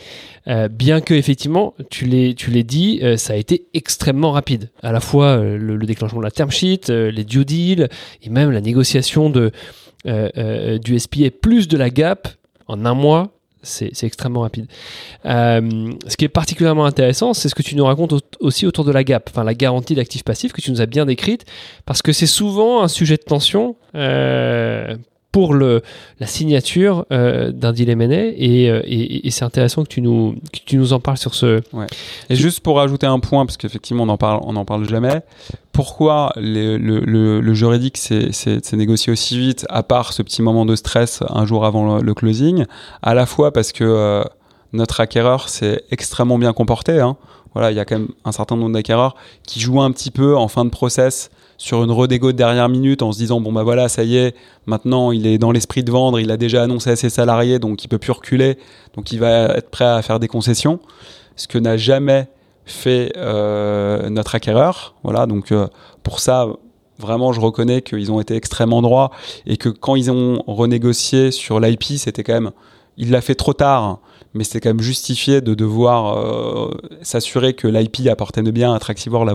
Euh, 0.48 0.68
bien 0.68 1.00
que 1.00 1.14
effectivement, 1.14 1.74
tu 1.90 2.04
l'es, 2.06 2.34
tu 2.34 2.50
l'es 2.50 2.62
dit, 2.62 3.02
ça 3.16 3.34
a 3.34 3.36
été 3.36 3.66
extrêmement 3.74 4.32
rapide. 4.32 4.70
À 4.82 4.92
la 4.92 5.00
fois 5.00 5.36
le, 5.36 5.76
le, 5.76 5.86
déclenchement 5.86 6.20
de 6.20 6.24
la 6.24 6.30
term 6.30 6.50
sheet, 6.50 6.88
les 6.88 7.24
due 7.24 7.44
deals 7.44 7.88
et 8.22 8.30
même 8.30 8.50
la 8.50 8.60
négociation 8.60 9.30
de 9.30 9.52
euh, 10.06 10.28
euh, 10.36 10.78
du 10.78 10.96
SPA 10.98 11.30
plus 11.42 11.66
de 11.66 11.76
la 11.76 11.90
gap 11.90 12.28
en 12.68 12.84
un 12.84 12.94
mois, 12.94 13.32
c'est 13.62 14.04
extrêmement 14.04 14.42
rapide. 14.42 14.66
Euh, 15.24 15.90
ce 16.06 16.16
qui 16.16 16.24
est 16.24 16.28
particulièrement 16.28 16.84
intéressant, 16.84 17.34
c'est 17.34 17.48
ce 17.48 17.56
que 17.56 17.62
tu 17.62 17.74
nous 17.74 17.84
racontes 17.84 18.14
aussi 18.38 18.66
autour 18.66 18.84
de 18.84 18.92
la 18.92 19.02
gap, 19.02 19.28
enfin 19.32 19.42
la 19.42 19.54
garantie 19.54 19.96
d'actifs 19.96 20.22
passifs 20.22 20.52
que 20.52 20.60
tu 20.60 20.70
nous 20.70 20.80
as 20.80 20.86
bien 20.86 21.06
décrite, 21.06 21.44
parce 21.86 22.02
que 22.02 22.12
c'est 22.12 22.28
souvent 22.28 22.84
un 22.84 22.88
sujet 22.88 23.16
de 23.16 23.22
tension 23.22 23.74
pour 25.36 25.52
le, 25.52 25.82
la 26.18 26.26
signature 26.26 27.04
euh, 27.12 27.52
d'un 27.52 27.74
et, 27.74 28.70
euh, 28.70 28.80
et, 28.86 29.26
et 29.26 29.30
c'est 29.30 29.44
intéressant 29.44 29.82
que 29.82 29.88
tu, 29.88 30.00
nous, 30.00 30.34
que 30.50 30.60
tu 30.64 30.78
nous 30.78 30.94
en 30.94 30.98
parles 30.98 31.18
sur 31.18 31.34
ce... 31.34 31.60
Ouais. 31.74 31.84
Et 32.30 32.36
juste 32.36 32.60
pour 32.60 32.76
rajouter 32.78 33.06
un 33.06 33.18
point, 33.18 33.44
parce 33.44 33.58
qu'effectivement 33.58 34.04
on 34.04 34.08
en 34.08 34.16
parle, 34.16 34.40
on 34.44 34.56
en 34.56 34.64
parle 34.64 34.88
jamais, 34.88 35.20
pourquoi 35.72 36.32
le, 36.36 36.78
le, 36.78 37.00
le, 37.40 37.52
juridique 37.54 37.98
s'est 37.98 38.30
négocié 38.72 39.12
aussi 39.12 39.38
vite, 39.38 39.66
à 39.68 39.82
part 39.82 40.14
ce 40.14 40.22
petit 40.22 40.40
moment 40.40 40.64
de 40.64 40.74
stress 40.74 41.22
un 41.28 41.44
jour 41.44 41.66
avant 41.66 41.98
le, 41.98 42.14
closing, 42.14 42.64
à 43.02 43.12
la 43.12 43.26
fois 43.26 43.52
parce 43.52 43.72
que 43.72 43.84
euh, 43.84 44.24
notre 44.72 45.00
acquéreur 45.00 45.50
s'est 45.50 45.82
extrêmement 45.90 46.38
bien 46.38 46.54
comporté, 46.54 46.98
hein. 46.98 47.18
voilà, 47.52 47.72
il 47.72 47.76
y 47.76 47.80
a 47.80 47.84
quand 47.84 47.98
même 47.98 48.08
un 48.24 48.32
certain 48.32 48.56
nombre 48.56 48.72
d'acquéreurs 48.72 49.16
qui 49.46 49.60
jouent 49.60 49.82
un 49.82 49.92
petit 49.92 50.10
peu 50.10 50.34
en 50.34 50.48
fin 50.48 50.64
de 50.64 50.70
process 50.70 51.28
sur 51.58 51.82
une 51.82 51.90
redégo 51.90 52.32
de 52.32 52.36
dernière 52.36 52.68
minute 52.68 53.02
en 53.02 53.12
se 53.12 53.18
disant 53.18 53.40
bon 53.40 53.52
bah 53.52 53.62
voilà 53.62 53.88
ça 53.88 54.04
y 54.04 54.16
est 54.16 54.34
maintenant 54.66 55.12
il 55.12 55.26
est 55.26 55.38
dans 55.38 55.52
l'esprit 55.52 55.82
de 55.82 55.90
vendre 55.90 56.20
il 56.20 56.30
a 56.30 56.36
déjà 56.36 56.62
annoncé 56.62 56.90
à 56.90 56.96
ses 56.96 57.10
salariés 57.10 57.58
donc 57.58 57.84
il 57.84 57.88
peut 57.88 57.98
plus 57.98 58.12
reculer 58.12 58.58
donc 58.94 59.12
il 59.12 59.20
va 59.20 59.46
être 59.56 59.70
prêt 59.70 59.84
à 59.84 60.02
faire 60.02 60.18
des 60.18 60.28
concessions. 60.28 60.80
Ce 61.36 61.46
que 61.46 61.58
n'a 61.58 61.76
jamais 61.76 62.28
fait 62.64 63.12
euh, 63.16 64.08
notre 64.08 64.34
acquéreur. 64.34 64.94
Voilà 65.02 65.26
donc 65.26 65.52
euh, 65.52 65.68
pour 66.02 66.20
ça 66.20 66.46
vraiment 66.98 67.32
je 67.32 67.40
reconnais 67.40 67.82
qu'ils 67.82 68.10
ont 68.10 68.20
été 68.20 68.34
extrêmement 68.34 68.80
droits 68.80 69.10
et 69.46 69.56
que 69.56 69.68
quand 69.68 69.96
ils 69.96 70.10
ont 70.10 70.42
renégocié 70.46 71.30
sur 71.30 71.60
l'IP 71.60 71.84
c'était 71.84 72.24
quand 72.24 72.32
même 72.32 72.52
il 72.96 73.10
l'a 73.10 73.20
fait 73.20 73.34
trop 73.34 73.52
tard 73.52 73.98
mais 74.36 74.44
c'était 74.44 74.60
quand 74.60 74.68
même 74.68 74.80
justifié 74.80 75.40
de 75.40 75.54
devoir 75.54 76.18
euh, 76.18 76.70
s'assurer 77.02 77.54
que 77.54 77.66
l'IP 77.66 78.06
apportait 78.08 78.42
bien 78.42 78.74
à 78.74 78.78
Traxivore 78.78 79.28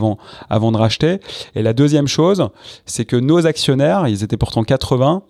avant, 0.49 0.71
de 0.71 0.77
racheter. 0.77 1.19
Et 1.55 1.63
la 1.63 1.73
deuxième 1.73 2.07
chose, 2.07 2.49
c'est 2.85 3.05
que 3.05 3.15
nos 3.15 3.45
actionnaires, 3.45 4.07
ils 4.07 4.23
étaient 4.23 4.37
pourtant 4.37 4.63
80, 4.63 5.23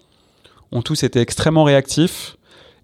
ont 0.72 0.82
tous 0.82 1.04
été 1.04 1.20
extrêmement 1.20 1.64
réactifs 1.64 2.38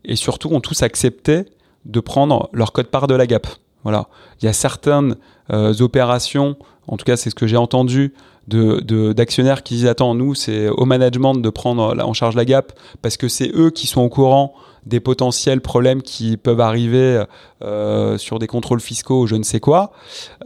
et 0.06 0.16
surtout 0.16 0.50
ont 0.50 0.62
tous 0.62 0.82
accepté 0.82 1.46
de 1.86 2.00
prendre 2.00 2.50
leur 2.54 2.72
code-part 2.72 3.08
de 3.08 3.16
la 3.16 3.28
gap. 3.28 3.48
Voilà. 3.84 4.08
Il 4.42 4.46
y 4.46 4.48
a 4.48 4.54
certaines 4.54 5.16
euh, 5.52 5.74
opérations, 5.80 6.58
en 6.88 6.98
tout 6.98 7.06
cas 7.06 7.16
c'est 7.16 7.30
ce 7.30 7.36
que 7.36 7.48
j'ai 7.48 7.58
entendu, 7.58 8.14
de, 8.48 9.12
d'actionnaires 9.12 9.62
qui 9.62 9.76
disent 9.76 9.88
attends 9.88 10.16
nous 10.16 10.34
c'est 10.34 10.70
au 10.70 10.86
management 10.86 11.36
de 11.36 11.50
prendre 11.50 12.02
en 12.02 12.14
charge 12.14 12.36
la 12.36 12.46
gap 12.46 12.72
parce 13.02 13.18
que 13.18 13.28
c'est 13.28 13.52
eux 13.54 13.72
qui 13.72 13.88
sont 13.88 14.02
au 14.02 14.08
courant 14.10 14.54
des 14.88 15.00
potentiels 15.00 15.62
problèmes 15.62 16.02
qui 16.02 16.38
peuvent 16.38 16.62
arriver 16.62 17.24
euh, 17.62 18.18
sur 18.18 18.40
des 18.40 18.48
contrôles 18.48 18.80
fiscaux 18.80 19.24
ou 19.24 19.28
je 19.28 19.36
ne 19.36 19.44
sais 19.44 19.60
quoi. 19.60 19.92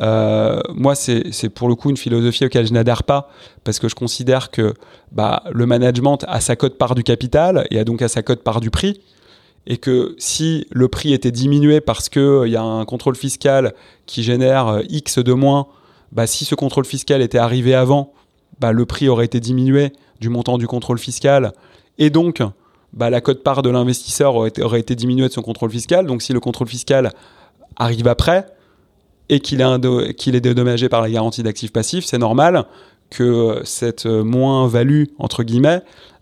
Euh, 0.01 0.59
moi, 0.73 0.95
c'est 0.95 1.49
pour 1.49 1.69
le 1.69 1.75
coup 1.75 1.89
une 1.89 1.97
philosophie 1.97 2.45
auquel 2.45 2.65
je 2.65 2.73
n'adhère 2.73 3.03
pas 3.03 3.29
parce 3.63 3.79
que 3.79 3.87
je 3.87 3.95
considère 3.95 4.49
que 4.49 4.73
bah, 5.11 5.43
le 5.51 5.65
management 5.65 6.17
a 6.27 6.41
sa 6.41 6.55
cote 6.55 6.77
part 6.77 6.95
du 6.95 7.03
capital 7.03 7.67
et 7.69 7.79
a 7.79 7.83
donc 7.83 8.01
à 8.01 8.07
sa 8.07 8.23
cote 8.23 8.43
part 8.43 8.61
du 8.61 8.71
prix. 8.71 9.01
Et 9.67 9.77
que 9.77 10.15
si 10.17 10.65
le 10.71 10.87
prix 10.87 11.13
était 11.13 11.31
diminué 11.31 11.81
parce 11.81 12.09
qu'il 12.09 12.21
euh, 12.21 12.47
y 12.47 12.55
a 12.55 12.63
un 12.63 12.83
contrôle 12.85 13.15
fiscal 13.15 13.73
qui 14.07 14.23
génère 14.23 14.67
euh, 14.67 14.81
X 14.89 15.19
de 15.19 15.33
moins, 15.33 15.67
bah, 16.11 16.25
si 16.25 16.45
ce 16.45 16.55
contrôle 16.55 16.85
fiscal 16.85 17.21
était 17.21 17.37
arrivé 17.37 17.75
avant, 17.75 18.11
bah, 18.59 18.71
le 18.71 18.85
prix 18.87 19.07
aurait 19.07 19.25
été 19.25 19.39
diminué 19.39 19.93
du 20.19 20.29
montant 20.29 20.57
du 20.57 20.65
contrôle 20.65 20.97
fiscal. 20.97 21.53
Et 21.99 22.09
donc, 22.09 22.41
bah, 22.93 23.09
la 23.09 23.21
cote-part 23.21 23.61
de 23.61 23.69
l'investisseur 23.69 24.35
aurait, 24.35 24.59
aurait, 24.61 24.79
été 24.79 24.95
diminuée 24.95 25.27
de 25.27 25.33
son 25.33 25.41
contrôle 25.41 25.71
fiscal. 25.71 26.05
Donc 26.05 26.21
si 26.21 26.33
le 26.33 26.39
contrôle 26.39 26.67
fiscal 26.67 27.11
arrive 27.77 28.07
après 28.07 28.45
et 29.29 29.39
qu'il 29.39 29.61
est, 29.61 30.13
qu'il 30.15 30.35
est 30.35 30.41
dédommagé 30.41 30.89
par 30.89 31.01
la 31.01 31.09
garantie 31.09 31.43
d'actifs 31.43 31.71
passifs, 31.71 32.05
c'est 32.05 32.17
normal 32.17 32.65
que 33.09 33.61
cette 33.65 34.05
moins-value, 34.05 35.05
entre 35.19 35.43
guillemets, 35.43 35.81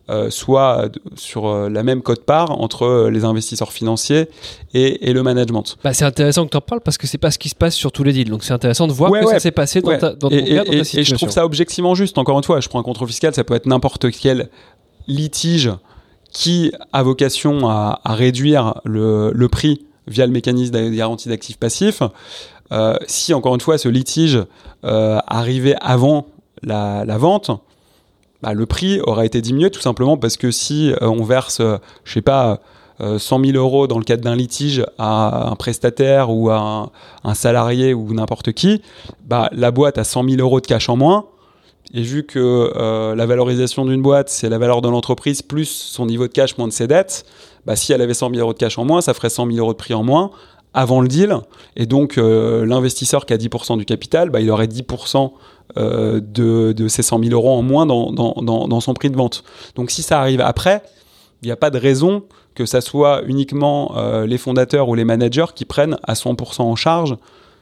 euh, 0.09 0.32
soit 0.32 0.89
sur 1.15 1.45
euh, 1.45 1.70
la 1.70 1.84
même 1.84 2.01
cote-part 2.01 2.59
entre 2.59 2.82
euh, 2.82 3.11
les 3.11 3.26
investisseurs 3.26 3.72
financiers 3.72 4.28
et, 4.74 5.07
et 5.07 5.13
le 5.13 5.22
management. 5.22 5.78
Bah, 5.84 5.93
c'est 5.93 6.05
intéressant 6.05 6.45
que 6.45 6.49
tu 6.49 6.57
en 6.57 6.61
parles 6.61 6.82
parce 6.82 6.97
que 6.97 7.05
c'est 7.05 7.20
pas 7.20 7.30
ce 7.30 7.38
qui 7.38 7.47
se 7.47 7.53
passe 7.53 7.76
sur 7.76 7.91
tous 7.91 8.03
les 8.03 8.11
deals. 8.11 8.32
Donc 8.32 8.43
c'est 8.43 8.53
intéressant 8.53 8.88
de 8.88 8.91
voir 8.91 9.11
ouais, 9.11 9.20
que 9.20 9.26
ouais, 9.26 9.34
ça 9.34 9.39
s'est 9.39 9.51
passé 9.51 9.82
dans, 9.82 9.95
ta, 9.99 10.13
dans, 10.13 10.30
ton 10.30 10.36
et, 10.36 10.45
cas, 10.45 10.63
dans 10.63 10.72
ta 10.72 10.84
situation. 10.84 10.99
Et 11.01 11.03
je 11.03 11.13
trouve 11.13 11.30
ça 11.30 11.45
objectivement 11.45 11.93
juste. 11.93 12.17
Encore 12.17 12.39
une 12.39 12.43
fois, 12.43 12.59
je 12.59 12.67
prends 12.67 12.80
un 12.80 12.84
contrôle 12.84 13.07
fiscal, 13.07 13.36
ça 13.36 13.43
peut 13.43 13.53
être 13.53 13.67
n'importe 13.67 14.09
quel 14.09 14.49
litige 15.07 15.70
qui 16.32 16.72
a 16.94 17.04
vocation 17.04 17.68
à, 17.70 18.00
réduire 18.06 18.82
le, 18.86 19.48
prix 19.48 19.86
via 20.08 20.26
le 20.26 20.32
mécanisme 20.32 20.74
de 20.74 20.90
garantie 20.90 21.30
d'actifs 21.30 21.58
passifs. 21.58 22.02
Euh, 22.72 22.98
si 23.08 23.34
encore 23.34 23.56
une 23.56 23.62
fois 23.62 23.80
ce 23.80 23.90
litige 23.90 24.40
euh, 24.86 25.18
arrivait 25.26 25.76
avant 25.82 26.28
la, 26.62 27.04
vente, 27.18 27.52
bah, 28.42 28.54
le 28.54 28.66
prix 28.66 29.02
aurait 29.02 29.26
été 29.26 29.42
diminué 29.42 29.72
tout 29.72 29.82
simplement 29.82 30.18
parce 30.18 30.38
que 30.38 30.52
si 30.52 30.92
euh, 30.92 31.08
on 31.08 31.24
verse, 31.24 31.62
je 32.04 32.14
sais 32.14 32.22
pas, 32.22 32.60
100 33.00 33.46
000 33.46 33.58
euros 33.58 33.88
dans 33.88 33.98
le 33.98 34.04
cadre 34.04 34.24
d'un 34.24 34.36
litige 34.36 34.84
à 34.98 35.52
un 35.52 35.56
prestataire 35.56 36.32
ou 36.32 36.50
à 36.50 36.60
un, 36.60 36.90
un 37.24 37.34
salarié 37.34 37.94
ou 37.94 38.14
n'importe 38.14 38.52
qui, 38.52 38.82
bah, 39.24 39.50
la 39.54 39.72
boîte 39.72 39.98
a 39.98 40.04
100 40.04 40.26
000 40.32 40.42
euros 40.42 40.60
de 40.60 40.68
cash 40.68 40.90
en 40.90 40.98
moins 40.98 41.26
et 41.94 42.02
vu 42.02 42.24
que 42.24 42.72
euh, 42.76 43.16
la 43.16 43.26
valorisation 43.26 43.86
d'une 43.86 44.02
boîte, 44.02 44.30
c'est 44.30 44.50
la 44.50 44.58
valeur 44.58 44.82
de 44.82 44.90
l'entreprise 44.90 45.42
plus 45.42 45.66
son 45.66 46.06
niveau 46.06 46.28
de 46.28 46.32
cash 46.32 46.58
moins 46.58 46.68
de 46.68 46.74
ses 46.74 46.88
dettes, 46.88 47.26
bah, 47.66 47.76
si 47.76 47.94
elle 47.94 48.02
avait 48.02 48.14
100 48.14 48.30
000 48.30 48.42
euros 48.42 48.54
de 48.54 48.60
cash 48.60 48.78
en 48.78 48.86
moins, 48.86 49.02
ça 49.02 49.14
ferait 49.14 49.30
100 49.30 49.48
000 49.48 49.58
euros 49.58 49.74
de 49.74 49.78
prix 49.78 49.94
en 49.94 50.04
moins 50.04 50.32
avant 50.76 51.02
le 51.02 51.08
deal. 51.08 51.36
Et 51.76 51.88
donc, 51.88 52.18
euh, 52.18 52.64
l'investisseur 52.64 53.26
qui 53.26 53.34
a 53.34 53.38
10% 53.38 53.78
du 53.78 53.86
capital, 53.86 54.30
bah, 54.30 54.40
il 54.40 54.52
aurait 54.52 54.68
10% 54.68 55.32
euh, 55.78 56.22
de, 56.24 56.74
de 56.74 56.88
ces 56.88 57.02
100 57.02 57.24
000 57.24 57.34
euros 57.34 57.58
en 57.58 57.64
moins 57.64 57.88
dans, 57.88 58.82
son 58.82 58.94
prix 58.94 59.10
de 59.10 59.18
vente. 59.18 59.44
Donc, 59.76 59.90
si 59.90 60.04
ça 60.04 60.20
arrive 60.20 60.42
après, 60.42 60.84
il 61.42 61.48
n'y 61.48 61.52
a 61.52 61.58
pas 61.58 61.72
de 61.72 61.80
raison 61.80 62.24
que 62.54 62.68
ça 62.68 62.82
soit 62.82 63.24
uniquement 63.26 63.96
les 64.26 64.38
fondateurs 64.38 64.90
ou 64.90 64.96
les 64.96 65.06
managers 65.06 65.46
qui 65.56 65.64
prennent 65.64 65.98
à 66.04 66.14
100% 66.14 66.62
en 66.64 66.76
charge 66.76 67.16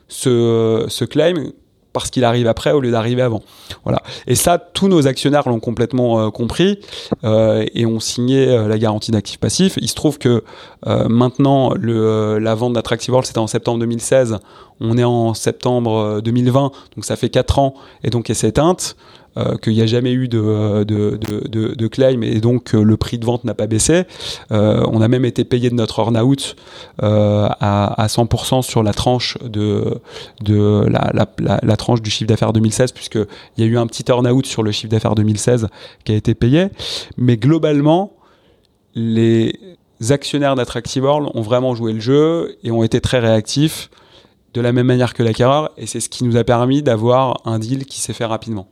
ce 0.07 1.05
claim 1.05 1.51
parce 1.93 2.09
qu'il 2.09 2.23
arrive 2.23 2.47
après 2.47 2.71
au 2.71 2.79
lieu 2.79 2.91
d'arriver 2.91 3.21
avant. 3.21 3.41
Voilà. 3.83 4.01
Et 4.27 4.35
ça, 4.35 4.57
tous 4.57 4.87
nos 4.87 5.07
actionnaires 5.07 5.47
l'ont 5.47 5.59
complètement 5.59 6.19
euh, 6.19 6.29
compris 6.29 6.79
euh, 7.23 7.65
et 7.73 7.85
ont 7.85 7.99
signé 7.99 8.47
euh, 8.47 8.67
la 8.67 8.77
garantie 8.77 9.11
d'actifs 9.11 9.39
passifs. 9.39 9.77
Il 9.81 9.89
se 9.89 9.95
trouve 9.95 10.17
que 10.17 10.43
maintenant, 10.85 11.73
le, 11.73 12.37
la 12.39 12.55
vente 12.55 12.73
d'Attractive 12.73 13.13
c'était 13.23 13.39
en 13.39 13.47
septembre 13.47 13.79
2016. 13.79 14.37
On 14.79 14.97
est 14.97 15.03
en 15.03 15.33
septembre 15.33 16.21
2020, 16.21 16.71
donc 16.95 17.05
ça 17.05 17.15
fait 17.15 17.29
4 17.29 17.59
ans, 17.59 17.73
et 18.03 18.09
donc 18.09 18.29
elle 18.29 18.45
éteinte. 18.45 18.95
Euh, 19.37 19.55
qu'il 19.57 19.73
n'y 19.73 19.81
a 19.81 19.85
jamais 19.85 20.13
eu 20.13 20.27
de, 20.27 20.83
de, 20.83 21.17
de, 21.17 21.87
claim 21.87 22.21
et 22.23 22.39
donc 22.39 22.73
euh, 22.73 22.81
le 22.81 22.97
prix 22.97 23.19
de 23.19 23.25
vente 23.25 23.43
n'a 23.43 23.53
pas 23.53 23.67
baissé. 23.67 24.05
Euh, 24.51 24.83
on 24.91 24.99
a 24.99 25.07
même 25.07 25.25
été 25.25 25.43
payé 25.43 25.69
de 25.69 25.75
notre 25.75 25.99
earn-out 25.99 26.55
à, 26.99 28.01
à 28.01 28.07
100% 28.07 28.63
sur 28.63 28.81
la 28.81 28.93
tranche 28.93 29.37
de, 29.43 29.99
la, 30.47 31.77
tranche 31.77 32.01
du 32.01 32.09
chiffre 32.09 32.27
d'affaires 32.27 32.53
2016 32.53 32.93
puisqu'il 32.93 33.27
y 33.59 33.63
a 33.63 33.65
eu 33.65 33.77
un 33.77 33.85
petit 33.85 34.05
earn-out 34.09 34.45
sur 34.47 34.63
le 34.63 34.71
chiffre 34.71 34.89
d'affaires 34.89 35.13
2016 35.13 35.67
qui 36.03 36.13
a 36.13 36.15
été 36.15 36.33
payé. 36.33 36.69
Mais 37.17 37.37
globalement, 37.37 38.13
les 38.95 39.59
actionnaires 40.09 40.55
d'Attractive 40.55 41.03
World 41.03 41.29
ont 41.35 41.41
vraiment 41.41 41.75
joué 41.75 41.93
le 41.93 41.99
jeu 41.99 42.57
et 42.63 42.71
ont 42.71 42.83
été 42.83 43.01
très 43.01 43.19
réactifs 43.19 43.91
de 44.55 44.61
la 44.61 44.71
même 44.71 44.87
manière 44.87 45.13
que 45.13 45.21
l'acquéreur 45.21 45.71
et 45.77 45.85
c'est 45.85 45.99
ce 45.99 46.09
qui 46.09 46.23
nous 46.23 46.37
a 46.37 46.43
permis 46.43 46.81
d'avoir 46.81 47.41
un 47.45 47.59
deal 47.59 47.85
qui 47.85 47.99
s'est 47.99 48.13
fait 48.13 48.25
rapidement. 48.25 48.67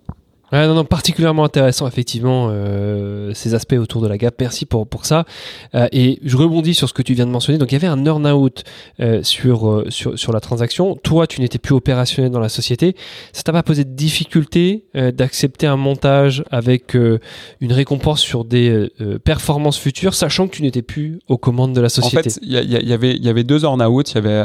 Ouais, 0.51 0.67
non, 0.67 0.75
non, 0.75 0.85
particulièrement 0.85 1.43
intéressant, 1.43 1.87
effectivement, 1.87 2.49
euh, 2.51 3.33
ces 3.33 3.55
aspects 3.55 3.73
autour 3.73 4.01
de 4.01 4.07
la 4.07 4.17
gap. 4.17 4.35
Merci 4.39 4.65
pour, 4.65 4.87
pour 4.87 5.05
ça. 5.05 5.25
Euh, 5.73 5.87
et 5.91 6.19
je 6.23 6.37
rebondis 6.37 6.75
sur 6.75 6.87
ce 6.87 6.93
que 6.93 7.01
tu 7.01 7.13
viens 7.13 7.25
de 7.25 7.31
mentionner. 7.31 7.57
Donc, 7.57 7.71
il 7.71 7.73
y 7.73 7.77
avait 7.77 7.87
un 7.87 8.05
earn-out 8.05 8.63
euh, 8.99 9.23
sur, 9.23 9.83
sur, 9.89 10.17
sur 10.19 10.31
la 10.31 10.39
transaction. 10.39 10.95
Toi, 10.97 11.25
tu 11.25 11.41
n'étais 11.41 11.57
plus 11.57 11.73
opérationnel 11.73 12.31
dans 12.31 12.39
la 12.39 12.49
société. 12.49 12.95
Ça 13.33 13.41
t'a 13.41 13.53
pas 13.53 13.63
posé 13.63 13.83
de 13.83 13.93
difficulté 13.93 14.85
d'accepter 14.93 15.67
un 15.67 15.77
montage 15.77 16.43
avec 16.51 16.93
une 16.95 17.73
récompense 17.73 18.21
sur 18.21 18.45
des 18.45 18.89
performances 19.23 19.77
futures, 19.77 20.13
sachant 20.13 20.47
que 20.47 20.55
tu 20.55 20.61
n'étais 20.61 20.81
plus 20.81 21.19
aux 21.27 21.37
commandes 21.37 21.73
de 21.73 21.81
la 21.81 21.89
société 21.89 22.17
En 22.17 22.23
fait, 22.23 22.39
il 22.41 22.51
y, 22.51 22.87
y, 22.87 22.93
avait, 22.93 23.15
y 23.17 23.29
avait 23.29 23.43
deux 23.43 23.63
earn-out. 23.63 24.11
Il 24.11 24.15
y 24.15 24.17
avait 24.17 24.43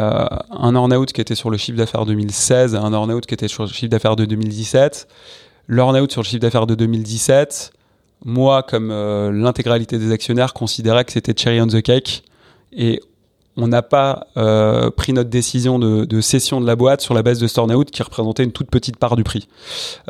un 0.51 0.75
earn-out 0.75 1.13
qui 1.13 1.21
était 1.21 1.35
sur 1.35 1.51
le 1.51 1.57
chiffre 1.57 1.79
d'affaires 1.79 2.07
2016 2.07 2.75
et 2.75 2.79
un 2.79 2.93
earn-out 2.93 3.27
qui 3.27 3.35
était 3.35 3.49
sur 3.49 3.65
le 3.65 3.69
chiffre 3.69 3.91
d'affaires 3.91 4.17
de 4.17 4.25
2017 4.25 5.07
l'earn-out 5.71 6.11
sur 6.11 6.21
le 6.21 6.27
chiffre 6.27 6.41
d'affaires 6.41 6.67
de 6.67 6.75
2017, 6.75 7.73
moi, 8.25 8.63
comme 8.63 8.91
euh, 8.91 9.31
l'intégralité 9.33 9.99
des 9.99 10.13
actionnaires, 10.13 10.53
considérais 10.53 11.05
que 11.05 11.13
c'était 11.13 11.33
cherry 11.35 11.61
on 11.63 11.69
the 11.69 11.81
cake. 11.81 12.25
Et 12.73 13.01
on 13.57 13.69
n'a 13.69 13.83
pas 13.83 14.27
euh, 14.37 14.91
pris 14.91 15.13
notre 15.13 15.31
décision 15.31 15.79
de, 15.79 16.21
cession 16.21 16.61
de 16.61 16.67
la 16.67 16.77
boîte 16.77 17.01
sur 17.01 17.15
la 17.15 17.23
base 17.23 17.39
de 17.39 17.47
ce 17.47 17.61
earn-out 17.61 17.91
qui 17.91 18.03
représentait 18.03 18.45
une 18.45 18.53
toute 18.53 18.71
petite 18.71 18.97
part 18.97 19.17
du 19.17 19.25
prix. 19.25 19.49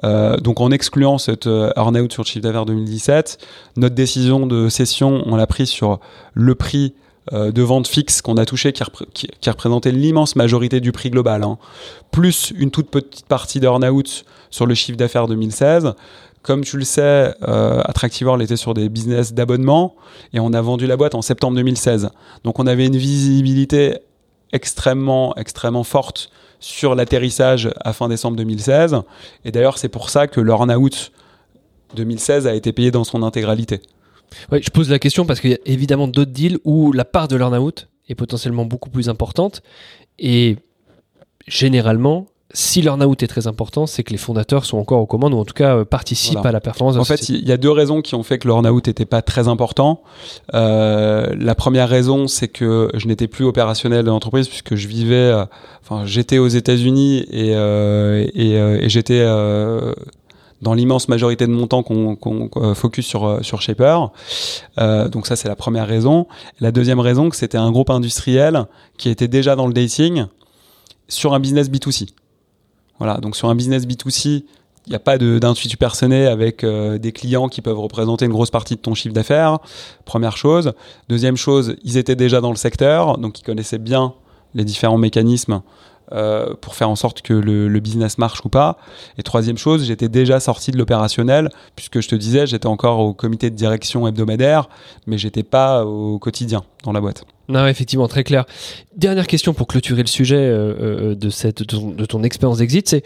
Euh, 0.04 0.36
donc 0.36 0.60
en 0.60 0.70
excluant 0.70 1.18
cette 1.18 1.46
earn-out 1.46 2.12
sur 2.12 2.22
le 2.22 2.26
chiffre 2.26 2.42
d'affaires 2.42 2.66
2017, 2.66 3.38
notre 3.76 3.94
décision 3.94 4.46
de 4.46 4.68
cession, 4.68 5.22
on 5.26 5.36
l'a 5.36 5.46
pris 5.46 5.66
sur 5.66 6.00
le 6.34 6.54
prix 6.54 6.94
de 7.32 7.62
vente 7.62 7.86
fixe 7.86 8.22
qu'on 8.22 8.36
a 8.38 8.46
touché 8.46 8.72
qui, 8.72 9.28
représentait 9.46 9.92
l'immense 9.92 10.36
majorité 10.36 10.80
du 10.80 10.90
prix 10.90 11.10
global, 11.10 11.44
hein. 11.44 11.58
plus 12.10 12.52
une 12.56 12.70
toute 12.70 12.90
petite 12.90 13.26
partie 13.26 13.60
d'earn-out 13.60 14.24
sur 14.50 14.66
le 14.66 14.74
chiffre 14.74 14.96
d'affaires 14.96 15.28
2016. 15.28 15.94
Comme 16.42 16.64
tu 16.64 16.78
le 16.78 16.84
sais, 16.84 17.34
euh, 17.46 17.82
était 18.40 18.56
sur 18.56 18.72
des 18.72 18.88
business 18.88 19.34
d'abonnement 19.34 19.94
et 20.32 20.40
on 20.40 20.52
a 20.54 20.60
vendu 20.62 20.86
la 20.86 20.96
boîte 20.96 21.14
en 21.14 21.22
septembre 21.22 21.56
2016. 21.56 22.10
Donc 22.44 22.58
on 22.58 22.66
avait 22.66 22.86
une 22.86 22.96
visibilité 22.96 23.98
extrêmement, 24.52 25.36
extrêmement 25.36 25.84
forte 25.84 26.30
sur 26.58 26.94
l'atterrissage 26.94 27.70
à 27.80 27.92
fin 27.92 28.08
décembre 28.08 28.36
2016. 28.36 29.02
Et 29.44 29.52
d'ailleurs, 29.52 29.78
c'est 29.78 29.88
pour 29.88 30.08
ça 30.08 30.26
que 30.26 30.40
l'earn-out 30.40 31.12
2016 31.96 32.46
a 32.46 32.54
été 32.54 32.72
payé 32.72 32.90
dans 32.90 33.04
son 33.04 33.22
intégralité. 33.22 33.80
Oui, 34.52 34.60
je 34.62 34.70
pose 34.70 34.90
la 34.90 34.98
question 34.98 35.26
parce 35.26 35.40
qu'il 35.40 35.50
y 35.50 35.54
a 35.54 35.58
évidemment 35.66 36.08
d'autres 36.08 36.32
deals 36.32 36.58
où 36.64 36.92
la 36.92 37.04
part 37.04 37.28
de 37.28 37.36
l'earn-out 37.36 37.88
est 38.08 38.14
potentiellement 38.14 38.64
beaucoup 38.64 38.90
plus 38.90 39.08
importante. 39.08 39.62
Et 40.18 40.56
généralement, 41.46 42.26
si 42.52 42.82
l'earn-out 42.82 43.22
est 43.22 43.28
très 43.28 43.46
important, 43.46 43.86
c'est 43.86 44.02
que 44.02 44.10
les 44.10 44.18
fondateurs 44.18 44.64
sont 44.64 44.78
encore 44.78 45.00
aux 45.00 45.06
commandes 45.06 45.34
ou 45.34 45.38
en 45.38 45.44
tout 45.44 45.54
cas 45.54 45.76
euh, 45.76 45.84
participent 45.84 46.44
à 46.44 46.52
la 46.52 46.60
performance. 46.60 46.96
En 46.96 47.04
fait, 47.04 47.28
il 47.28 47.48
y 47.48 47.52
a 47.52 47.56
deux 47.56 47.70
raisons 47.70 48.02
qui 48.02 48.14
ont 48.16 48.22
fait 48.22 48.38
que 48.38 48.48
l'earn-out 48.48 48.86
n'était 48.88 49.06
pas 49.06 49.22
très 49.22 49.46
important. 49.46 50.02
Euh, 50.54 51.34
la 51.38 51.54
première 51.54 51.88
raison, 51.88 52.26
c'est 52.26 52.48
que 52.48 52.90
je 52.94 53.06
n'étais 53.06 53.28
plus 53.28 53.44
opérationnel 53.44 54.04
de 54.04 54.10
l'entreprise 54.10 54.48
puisque 54.48 54.74
je 54.74 54.88
vivais, 54.88 55.14
euh, 55.14 55.44
enfin, 55.82 56.06
j'étais 56.06 56.38
aux 56.38 56.48
États-Unis 56.48 57.24
et, 57.30 57.50
et, 57.52 58.54
et 58.54 58.88
j'étais 58.88 59.24
dans 60.62 60.74
l'immense 60.74 61.08
majorité 61.08 61.46
de 61.46 61.52
mon 61.52 61.66
temps 61.66 61.82
qu'on 61.82 62.50
focus 62.74 63.06
sur 63.06 63.38
sur 63.42 63.62
Shaper. 63.62 64.10
donc 64.76 65.26
ça, 65.26 65.36
c'est 65.36 65.48
la 65.48 65.56
première 65.56 65.86
raison. 65.86 66.26
La 66.60 66.70
deuxième 66.72 67.00
raison, 67.00 67.30
que 67.30 67.36
c'était 67.36 67.58
un 67.58 67.70
groupe 67.70 67.90
industriel 67.90 68.66
qui 68.98 69.08
était 69.08 69.28
déjà 69.28 69.56
dans 69.56 69.66
le 69.66 69.72
dating 69.72 70.26
sur 71.08 71.34
un 71.34 71.40
business 71.40 71.70
B2C. 71.70 72.08
Voilà, 72.98 73.16
donc 73.18 73.36
sur 73.36 73.48
un 73.48 73.54
business 73.54 73.86
B2C, 73.86 74.44
il 74.86 74.90
n'y 74.90 74.96
a 74.96 75.00
pas 75.00 75.18
d'intuitu 75.18 75.76
personnel 75.76 76.28
avec 76.28 76.64
euh, 76.64 76.98
des 76.98 77.12
clients 77.12 77.48
qui 77.48 77.60
peuvent 77.60 77.78
représenter 77.78 78.24
une 78.24 78.32
grosse 78.32 78.50
partie 78.50 78.76
de 78.76 78.80
ton 78.80 78.94
chiffre 78.94 79.14
d'affaires. 79.14 79.58
Première 80.04 80.36
chose. 80.36 80.72
Deuxième 81.08 81.36
chose, 81.36 81.76
ils 81.84 81.96
étaient 81.96 82.16
déjà 82.16 82.40
dans 82.40 82.50
le 82.50 82.56
secteur, 82.56 83.18
donc 83.18 83.40
ils 83.40 83.42
connaissaient 83.42 83.78
bien 83.78 84.14
les 84.54 84.64
différents 84.64 84.98
mécanismes 84.98 85.62
euh, 86.12 86.54
pour 86.60 86.74
faire 86.74 86.90
en 86.90 86.96
sorte 86.96 87.22
que 87.22 87.32
le, 87.32 87.80
business 87.80 88.18
marche 88.18 88.44
ou 88.44 88.48
pas. 88.48 88.76
Et 89.16 89.22
troisième 89.22 89.56
chose, 89.56 89.84
j'étais 89.86 90.08
déjà 90.08 90.38
sorti 90.40 90.70
de 90.70 90.76
l'opérationnel, 90.76 91.48
puisque 91.76 92.00
je 92.00 92.08
te 92.08 92.14
disais, 92.14 92.46
j'étais 92.46 92.66
encore 92.66 92.98
au 92.98 93.14
comité 93.14 93.48
de 93.48 93.56
direction 93.56 94.06
hebdomadaire, 94.06 94.68
mais 95.06 95.16
j'étais 95.16 95.42
pas 95.42 95.84
au 95.84 96.18
quotidien 96.18 96.62
dans 96.84 96.92
la 96.92 97.00
boîte. 97.00 97.24
Non, 97.48 97.66
effectivement, 97.66 98.06
très 98.06 98.22
clair. 98.22 98.44
Dernière 98.96 99.26
question 99.26 99.54
pour 99.54 99.66
clôturer 99.66 100.02
le 100.02 100.08
sujet 100.08 100.36
euh, 100.36 100.74
euh 100.80 101.14
de, 101.14 101.30
cette, 101.30 101.62
de 101.62 102.04
ton, 102.04 102.22
expérience 102.22 102.58
d'exit, 102.58 102.88
c'est 102.88 103.04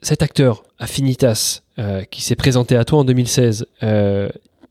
cet 0.00 0.22
acteur, 0.22 0.62
Affinitas, 0.78 1.60
qui 2.10 2.22
s'est 2.22 2.36
présenté 2.36 2.76
à 2.76 2.84
toi 2.84 3.00
en 3.00 3.04
2016, 3.04 3.66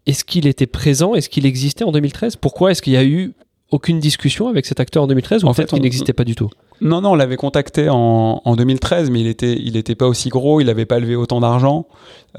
est-ce 0.07 0.23
qu'il 0.23 0.47
était 0.47 0.67
présent? 0.67 1.13
Est-ce 1.13 1.29
qu'il 1.29 1.45
existait 1.45 1.83
en 1.83 1.91
2013 1.91 2.37
Pourquoi 2.37 2.71
est-ce 2.71 2.81
qu'il 2.81 2.93
y 2.93 2.97
a 2.97 3.03
eu 3.03 3.33
aucune 3.71 3.99
discussion 3.99 4.47
avec 4.47 4.65
cet 4.65 4.79
acteur 4.79 5.03
en 5.03 5.07
2013 5.07 5.43
ou 5.43 5.47
en 5.47 5.53
fait 5.53 5.71
il 5.73 5.81
n'existait 5.81 6.13
pas 6.13 6.23
du 6.23 6.35
tout? 6.35 6.49
Non, 6.79 7.01
non, 7.01 7.11
on 7.11 7.15
l'avait 7.15 7.37
contacté 7.37 7.89
en, 7.89 8.41
en, 8.43 8.55
2013, 8.55 9.09
mais 9.09 9.19
il 9.19 9.27
était, 9.27 9.57
il 9.59 9.75
était 9.77 9.95
pas 9.95 10.07
aussi 10.07 10.29
gros, 10.29 10.61
il 10.61 10.67
n'avait 10.67 10.85
pas 10.85 10.99
levé 10.99 11.15
autant 11.15 11.39
d'argent. 11.39 11.87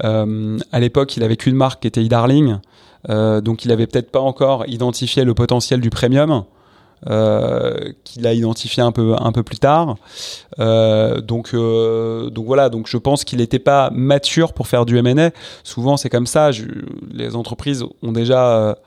Euh, 0.03 0.57
à 0.71 0.79
l'époque, 0.79 1.17
il 1.17 1.23
avait 1.23 1.35
qu'une 1.35 1.55
marque 1.55 1.81
qui 1.81 1.87
était 1.87 2.01
e-Darling, 2.01 2.57
euh, 3.09 3.41
donc 3.41 3.65
il 3.65 3.71
avait 3.71 3.85
peut-être 3.85 4.11
pas 4.11 4.21
encore 4.21 4.65
identifié 4.67 5.23
le 5.23 5.33
potentiel 5.33 5.81
du 5.81 5.89
premium. 5.89 6.43
Euh, 7.07 7.93
qu'il 8.03 8.27
a 8.27 8.33
identifié 8.33 8.83
un 8.83 8.91
peu 8.91 9.15
un 9.17 9.31
peu 9.31 9.41
plus 9.41 9.57
tard. 9.57 9.95
Euh, 10.59 11.21
donc 11.21 11.51
euh, 11.53 12.29
donc 12.29 12.45
voilà, 12.45 12.67
donc 12.67 12.87
je 12.89 12.97
pense 12.97 13.23
qu'il 13.23 13.39
n'était 13.39 13.57
pas 13.57 13.89
mature 13.91 14.51
pour 14.51 14.67
faire 14.67 14.85
du 14.85 14.97
M&A. 14.97 15.31
Souvent 15.63 15.95
c'est 15.95 16.09
comme 16.09 16.27
ça. 16.27 16.51
Je, 16.51 16.65
les 17.13 17.37
entreprises 17.37 17.85
ont 18.03 18.11
déjà 18.11 18.77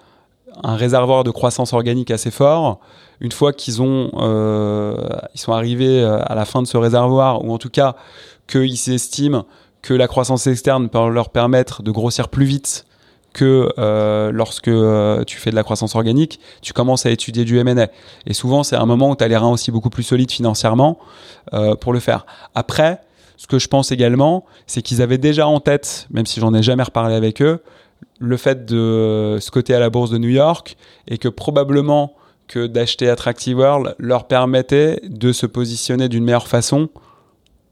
un 0.63 0.77
réservoir 0.77 1.25
de 1.25 1.31
croissance 1.31 1.73
organique 1.73 2.11
assez 2.11 2.31
fort. 2.31 2.81
Une 3.21 3.33
fois 3.33 3.53
qu'ils 3.53 3.83
ont, 3.83 4.11
euh, 4.15 4.97
ils 5.35 5.41
sont 5.41 5.53
arrivés 5.53 6.03
euh, 6.03 6.19
à 6.25 6.35
la 6.35 6.45
fin 6.45 6.63
de 6.63 6.67
ce 6.67 6.77
réservoir, 6.77 7.45
ou 7.45 7.53
en 7.53 7.59
tout 7.59 7.71
cas 7.71 7.97
qu'ils 8.47 8.77
s'estiment 8.77 9.47
que 9.83 9.95
la 9.95 10.09
croissance 10.09 10.47
externe 10.47 10.89
peut 10.89 11.09
leur 11.09 11.31
permettre 11.31 11.83
de 11.83 11.91
grossir 11.91 12.29
plus 12.29 12.45
vite 12.45 12.87
que 13.33 13.73
euh, 13.79 14.31
lorsque 14.33 14.69
euh, 14.69 15.25
tu 15.25 15.39
fais 15.39 15.51
de 15.51 15.57
la 15.57 15.63
croissance 15.63 15.95
organique, 15.95 16.39
tu 16.61 16.73
commences 16.73 17.07
à 17.07 17.11
étudier 17.11 17.45
du 17.45 17.59
M&A. 17.59 17.89
Et 18.27 18.35
souvent, 18.35 18.63
c'est 18.63 18.77
un 18.77 18.87
moment 18.87 19.11
où 19.11 19.17
tu 19.17 19.25
as 19.25 19.29
les 19.29 19.37
reins 19.37 19.51
aussi 19.51 19.71
beaucoup 19.71 19.91
plus 19.91 20.03
solides 20.03 20.31
financièrement 20.31 20.99
euh, 21.55 21.75
pour 21.75 21.93
le 21.93 22.01
faire. 22.01 22.27
Après, 22.55 23.01
ce 23.37 23.47
que 23.47 23.59
je 23.59 23.69
pense 23.69 23.91
également, 23.91 24.45
c'est 24.67 24.83
qu'ils 24.83 25.03
avaient 25.03 25.19
déjà 25.19 25.47
en 25.49 25.61
tête, 25.61 26.07
même 26.11 26.27
si 26.27 26.41
j'en 26.41 26.55
ai 26.55 26.63
jamais 26.63 26.83
reparlé 26.83 27.15
avec 27.15 27.43
eux, 27.43 27.63
le 28.19 28.37
fait 28.37 28.65
de 28.65 29.39
se 29.41 29.51
coter 29.51 29.75
à 29.75 29.81
la 29.81 29.91
bourse 29.91 30.11
de 30.11 30.19
New 30.19 30.29
York 30.29 30.77
et 31.09 31.19
que 31.19 31.29
probablement 31.29 32.15
que 32.49 32.67
d'acheter 32.67 33.09
Attractive 33.09 33.59
World 33.59 33.95
leur 33.99 34.27
permettait 34.27 35.01
de 35.09 35.33
se 35.33 35.47
positionner 35.47 36.09
d'une 36.09 36.25
meilleure 36.25 36.49
façon 36.49 36.89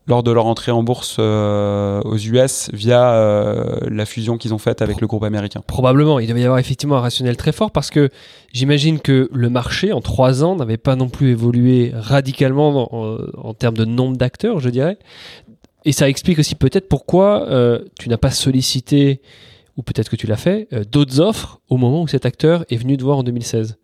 lors 0.07 0.22
de 0.22 0.33
leur 0.33 0.47
entrée 0.47 0.72
en 0.72 0.83
bourse 0.83 1.18
euh, 1.20 2.01
aux 2.03 2.16
US 2.16 2.70
via 2.72 3.12
euh, 3.12 3.78
la 3.89 4.07
fusion 4.07 4.39
qu'ils 4.39 4.53
ont 4.53 4.59
faite 4.59 4.83
avec 4.83 5.01
le 5.01 5.07
groupe 5.07 5.22
américain. 5.22 5.62
Probablement, 5.66 6.18
il 6.18 6.26
devait 6.26 6.41
y 6.41 6.45
avoir 6.45 6.59
effectivement 6.59 6.97
un 6.97 7.01
rationnel 7.01 7.37
très 7.37 7.53
fort 7.53 7.70
parce 7.70 7.91
que 7.91 8.09
j'imagine 8.53 8.99
que 8.99 9.28
le 9.33 9.51
marché 9.51 9.93
en 9.93 10.01
trois 10.01 10.43
ans 10.43 10.57
n'avait 10.57 10.78
pas 10.78 10.97
non 10.97 11.09
plus 11.09 11.31
évolué 11.31 11.93
radicalement 11.95 12.93
en, 12.93 13.18
en 13.37 13.55
termes 13.55 13.76
de 13.76 13.85
nombre 13.85 14.16
d'acteurs, 14.16 14.59
je 14.59 14.70
dirais. 14.70 14.99
Et 15.85 15.93
ça 15.93 16.09
explique 16.09 16.39
aussi 16.39 16.55
peut-être 16.55 16.89
pourquoi 16.89 17.49
euh, 17.49 17.81
tu 17.99 18.09
n'as 18.09 18.18
pas 18.18 18.31
sollicité 18.31 19.20
ou 19.77 19.83
peut-être 19.83 20.11
que 20.11 20.16
tu 20.16 20.27
l'as 20.27 20.37
fait, 20.37 20.68
euh, 20.73 20.85
d'autres 20.85 21.21
offres 21.21 21.61
au 21.68 21.77
moment 21.77 22.03
où 22.03 22.09
cet 22.09 22.27
acteur 22.27 22.64
est 22.71 22.77
venu 22.77 22.97
te 22.97 23.03
voir 23.03 23.18
en 23.18 23.23
2016 23.23 23.79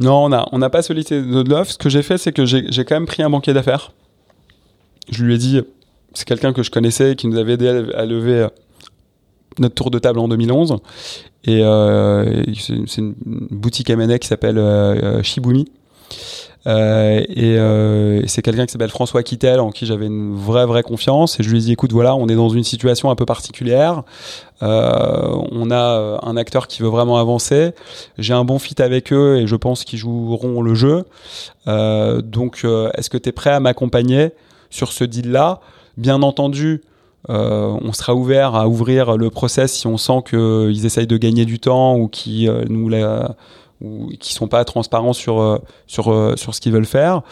Non, 0.00 0.24
on 0.24 0.28
n'a 0.28 0.46
on 0.52 0.62
a 0.62 0.70
pas 0.70 0.82
sollicité 0.82 1.22
de 1.22 1.48
l'offre. 1.48 1.72
Ce 1.72 1.78
que 1.78 1.88
j'ai 1.88 2.02
fait, 2.02 2.18
c'est 2.18 2.32
que 2.32 2.44
j'ai 2.44 2.84
quand 2.84 2.96
même 2.96 3.06
pris 3.06 3.22
un 3.22 3.30
banquier 3.30 3.52
d'affaires. 3.52 3.92
Je 5.10 5.24
lui 5.24 5.34
ai 5.34 5.38
dit, 5.38 5.60
c'est 6.14 6.26
quelqu'un 6.26 6.52
que 6.52 6.62
je 6.62 6.70
connaissais, 6.70 7.16
qui 7.16 7.26
nous 7.26 7.36
avait 7.36 7.54
aidé 7.54 7.68
à 7.94 8.04
lever 8.06 8.40
euh, 8.40 8.48
notre 9.58 9.74
tour 9.74 9.90
de 9.90 9.98
table 9.98 10.18
en 10.18 10.28
2011. 10.28 10.76
Et 11.44 11.62
euh, 11.62 12.42
c'est 12.56 12.98
une 12.98 13.14
boutique 13.50 13.90
M&A 13.90 14.18
qui 14.18 14.26
s'appelle 14.26 15.22
Shibumi. 15.22 15.66
Euh, 16.66 17.22
et, 17.28 17.58
euh, 17.58 18.26
c'est 18.26 18.42
quelqu'un 18.42 18.66
qui 18.66 18.72
s'appelle 18.72 18.90
François 18.90 19.22
Kittel, 19.22 19.60
en 19.60 19.70
qui 19.70 19.86
j'avais 19.86 20.06
une 20.06 20.34
vraie, 20.34 20.66
vraie 20.66 20.82
confiance. 20.82 21.38
Et 21.38 21.42
je 21.42 21.50
lui 21.50 21.58
ai 21.58 21.60
dit, 21.60 21.72
écoute, 21.72 21.92
voilà, 21.92 22.14
on 22.14 22.28
est 22.28 22.34
dans 22.34 22.48
une 22.48 22.64
situation 22.64 23.10
un 23.10 23.14
peu 23.14 23.26
particulière. 23.26 24.02
Euh, 24.62 25.36
on 25.52 25.70
a 25.70 26.20
un 26.22 26.36
acteur 26.36 26.68
qui 26.68 26.82
veut 26.82 26.88
vraiment 26.88 27.18
avancer. 27.18 27.72
J'ai 28.18 28.34
un 28.34 28.44
bon 28.44 28.58
fit 28.58 28.80
avec 28.80 29.12
eux 29.12 29.38
et 29.38 29.46
je 29.46 29.56
pense 29.56 29.84
qu'ils 29.84 29.98
joueront 29.98 30.62
le 30.62 30.74
jeu. 30.74 31.04
donc, 31.66 32.66
est-ce 32.94 33.10
que 33.10 33.18
tu 33.18 33.28
es 33.28 33.32
prêt 33.32 33.50
à 33.50 33.60
m'accompagner 33.60 34.32
sur 34.70 34.92
ce 34.92 35.04
deal-là? 35.04 35.60
Bien 35.96 36.22
entendu, 36.22 36.82
euh, 37.30 37.74
on 37.80 37.92
sera 37.92 38.14
ouvert 38.14 38.54
à 38.54 38.68
ouvrir 38.68 39.16
le 39.16 39.30
process 39.30 39.72
si 39.72 39.86
on 39.86 39.96
sent 39.96 40.22
qu'ils 40.28 40.84
essayent 40.84 41.06
de 41.06 41.16
gagner 41.16 41.46
du 41.46 41.58
temps 41.58 41.96
ou 41.96 42.08
qui 42.08 42.48
euh, 42.48 42.64
nous 42.68 42.88
la, 42.88 43.34
ou 43.80 44.10
qui 44.20 44.34
sont 44.34 44.48
pas 44.48 44.64
transparents 44.64 45.12
sur 45.12 45.40
euh, 45.40 45.58
sur 45.86 46.34
sur 46.38 46.54
ce 46.54 46.60
qu'ils 46.60 46.72
veulent 46.72 46.86
faire. 46.86 47.22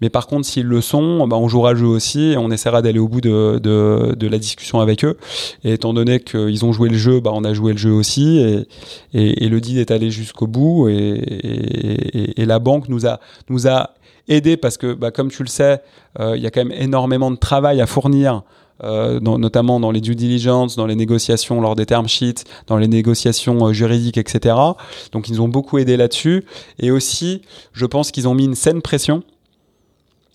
Mais 0.00 0.10
par 0.10 0.26
contre, 0.26 0.46
s'ils 0.46 0.66
le 0.66 0.80
sont, 0.80 1.26
bah, 1.26 1.36
on 1.36 1.48
jouera 1.48 1.72
le 1.72 1.78
jeu 1.78 1.86
aussi 1.86 2.32
et 2.32 2.36
on 2.36 2.50
essaiera 2.50 2.82
d'aller 2.82 2.98
au 2.98 3.08
bout 3.08 3.20
de, 3.20 3.58
de, 3.62 4.14
de, 4.14 4.28
la 4.28 4.38
discussion 4.38 4.80
avec 4.80 5.04
eux. 5.04 5.16
Et 5.64 5.72
étant 5.72 5.94
donné 5.94 6.20
qu'ils 6.20 6.64
ont 6.64 6.72
joué 6.72 6.88
le 6.88 6.96
jeu, 6.96 7.20
bah, 7.20 7.30
on 7.32 7.44
a 7.44 7.52
joué 7.54 7.72
le 7.72 7.78
jeu 7.78 7.92
aussi 7.92 8.38
et, 8.38 9.44
et, 9.44 9.48
le 9.48 9.60
deal 9.60 9.78
est 9.78 9.90
allé 9.90 10.10
jusqu'au 10.10 10.46
bout 10.46 10.88
et, 10.88 10.94
et, 10.94 12.42
et, 12.42 12.44
la 12.46 12.58
banque 12.58 12.88
nous 12.88 13.06
a 13.06 13.20
nous 13.48 13.68
a 13.68 13.90
aidé 14.28 14.56
parce 14.56 14.76
que 14.76 14.94
bah, 14.94 15.10
comme 15.10 15.30
tu 15.30 15.42
le 15.42 15.48
sais, 15.48 15.82
il 16.18 16.40
y 16.40 16.46
a 16.46 16.50
quand 16.50 16.64
même 16.64 16.76
énormément 16.78 17.30
de 17.30 17.36
travail 17.36 17.80
à 17.80 17.86
fournir 17.86 18.42
euh, 18.84 19.20
notamment 19.20 19.78
dans 19.78 19.90
les 19.92 20.00
due 20.00 20.16
diligence, 20.16 20.74
dans 20.76 20.86
les 20.86 20.96
négociations 20.96 21.60
lors 21.60 21.76
des 21.76 21.86
term 21.86 22.08
sheets, 22.08 22.44
dans 22.66 22.76
les 22.76 22.88
négociations 22.88 23.68
euh, 23.68 23.72
juridiques, 23.72 24.18
etc. 24.18 24.56
Donc 25.12 25.28
ils 25.28 25.36
nous 25.36 25.40
ont 25.40 25.48
beaucoup 25.48 25.78
aidé 25.78 25.96
là-dessus. 25.96 26.44
Et 26.80 26.90
aussi, 26.90 27.42
je 27.72 27.86
pense 27.86 28.10
qu'ils 28.10 28.26
ont 28.26 28.34
mis 28.34 28.44
une 28.44 28.56
saine 28.56 28.82
pression 28.82 29.22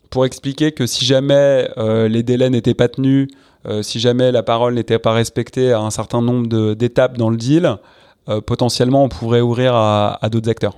pour 0.10 0.26
expliquer 0.26 0.72
que 0.72 0.88
si 0.88 1.04
jamais 1.04 1.70
euh, 1.78 2.08
les 2.08 2.24
délais 2.24 2.50
n'étaient 2.50 2.74
pas 2.74 2.88
tenus, 2.88 3.28
si 3.82 4.00
jamais 4.00 4.32
la 4.32 4.43
parole 4.43 4.76
n'était 4.76 4.98
pas 4.98 5.12
respectée 5.12 5.74
à 5.74 5.82
un 5.82 5.89
certain 5.89 6.22
nombre 6.22 6.74
d'étapes 6.74 7.18
dans 7.18 7.30
le 7.30 7.36
deal, 7.36 7.76
potentiellement 8.45 9.04
on 9.04 9.10
pourrait 9.10 9.41
ouvrir 9.41 9.76
à, 9.76 10.18
d'autres 10.32 10.50
acteurs. 10.50 10.78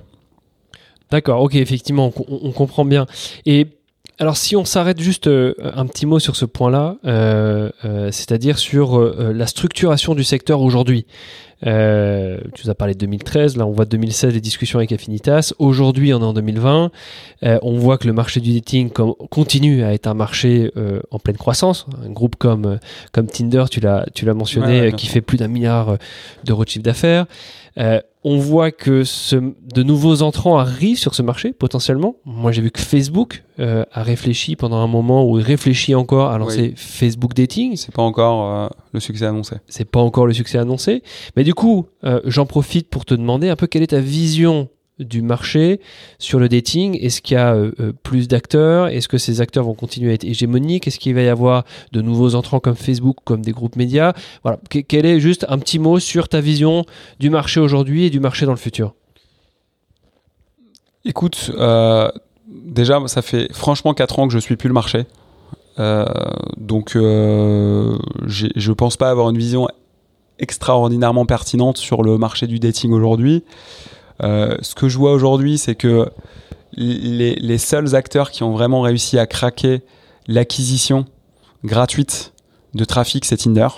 D'accord, 1.08 1.40
ok, 1.40 1.54
effectivement, 1.54 2.12
on, 2.16 2.40
on, 2.48 2.50
comprend 2.50 2.84
bien. 2.84 3.06
Et 3.46 3.68
alors 4.20 4.36
si 4.36 4.54
on 4.54 4.66
s'arrête 4.66 5.00
juste 5.00 5.28
euh, 5.28 5.54
un 5.62 5.86
petit 5.86 6.04
mot 6.04 6.18
sur 6.18 6.36
ce 6.36 6.44
point-là, 6.44 6.96
euh, 7.06 7.70
euh, 7.86 8.10
c'est-à-dire 8.12 8.58
sur 8.58 9.00
la 9.00 9.46
structuration 9.46 10.14
du 10.14 10.24
secteur 10.24 10.60
aujourd'hui. 10.60 11.06
Euh, 11.66 12.38
tu 12.54 12.64
nous 12.64 12.70
as 12.70 12.74
parlé 12.74 12.94
de 12.94 12.98
2013, 13.00 13.56
là 13.56 13.66
on 13.66 13.70
voit 13.70 13.86
2016 13.86 14.34
les 14.34 14.42
discussions 14.42 14.78
avec 14.78 14.92
Affinitas. 14.92 15.52
Aujourd'hui 15.58 16.12
on 16.12 16.20
est 16.20 16.24
en 16.24 16.34
2020, 16.34 16.90
on 17.42 17.78
voit 17.78 17.96
que 17.96 18.06
le 18.06 18.12
marché 18.12 18.40
du 18.40 18.52
dating 18.52 18.90
continue 18.90 19.84
à 19.84 19.94
être 19.94 20.06
un 20.06 20.14
marché 20.14 20.70
en 21.10 21.18
pleine 21.18 21.38
croissance. 21.38 21.86
Un 22.04 22.10
groupe 22.10 22.36
comme, 22.36 22.78
comme 23.12 23.26
Tinder, 23.26 23.64
tu 23.70 23.80
l'as, 23.80 24.06
tu 24.14 24.26
l'as 24.26 24.34
mentionné, 24.34 24.92
qui 24.92 25.06
fait 25.06 25.22
plus 25.22 25.38
d'un 25.38 25.48
milliard 25.48 25.96
d'euros 26.44 26.64
de 26.64 26.68
chiffre 26.68 26.84
d'affaires. 26.84 27.26
Euh, 27.78 28.00
on 28.24 28.38
voit 28.38 28.70
que 28.70 29.02
de 29.74 29.82
nouveaux 29.82 30.22
entrants 30.22 30.58
arrivent 30.58 30.98
sur 30.98 31.14
ce 31.14 31.22
marché 31.22 31.52
potentiellement. 31.52 32.16
Moi, 32.24 32.52
j'ai 32.52 32.60
vu 32.60 32.70
que 32.70 32.80
Facebook 32.80 33.44
euh, 33.58 33.84
a 33.92 34.02
réfléchi 34.02 34.56
pendant 34.56 34.76
un 34.76 34.86
moment 34.86 35.24
ou 35.24 35.32
réfléchit 35.32 35.94
encore 35.94 36.30
à 36.30 36.38
lancer 36.38 36.74
Facebook 36.76 37.34
Dating. 37.34 37.76
C'est 37.76 37.94
pas 37.94 38.02
encore 38.02 38.54
euh, 38.54 38.68
le 38.92 39.00
succès 39.00 39.26
annoncé. 39.26 39.56
C'est 39.68 39.88
pas 39.88 40.00
encore 40.00 40.26
le 40.26 40.34
succès 40.34 40.58
annoncé. 40.58 41.02
Mais 41.36 41.44
du 41.44 41.54
coup, 41.54 41.86
j'en 42.24 42.46
profite 42.46 42.88
pour 42.88 43.04
te 43.04 43.14
demander 43.14 43.48
un 43.48 43.56
peu 43.56 43.66
quelle 43.66 43.82
est 43.82 43.88
ta 43.88 44.00
vision 44.00 44.68
du 45.00 45.22
marché 45.22 45.80
sur 46.18 46.38
le 46.38 46.48
dating 46.48 46.98
Est-ce 47.00 47.20
qu'il 47.20 47.34
y 47.34 47.38
a 47.38 47.54
euh, 47.54 47.72
euh, 47.80 47.92
plus 47.92 48.28
d'acteurs 48.28 48.88
Est-ce 48.88 49.08
que 49.08 49.18
ces 49.18 49.40
acteurs 49.40 49.64
vont 49.64 49.74
continuer 49.74 50.10
à 50.10 50.14
être 50.14 50.24
hégémoniques 50.24 50.86
Est-ce 50.86 50.98
qu'il 50.98 51.14
va 51.14 51.22
y 51.22 51.28
avoir 51.28 51.64
de 51.92 52.00
nouveaux 52.00 52.34
entrants 52.34 52.60
comme 52.60 52.76
Facebook, 52.76 53.16
comme 53.24 53.42
des 53.42 53.52
groupes 53.52 53.76
médias? 53.76 54.12
Voilà. 54.42 54.58
quel 54.68 55.06
est 55.06 55.20
juste 55.20 55.46
un 55.48 55.58
petit 55.58 55.78
mot 55.78 55.98
sur 55.98 56.28
ta 56.28 56.40
vision 56.40 56.84
du 57.18 57.30
marché 57.30 57.60
aujourd'hui 57.60 58.04
et 58.04 58.10
du 58.10 58.20
marché 58.20 58.46
dans 58.46 58.52
le 58.52 58.58
futur? 58.58 58.94
Écoute, 61.04 61.50
euh, 61.54 62.10
déjà, 62.46 63.00
ça 63.06 63.22
fait 63.22 63.52
franchement 63.52 63.94
4 63.94 64.18
ans 64.18 64.28
que 64.28 64.34
je 64.34 64.38
suis 64.38 64.56
plus 64.56 64.68
le 64.68 64.74
marché. 64.74 65.06
donc, 66.58 66.92
je 66.94 68.72
pense 68.72 68.98
pas 68.98 69.10
avoir 69.10 69.30
une 69.30 69.38
vision 69.38 69.66
extraordinairement 70.40 71.26
pertinente 71.26 71.76
sur 71.76 72.02
le 72.02 72.18
marché 72.18 72.46
du 72.46 72.58
dating 72.58 72.92
aujourd'hui. 72.92 73.44
Euh, 74.22 74.56
ce 74.60 74.74
que 74.74 74.88
je 74.88 74.98
vois 74.98 75.12
aujourd'hui, 75.12 75.58
c'est 75.58 75.74
que 75.74 76.10
les, 76.72 77.58
seuls 77.58 77.94
acteurs 77.94 78.30
qui 78.30 78.42
ont 78.42 78.52
vraiment 78.52 78.80
réussi 78.80 79.18
à 79.18 79.26
craquer 79.26 79.82
l'acquisition 80.26 81.04
gratuite 81.64 82.32
de 82.74 82.84
trafic, 82.84 83.24
c'est 83.24 83.36
Tinder. 83.36 83.68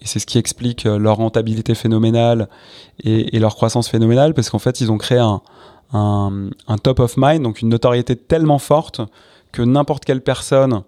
Et 0.00 0.06
c'est 0.06 0.20
ce 0.20 0.26
qui 0.26 0.38
explique 0.38 0.86
euh, 0.86 0.98
leur 0.98 1.16
rentabilité 1.16 1.74
phénoménale 1.74 2.48
et, 3.02 3.38
leur 3.38 3.56
croissance 3.56 3.88
phénoménale, 3.88 4.32
parce 4.32 4.50
qu'en 4.50 4.60
fait, 4.60 4.80
ils 4.80 4.92
ont 4.92 4.98
créé 4.98 5.18
un, 5.18 5.42
un, 5.92 6.78
top 6.82 7.00
of 7.00 7.16
mind, 7.16 7.42
donc 7.42 7.60
une 7.60 7.68
notoriété 7.68 8.14
tellement 8.14 8.58
forte 8.58 9.00
que 9.50 9.62
n'importe 9.62 10.04
quelle 10.04 10.22
personne 10.22 10.82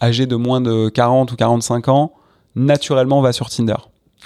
âgée 0.00 0.26
de 0.26 0.34
moins 0.36 0.60
de 0.60 0.88
40 0.88 1.30
ou 1.30 1.36
45 1.36 1.88
ans, 1.88 2.12
naturellement 2.56 3.20
va 3.20 3.32
sur 3.32 3.48
Tinder. 3.48 3.76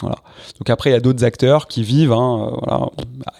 Voilà. 0.01 0.17
Donc 0.59 0.69
après, 0.71 0.91
il 0.91 0.93
y 0.93 0.97
a 0.97 1.01
d'autres 1.01 1.25
acteurs 1.25 1.69
qui 1.69 1.83
vivent. 1.83 2.13
Hein, 2.13 2.51
euh, 2.53 2.57
voilà. 2.63 2.91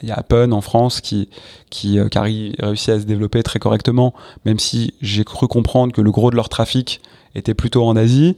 Il 0.03 0.09
y 0.09 0.13
a 0.13 0.15
Appen 0.15 0.53
en 0.53 0.61
France 0.61 1.01
qui, 1.01 1.29
qui, 1.71 1.99
euh, 1.99 2.09
qui 2.09 2.55
réussit 2.59 2.89
à 2.89 3.01
se 3.01 3.05
développer 3.05 3.43
très 3.43 3.59
correctement, 3.59 4.15
même 4.45 4.59
si 4.59 4.95
j'ai 5.03 5.25
cru 5.25 5.49
comprendre 5.49 5.93
que 5.93 6.01
le 6.01 6.11
gros 6.11 6.31
de 6.31 6.37
leur 6.37 6.49
trafic 6.49 7.01
était 7.37 7.55
plutôt 7.55 7.85
en 7.87 7.97
Asie. 7.97 8.37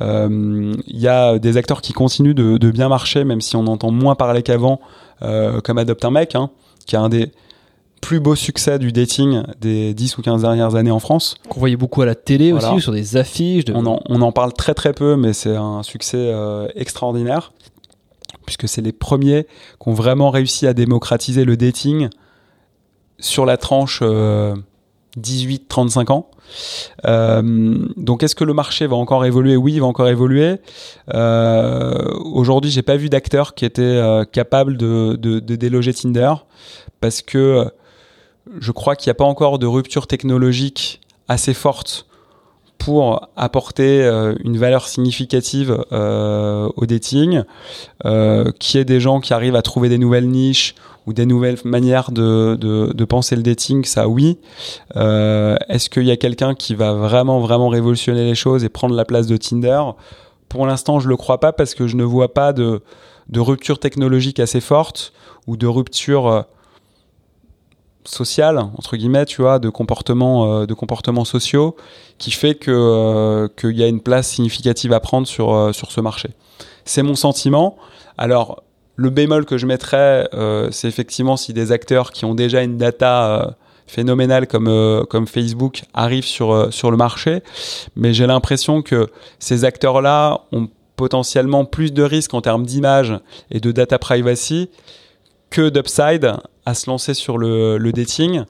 Euh, 0.00 0.72
il 0.86 1.00
y 1.00 1.08
a 1.08 1.38
des 1.38 1.56
acteurs 1.56 1.82
qui 1.82 1.92
continuent 1.92 2.34
de, 2.34 2.58
de, 2.58 2.70
bien 2.70 2.88
marcher, 2.88 3.24
même 3.24 3.40
si 3.40 3.56
on 3.56 3.66
entend 3.66 3.90
moins 3.90 4.14
parler 4.14 4.42
qu'avant, 4.42 4.80
euh, 5.22 5.60
comme 5.60 5.78
Adopt 5.78 6.04
un 6.04 6.10
mec, 6.10 6.34
hein, 6.34 6.50
qui 6.86 6.96
a 6.96 7.00
un 7.00 7.08
des 7.08 7.32
plus 8.06 8.20
beaux 8.20 8.36
succès 8.36 8.78
du 8.78 8.92
dating 8.92 9.42
des 9.60 9.92
10 9.92 10.18
ou 10.18 10.22
15 10.22 10.42
dernières 10.42 10.76
années 10.76 10.90
en 10.90 11.00
France. 11.00 11.34
Qu'on 11.48 11.58
voyait 11.58 11.76
beaucoup 11.76 12.02
à 12.02 12.06
la 12.06 12.14
télé 12.14 12.52
aussi, 12.52 12.68
ou 12.68 12.80
sur 12.80 12.92
des 12.92 13.16
affiches. 13.16 13.64
On, 13.74 13.84
en, 13.84 14.00
on, 14.08 14.22
en, 14.22 14.30
parle 14.30 14.52
très 14.52 14.74
très 14.74 14.92
peu, 14.92 15.16
mais 15.16 15.32
c'est 15.32 15.56
un 15.56 15.82
succès 15.82 16.32
extraordinaire 16.74 17.52
puisque 18.46 18.68
c'est 18.68 18.80
les 18.80 18.92
premiers 18.92 19.44
qui 19.44 19.88
ont 19.88 19.92
vraiment 19.92 20.30
réussi 20.30 20.66
à 20.66 20.72
démocratiser 20.72 21.44
le 21.44 21.56
dating 21.56 22.08
sur 23.18 23.44
la 23.44 23.56
tranche 23.56 24.02
18-35 24.02 24.06
euh, 24.06 26.12
ans. 26.12 26.30
Euh, 27.06 27.42
donc 27.96 28.22
est-ce 28.22 28.36
que 28.36 28.44
le 28.44 28.54
marché 28.54 28.86
va 28.86 28.96
encore 28.96 29.24
évoluer? 29.24 29.56
Oui, 29.56 29.74
il 29.74 29.80
va 29.80 29.86
encore 29.86 30.08
évoluer. 30.08 30.56
Euh, 31.12 32.14
Aujourd'hui, 32.24 32.70
j'ai 32.70 32.82
pas 32.82 32.96
vu 32.96 33.08
d'acteur 33.08 33.54
qui 33.54 33.64
était 33.64 33.82
euh, 33.82 34.24
capable 34.24 34.76
de, 34.76 35.16
de, 35.16 35.40
de, 35.40 35.56
déloger 35.56 35.92
Tinder 35.92 36.32
parce 37.00 37.20
que 37.20 37.68
je 38.58 38.72
crois 38.72 38.96
qu'il 38.96 39.08
n'y 39.08 39.12
a 39.12 39.14
pas 39.14 39.24
encore 39.24 39.58
de 39.58 39.66
rupture 39.66 40.06
technologique 40.06 41.00
assez 41.28 41.54
forte 41.54 42.06
pour 42.78 43.28
apporter 43.36 44.04
euh, 44.04 44.34
une 44.44 44.58
valeur 44.58 44.86
significative 44.86 45.84
euh, 45.92 46.68
au 46.76 46.86
dating, 46.86 47.42
euh, 48.04 48.52
qui 48.58 48.78
est 48.78 48.84
des 48.84 49.00
gens 49.00 49.20
qui 49.20 49.32
arrivent 49.32 49.56
à 49.56 49.62
trouver 49.62 49.88
des 49.88 49.98
nouvelles 49.98 50.28
niches 50.28 50.74
ou 51.06 51.12
des 51.12 51.26
nouvelles 51.26 51.58
manières 51.64 52.10
de, 52.10 52.56
de, 52.56 53.04
penser 53.04 53.36
le 53.36 53.42
dating, 53.42 53.84
ça 53.84 54.08
oui. 54.08 54.38
Euh, 54.96 55.56
Est-ce 55.68 55.88
qu'il 55.88 56.02
y 56.02 56.10
a 56.10 56.16
quelqu'un 56.16 56.54
qui 56.54 56.74
va 56.74 56.94
vraiment 56.94 57.40
vraiment 57.40 57.68
révolutionner 57.68 58.24
les 58.24 58.34
choses 58.34 58.64
et 58.64 58.68
prendre 58.68 58.94
la 58.94 59.04
place 59.04 59.28
de 59.28 59.36
Tinder? 59.36 59.82
Pour 60.48 60.66
l'instant, 60.66 60.98
je 60.98 61.08
le 61.08 61.16
crois 61.16 61.38
pas 61.38 61.52
parce 61.52 61.74
que 61.74 61.86
je 61.86 61.96
ne 61.96 62.02
vois 62.02 62.34
pas 62.34 62.52
de, 62.52 62.82
de 63.28 63.40
rupture 63.40 63.78
technologique 63.78 64.40
assez 64.40 64.60
forte 64.60 65.12
ou 65.46 65.56
de 65.56 65.68
rupture 65.68 66.46
euh, 68.06 68.16
social 68.16 68.58
entre 68.58 68.96
guillemets 68.96 69.26
tu 69.26 69.42
vois 69.42 69.58
de 69.58 69.68
comportements 69.68 70.60
euh, 70.60 70.66
de 70.66 70.74
comportements 70.74 71.24
sociaux 71.24 71.76
qui 72.18 72.30
fait 72.30 72.54
que 72.54 72.70
euh, 72.70 73.48
qu'il 73.56 73.76
y 73.76 73.82
a 73.82 73.86
une 73.86 74.00
place 74.00 74.28
significative 74.28 74.92
à 74.92 75.00
prendre 75.00 75.26
sur 75.26 75.54
euh, 75.54 75.72
sur 75.72 75.90
ce 75.90 76.00
marché. 76.00 76.30
C'est 76.84 77.02
mon 77.02 77.14
sentiment. 77.14 77.76
Alors 78.18 78.62
le 78.96 79.10
bémol 79.10 79.44
que 79.44 79.58
je 79.58 79.66
mettrais 79.66 80.28
c'est 80.70 80.88
effectivement 80.88 81.36
si 81.36 81.52
des 81.52 81.70
acteurs 81.70 82.12
qui 82.12 82.24
ont 82.24 82.34
déjà 82.34 82.62
une 82.62 82.78
data 82.78 83.56
phénoménale 83.86 84.46
comme 84.46 85.04
comme 85.10 85.26
Facebook 85.26 85.82
arrivent 85.92 86.24
sur 86.24 86.72
sur 86.72 86.90
le 86.90 86.96
marché. 86.96 87.42
Mais 87.94 88.14
j'ai 88.14 88.26
l'impression 88.26 88.80
que 88.80 89.08
ces 89.38 89.64
acteurs 89.64 90.00
là 90.00 90.40
ont 90.52 90.68
potentiellement 90.96 91.66
plus 91.66 91.92
de 91.92 92.02
risques 92.02 92.32
en 92.32 92.40
termes 92.40 92.64
d'image 92.64 93.18
et 93.50 93.60
de 93.60 93.70
data 93.70 93.98
privacy 93.98 94.70
que 95.50 95.68
d'upside 95.68 96.32
à 96.66 96.74
se 96.74 96.90
lancer 96.90 97.14
sur 97.14 97.38
le, 97.38 97.78
dating. 97.92 98.42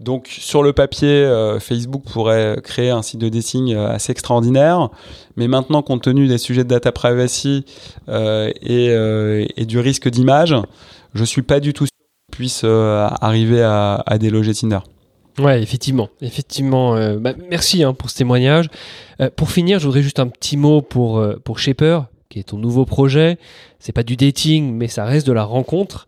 Donc 0.00 0.28
sur 0.28 0.62
le 0.62 0.72
papier, 0.72 1.08
euh, 1.08 1.58
Facebook 1.58 2.04
pourrait 2.10 2.58
créer 2.62 2.90
un 2.90 3.02
site 3.02 3.20
de 3.20 3.28
dating 3.28 3.74
euh, 3.74 3.88
assez 3.90 4.12
extraordinaire, 4.12 4.88
mais 5.36 5.48
maintenant 5.48 5.82
compte 5.82 6.02
tenu 6.02 6.28
des 6.28 6.38
sujets 6.38 6.62
de 6.62 6.68
data 6.68 6.92
privacy 6.92 7.64
euh, 8.08 8.52
et, 8.62 9.66
du 9.66 9.80
risque 9.80 10.08
d'image, 10.08 10.54
je 11.14 11.24
suis 11.24 11.42
pas 11.42 11.58
du 11.58 11.72
tout 11.74 11.86
sûr 11.86 11.92
qu'on 12.30 12.36
puisse 12.36 12.64
arriver 12.64 13.62
à, 13.62 14.02
à, 14.06 14.18
déloger 14.18 14.54
Tinder. 14.54 14.78
Ouais, 15.38 15.60
effectivement, 15.60 16.08
effectivement. 16.20 16.94
Bah, 17.16 17.32
merci 17.50 17.82
hein, 17.82 17.92
pour 17.92 18.08
ce 18.08 18.16
témoignage. 18.16 18.68
pour 19.36 19.50
finir, 19.50 19.80
je 19.80 19.86
voudrais 19.86 20.02
juste 20.02 20.20
un 20.20 20.28
petit 20.28 20.56
mot 20.56 20.80
pour 20.80 21.24
pour 21.44 21.58
Shaper, 21.58 22.06
qui 22.28 22.38
est 22.38 22.44
ton 22.44 22.58
nouveau 22.58 22.84
projet. 22.84 23.38
C'est 23.78 23.92
pas 23.92 24.02
du 24.02 24.16
dating, 24.16 24.72
mais 24.74 24.88
ça 24.88 25.04
reste 25.04 25.26
de 25.26 25.32
la 25.32 25.44
rencontre. 25.44 26.06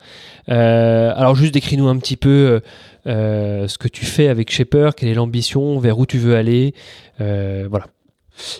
Euh, 0.48 1.12
alors 1.14 1.34
juste 1.34 1.54
décris-nous 1.54 1.88
un 1.88 1.96
petit 1.98 2.16
peu 2.16 2.60
euh, 3.06 3.68
ce 3.68 3.78
que 3.78 3.88
tu 3.88 4.04
fais 4.04 4.28
avec 4.28 4.50
Shaper, 4.50 4.94
quelle 4.94 5.08
est 5.08 5.14
l'ambition, 5.14 5.78
vers 5.78 5.98
où 5.98 6.06
tu 6.06 6.18
veux 6.18 6.36
aller. 6.36 6.74
Euh, 7.20 7.66
voilà. 7.70 7.86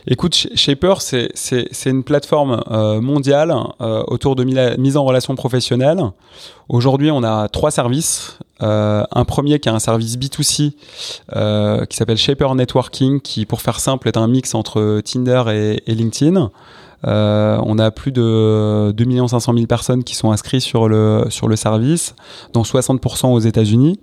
Écoute, 0.06 0.34
Shaper, 0.54 1.00
c'est 1.00 1.30
une 1.86 2.04
plateforme 2.04 2.62
euh, 2.70 3.00
mondiale 3.00 3.54
euh, 3.80 4.02
autour 4.06 4.36
de 4.36 4.44
mise 4.44 4.96
en 4.96 5.04
relation 5.04 5.34
professionnelle. 5.34 6.02
Aujourd'hui, 6.68 7.10
on 7.10 7.22
a 7.22 7.48
trois 7.48 7.70
services. 7.70 8.38
Euh, 8.62 9.04
un 9.10 9.24
premier 9.24 9.58
qui 9.58 9.70
est 9.70 9.72
un 9.72 9.78
service 9.78 10.18
B2C 10.18 10.72
qui 11.86 11.96
s'appelle 11.96 12.18
Shaper 12.18 12.54
Networking, 12.54 13.20
qui, 13.20 13.46
pour 13.46 13.62
faire 13.62 13.80
simple, 13.80 14.08
est 14.08 14.16
un 14.16 14.28
mix 14.28 14.54
entre 14.54 15.00
Tinder 15.00 15.44
et 15.86 15.94
LinkedIn. 15.94 16.50
Euh, 17.06 17.58
on 17.64 17.78
a 17.78 17.90
plus 17.90 18.12
de 18.12 18.92
2 18.94 19.28
500 19.28 19.54
000 19.54 19.66
personnes 19.66 20.04
qui 20.04 20.14
sont 20.14 20.32
inscrites 20.32 20.62
sur 20.62 20.88
le, 20.88 21.26
service, 21.54 22.14
dont 22.52 22.62
60% 22.62 23.32
aux 23.32 23.38
États-Unis. 23.38 23.98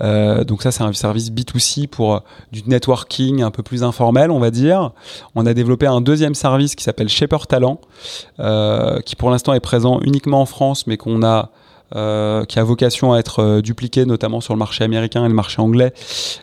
Euh, 0.00 0.44
donc 0.44 0.62
ça, 0.62 0.70
c'est 0.70 0.82
un 0.82 0.92
service 0.92 1.30
B2C 1.30 1.86
pour 1.86 2.22
du 2.52 2.62
networking 2.66 3.42
un 3.42 3.50
peu 3.50 3.62
plus 3.62 3.82
informel, 3.82 4.30
on 4.30 4.38
va 4.38 4.50
dire. 4.50 4.92
On 5.34 5.46
a 5.46 5.54
développé 5.54 5.86
un 5.86 6.00
deuxième 6.00 6.34
service 6.34 6.74
qui 6.74 6.84
s'appelle 6.84 7.08
Shaper 7.08 7.46
Talent, 7.46 7.80
euh, 8.40 9.00
qui 9.00 9.16
pour 9.16 9.30
l'instant 9.30 9.52
est 9.54 9.60
présent 9.60 10.00
uniquement 10.02 10.40
en 10.40 10.46
France, 10.46 10.86
mais 10.86 10.98
a 11.22 11.50
euh, 11.94 12.44
qui 12.44 12.58
a 12.58 12.64
vocation 12.64 13.12
à 13.12 13.18
être 13.18 13.40
euh, 13.40 13.60
dupliqué 13.60 14.04
notamment 14.04 14.40
sur 14.40 14.52
le 14.52 14.58
marché 14.58 14.82
américain 14.82 15.24
et 15.24 15.28
le 15.28 15.34
marché 15.34 15.62
anglais, 15.62 15.92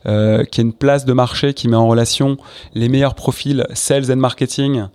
euh, 0.05 0.45
qui 0.45 0.61
est 0.61 0.63
une 0.63 0.71
place 0.71 1.03
de 1.03 1.11
marché 1.11 1.53
qui 1.53 1.67
met 1.67 1.75
en 1.75 1.87
relation 1.87 2.37
les 2.73 2.87
meilleurs 2.87 3.15
profils 3.15 3.65
sales 3.73 4.09
and 4.11 4.17
marketing 4.17 4.85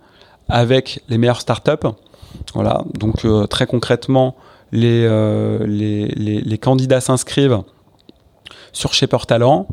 avec 0.49 1.01
les 1.09 1.17
meilleures 1.17 1.41
startups. 1.41 1.87
Voilà, 2.53 2.83
donc 2.93 3.25
euh, 3.25 3.47
très 3.47 3.65
concrètement, 3.65 4.35
les, 4.71 5.03
euh, 5.05 5.65
les, 5.65 6.07
les, 6.07 6.41
les, 6.41 6.57
candidats 6.57 7.01
s'inscrivent 7.01 7.61
sur 8.73 8.93
Shaper 8.93 9.25
Talent. 9.25 9.67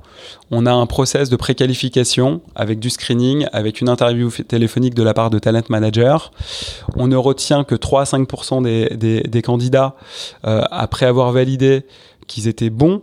On 0.50 0.66
a 0.66 0.72
un 0.72 0.86
process 0.86 1.28
de 1.28 1.36
préqualification 1.36 2.40
avec 2.54 2.78
du 2.78 2.90
screening, 2.90 3.46
avec 3.52 3.80
une 3.80 3.88
interview 3.88 4.30
téléphonique 4.30 4.94
de 4.94 5.02
la 5.02 5.14
part 5.14 5.30
de 5.30 5.38
talent 5.38 5.62
manager. 5.68 6.32
On 6.96 7.06
ne 7.06 7.16
retient 7.16 7.64
que 7.64 7.74
3 7.74 8.00
à 8.02 8.04
5% 8.04 8.62
des, 8.62 8.96
des, 8.96 9.20
des, 9.22 9.42
candidats 9.42 9.94
euh, 10.46 10.62
après 10.70 11.06
avoir 11.06 11.32
validé 11.32 11.84
qu'ils 12.26 12.48
étaient 12.48 12.70
bons 12.70 13.02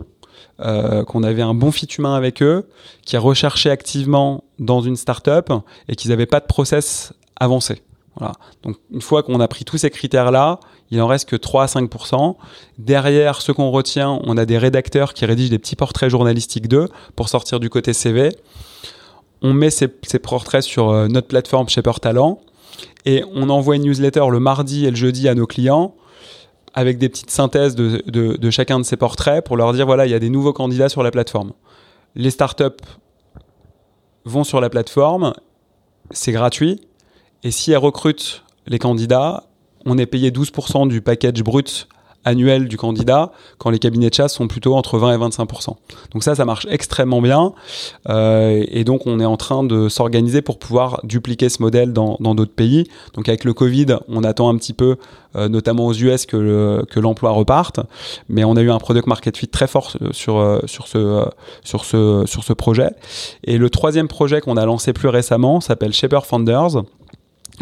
euh, 0.60 1.02
qu'on 1.04 1.22
avait 1.22 1.42
un 1.42 1.54
bon 1.54 1.72
fit 1.72 1.88
humain 1.98 2.14
avec 2.14 2.42
eux, 2.42 2.68
qui 3.04 3.16
recherchaient 3.16 3.70
activement 3.70 4.44
dans 4.58 4.80
une 4.80 4.96
startup 4.96 5.52
et 5.88 5.96
qu'ils 5.96 6.10
n'avaient 6.10 6.26
pas 6.26 6.40
de 6.40 6.46
process 6.46 7.12
avancé. 7.36 7.82
Voilà. 8.16 8.34
Donc 8.62 8.76
une 8.90 9.00
fois 9.00 9.22
qu'on 9.22 9.40
a 9.40 9.48
pris 9.48 9.64
tous 9.64 9.78
ces 9.78 9.90
critères-là, 9.90 10.60
il 10.90 11.00
en 11.00 11.06
reste 11.06 11.28
que 11.28 11.36
3 11.36 11.62
à 11.62 11.66
5% 11.66 12.36
Derrière 12.78 13.40
ce 13.40 13.52
qu'on 13.52 13.70
retient, 13.70 14.20
on 14.24 14.36
a 14.36 14.44
des 14.44 14.58
rédacteurs 14.58 15.14
qui 15.14 15.24
rédigent 15.24 15.50
des 15.50 15.58
petits 15.58 15.76
portraits 15.76 16.10
journalistiques 16.10 16.68
d'eux 16.68 16.88
pour 17.16 17.28
sortir 17.28 17.60
du 17.60 17.70
côté 17.70 17.92
CV. 17.92 18.30
On 19.40 19.54
met 19.54 19.70
ces, 19.70 19.88
portraits 19.88 20.62
sur 20.62 20.90
euh, 20.90 21.08
notre 21.08 21.28
plateforme 21.28 21.68
Shaper 21.68 22.00
Talent 22.00 22.40
et 23.06 23.24
on 23.34 23.48
envoie 23.48 23.76
une 23.76 23.82
newsletter 23.82 24.26
le 24.30 24.40
mardi 24.40 24.86
et 24.86 24.90
le 24.90 24.96
jeudi 24.96 25.28
à 25.28 25.34
nos 25.34 25.46
clients 25.46 25.94
avec 26.74 26.98
des 26.98 27.08
petites 27.08 27.30
synthèses 27.30 27.74
de, 27.74 28.02
de 28.06 28.50
chacun 28.50 28.78
de 28.78 28.84
ces 28.84 28.96
portraits 28.96 29.44
pour 29.44 29.56
leur 29.56 29.72
dire 29.72 29.84
voilà, 29.86 30.06
il 30.06 30.10
y 30.10 30.14
a 30.14 30.18
des 30.18 30.30
nouveaux 30.30 30.52
candidats 30.52 30.88
sur 30.88 31.02
la 31.02 31.10
plateforme. 31.10 31.52
Les 32.14 32.30
startups 32.30 32.64
vont 34.24 34.44
sur 34.44 34.60
la 34.60 34.70
plateforme, 34.70 35.34
c'est 36.10 36.32
gratuit, 36.32 36.80
et 37.42 37.50
si 37.50 37.72
elle 37.72 37.78
recrute 37.78 38.44
les 38.66 38.78
candidats, 38.78 39.44
on 39.84 39.98
est 39.98 40.06
payé 40.06 40.30
12% 40.30 40.88
du 40.88 41.00
package 41.00 41.42
brut 41.42 41.88
annuel 42.24 42.68
du 42.68 42.76
candidat, 42.76 43.32
quand 43.58 43.70
les 43.70 43.78
cabinets 43.78 44.10
de 44.10 44.14
chasse 44.14 44.34
sont 44.34 44.48
plutôt 44.48 44.74
entre 44.74 44.98
20 44.98 45.14
et 45.14 45.18
25%. 45.18 45.76
Donc 46.12 46.22
ça, 46.22 46.34
ça 46.34 46.44
marche 46.44 46.66
extrêmement 46.70 47.20
bien. 47.20 47.52
Euh, 48.08 48.64
et 48.68 48.84
donc, 48.84 49.06
on 49.06 49.18
est 49.20 49.24
en 49.24 49.36
train 49.36 49.64
de 49.64 49.88
s'organiser 49.88 50.42
pour 50.42 50.58
pouvoir 50.58 51.00
dupliquer 51.04 51.48
ce 51.48 51.60
modèle 51.62 51.92
dans 51.92 52.16
d'autres 52.34 52.54
pays. 52.54 52.84
Donc 53.14 53.28
avec 53.28 53.44
le 53.44 53.54
Covid, 53.54 53.86
on 54.08 54.24
attend 54.24 54.48
un 54.48 54.56
petit 54.56 54.72
peu, 54.72 54.96
euh, 55.36 55.48
notamment 55.48 55.86
aux 55.86 55.94
US, 55.94 56.26
que, 56.26 56.36
le, 56.36 56.84
que 56.88 57.00
l'emploi 57.00 57.30
reparte. 57.30 57.80
Mais 58.28 58.44
on 58.44 58.56
a 58.56 58.62
eu 58.62 58.70
un 58.70 58.78
product 58.78 59.06
market 59.06 59.36
fit 59.36 59.48
très 59.48 59.66
fort 59.66 59.92
sur, 60.12 60.36
euh, 60.36 60.60
sur, 60.66 60.86
ce, 60.86 61.26
sur, 61.64 61.84
ce, 61.84 62.24
sur 62.26 62.44
ce 62.44 62.52
projet. 62.52 62.90
Et 63.44 63.58
le 63.58 63.68
troisième 63.68 64.08
projet 64.08 64.40
qu'on 64.40 64.56
a 64.56 64.64
lancé 64.64 64.92
plus 64.92 65.08
récemment 65.08 65.60
s'appelle 65.60 65.92
Shaper 65.92 66.24
Founders. 66.24 66.82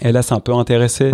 Et 0.03 0.13
là, 0.13 0.23
c'est 0.23 0.35
un 0.35 0.41
peu 0.41 0.55
intéressé 0.55 1.13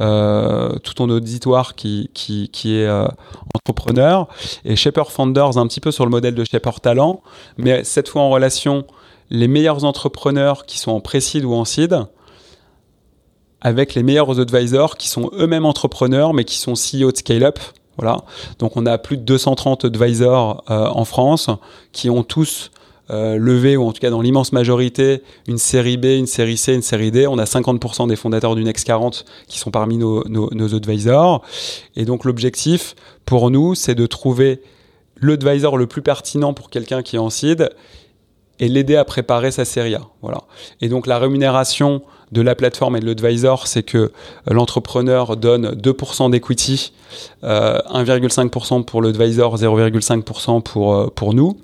euh, 0.00 0.76
tout 0.78 0.94
ton 0.94 1.08
auditoire 1.08 1.74
qui, 1.74 2.10
est 2.14 2.68
euh, 2.68 3.06
entrepreneur. 3.54 4.28
Et 4.64 4.76
Shaper 4.76 5.10
Founders, 5.10 5.56
un 5.56 5.66
petit 5.66 5.80
peu 5.80 5.90
sur 5.90 6.04
le 6.04 6.10
modèle 6.10 6.34
de 6.34 6.44
Shaper 6.44 6.80
Talent, 6.80 7.22
mais 7.56 7.84
cette 7.84 8.08
fois 8.08 8.22
en 8.22 8.30
relation 8.30 8.84
les 9.30 9.48
meilleurs 9.48 9.84
entrepreneurs 9.84 10.66
qui 10.66 10.78
sont 10.78 10.92
en 10.92 11.00
pré-seed 11.00 11.44
ou 11.44 11.54
en 11.54 11.64
seed 11.64 11.98
avec 13.60 13.94
les 13.94 14.04
meilleurs 14.04 14.38
advisors 14.38 14.96
qui 14.96 15.08
sont 15.08 15.30
eux-mêmes 15.32 15.66
entrepreneurs 15.66 16.32
mais 16.32 16.44
qui 16.44 16.58
sont 16.58 16.74
CEO 16.74 17.10
de 17.10 17.16
scale-up. 17.16 17.58
Voilà. 17.96 18.18
Donc 18.58 18.76
on 18.76 18.86
a 18.86 18.98
plus 18.98 19.16
de 19.16 19.22
230 19.22 19.86
advisors 19.86 20.62
euh, 20.70 20.86
en 20.86 21.04
France 21.04 21.48
qui 21.92 22.10
ont 22.10 22.22
tous 22.22 22.70
euh, 23.10 23.36
levé, 23.36 23.76
ou 23.76 23.84
en 23.84 23.92
tout 23.92 24.00
cas 24.00 24.10
dans 24.10 24.20
l'immense 24.20 24.52
majorité, 24.52 25.22
une 25.46 25.58
série 25.58 25.96
B, 25.96 26.06
une 26.06 26.26
série 26.26 26.56
C, 26.56 26.74
une 26.74 26.82
série 26.82 27.10
D. 27.10 27.26
On 27.26 27.38
a 27.38 27.44
50% 27.44 28.08
des 28.08 28.16
fondateurs 28.16 28.54
du 28.56 28.64
Next 28.64 28.86
40 28.86 29.24
qui 29.46 29.58
sont 29.58 29.70
parmi 29.70 29.96
nos, 29.96 30.26
nos, 30.28 30.50
nos 30.52 30.74
advisors. 30.74 31.42
Et 31.94 32.04
donc 32.04 32.24
l'objectif 32.24 32.94
pour 33.24 33.50
nous, 33.50 33.74
c'est 33.74 33.94
de 33.94 34.06
trouver 34.06 34.60
l'advisor 35.20 35.76
le 35.76 35.86
plus 35.86 36.02
pertinent 36.02 36.52
pour 36.52 36.70
quelqu'un 36.70 37.02
qui 37.02 37.16
est 37.16 37.20
en 37.20 37.30
seed 37.30 37.70
et 38.60 38.68
l'aider 38.68 38.96
à 38.96 39.04
préparer 39.04 39.50
sa 39.50 39.64
série 39.64 39.94
A. 39.94 40.02
Voilà. 40.22 40.42
Et 40.80 40.88
donc 40.88 41.06
la 41.06 41.18
rémunération 41.18 42.02
de 42.32 42.40
la 42.42 42.54
plateforme 42.54 42.96
et 42.96 43.00
de 43.00 43.06
l'advisor, 43.06 43.66
c'est 43.66 43.84
que 43.84 44.10
l'entrepreneur 44.46 45.36
donne 45.36 45.70
2% 45.74 46.30
d'equity, 46.30 46.92
euh, 47.44 47.78
1,5% 47.92 48.84
pour 48.84 49.00
l'advisor, 49.00 49.56
0,5% 49.56 50.60
pour, 50.62 50.94
euh, 50.94 51.06
pour 51.14 51.34
nous. 51.34 51.56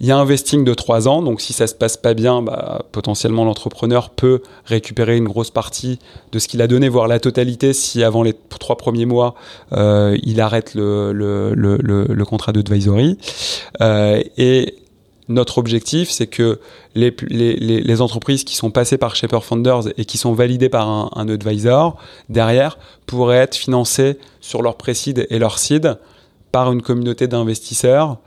Il 0.00 0.06
y 0.06 0.12
a 0.12 0.16
un 0.16 0.24
vesting 0.24 0.64
de 0.64 0.74
3 0.74 1.08
ans, 1.08 1.22
donc 1.22 1.40
si 1.40 1.52
ça 1.52 1.66
se 1.66 1.74
passe 1.74 1.96
pas 1.96 2.14
bien, 2.14 2.40
bah, 2.40 2.84
potentiellement 2.92 3.44
l'entrepreneur 3.44 4.10
peut 4.10 4.42
récupérer 4.64 5.16
une 5.16 5.24
grosse 5.24 5.50
partie 5.50 5.98
de 6.32 6.38
ce 6.38 6.46
qu'il 6.48 6.62
a 6.62 6.68
donné, 6.68 6.88
voire 6.88 7.08
la 7.08 7.18
totalité, 7.18 7.72
si 7.72 8.04
avant 8.04 8.22
les 8.22 8.34
trois 8.60 8.76
premiers 8.76 9.06
mois, 9.06 9.34
euh, 9.72 10.16
il 10.22 10.40
arrête 10.40 10.74
le, 10.74 11.12
le, 11.12 11.52
le, 11.54 11.78
le 11.78 12.24
contrat 12.24 12.52
d'advisory. 12.52 13.18
Euh, 13.80 14.22
et 14.38 14.76
notre 15.30 15.58
objectif, 15.58 16.10
c'est 16.10 16.26
que 16.26 16.60
les, 16.94 18.00
entreprises 18.02 18.44
qui 18.44 18.56
sont 18.56 18.70
passées 18.70 18.98
par 18.98 19.14
Shaper 19.14 19.42
Founders 19.42 19.88
et 19.96 20.04
qui 20.04 20.18
sont 20.18 20.34
validées 20.34 20.68
par 20.68 20.88
un, 20.88 21.28
advisor, 21.28 21.96
derrière, 22.28 22.78
pourraient 23.06 23.38
être 23.38 23.54
financées 23.54 24.18
sur 24.40 24.60
leur 24.60 24.76
pré-seed 24.76 25.26
et 25.30 25.38
leur 25.38 25.58
seed 25.58 25.98
par 26.52 26.72
une 26.72 26.82
communauté 26.82 27.28
d'investisseurs 27.28 28.18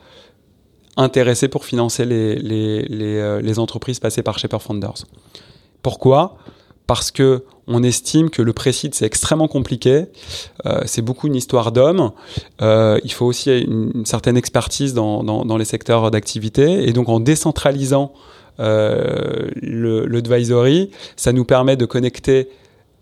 intéressés 0.95 1.49
pour 1.49 1.65
financer 1.65 2.05
les, 2.05 2.35
les, 2.35 2.85
euh, 3.17 3.41
les 3.41 3.59
entreprises 3.59 3.99
passées 3.99 4.23
par 4.23 4.39
Shaper 4.39 4.61
Founders. 4.61 5.05
Pourquoi? 5.81 6.37
Parce 6.87 7.11
que 7.11 7.43
on 7.67 7.81
estime 7.81 8.29
que 8.29 8.41
le 8.41 8.51
précide 8.51 8.93
c'est 8.93 9.05
extrêmement 9.05 9.47
compliqué, 9.47 10.05
euh, 10.65 10.81
c'est 10.85 11.01
beaucoup 11.01 11.27
une 11.27 11.35
histoire 11.35 11.71
d'hommes, 11.71 12.11
euh, 12.61 12.99
il 13.03 13.11
faut 13.13 13.25
aussi 13.25 13.57
une, 13.59 14.05
certaine 14.05 14.35
expertise 14.35 14.93
dans, 14.93 15.57
les 15.57 15.65
secteurs 15.65 16.11
d'activité, 16.11 16.87
et 16.87 16.93
donc 16.93 17.09
en 17.09 17.19
décentralisant 17.19 18.13
euh, 18.59 19.49
l'advisory, 19.61 20.91
ça 21.15 21.31
nous 21.31 21.45
permet 21.45 21.77
de 21.77 21.85
connecter 21.85 22.49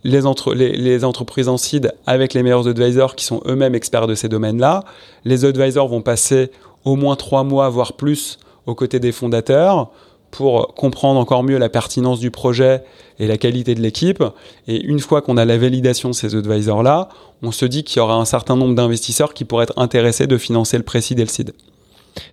les, 0.04 0.22
les, 0.56 1.04
entreprises 1.04 1.48
en 1.48 1.58
seed 1.58 1.94
avec 2.06 2.34
les 2.34 2.44
meilleurs 2.44 2.68
advisors 2.68 3.16
qui 3.16 3.26
sont 3.26 3.42
eux-mêmes 3.46 3.76
experts 3.76 4.08
de 4.08 4.16
ces 4.16 4.30
domaines-là. 4.30 4.84
Les 5.26 5.46
advisors 5.46 5.88
vont 5.88 6.02
passer 6.02 6.52
au 6.86 6.96
moins 6.96 7.16
trois 7.16 7.44
mois, 7.44 7.70
voire 7.70 7.94
plus, 7.94 8.40
aux 8.66 8.74
côtés 8.74 9.00
des 9.00 9.12
fondateurs 9.12 9.92
pour 10.32 10.74
comprendre 10.74 11.20
encore 11.20 11.44
mieux 11.44 11.58
la 11.58 11.70
pertinence 11.70 12.20
du 12.20 12.32
projet 12.32 12.84
et 13.20 13.28
la 13.28 13.38
qualité 13.38 13.76
de 13.76 13.82
l'équipe. 13.82 14.24
Et 14.68 14.82
une 14.82 15.00
fois 15.00 15.22
qu'on 15.22 15.38
a 15.38 15.46
la 15.46 15.58
validation 15.58 16.10
de 16.10 16.16
ces 16.16 16.36
advisors-là, 16.36 17.10
on 17.44 17.52
se 17.52 17.66
dit 17.66 17.84
qu'il 17.84 17.98
y 17.98 18.00
aura 18.00 18.16
un 18.16 18.26
certain 18.26 18.56
nombre 18.56 18.76
d'investisseurs 18.76 19.34
qui 19.34 19.46
pourraient 19.46 19.64
être 19.64 19.78
intéressés 19.78 20.28
de 20.28 20.38
financer 20.38 20.78
le 20.78 20.84
pré-seed 20.84 21.20
et 21.20 21.26
le. 21.26 21.30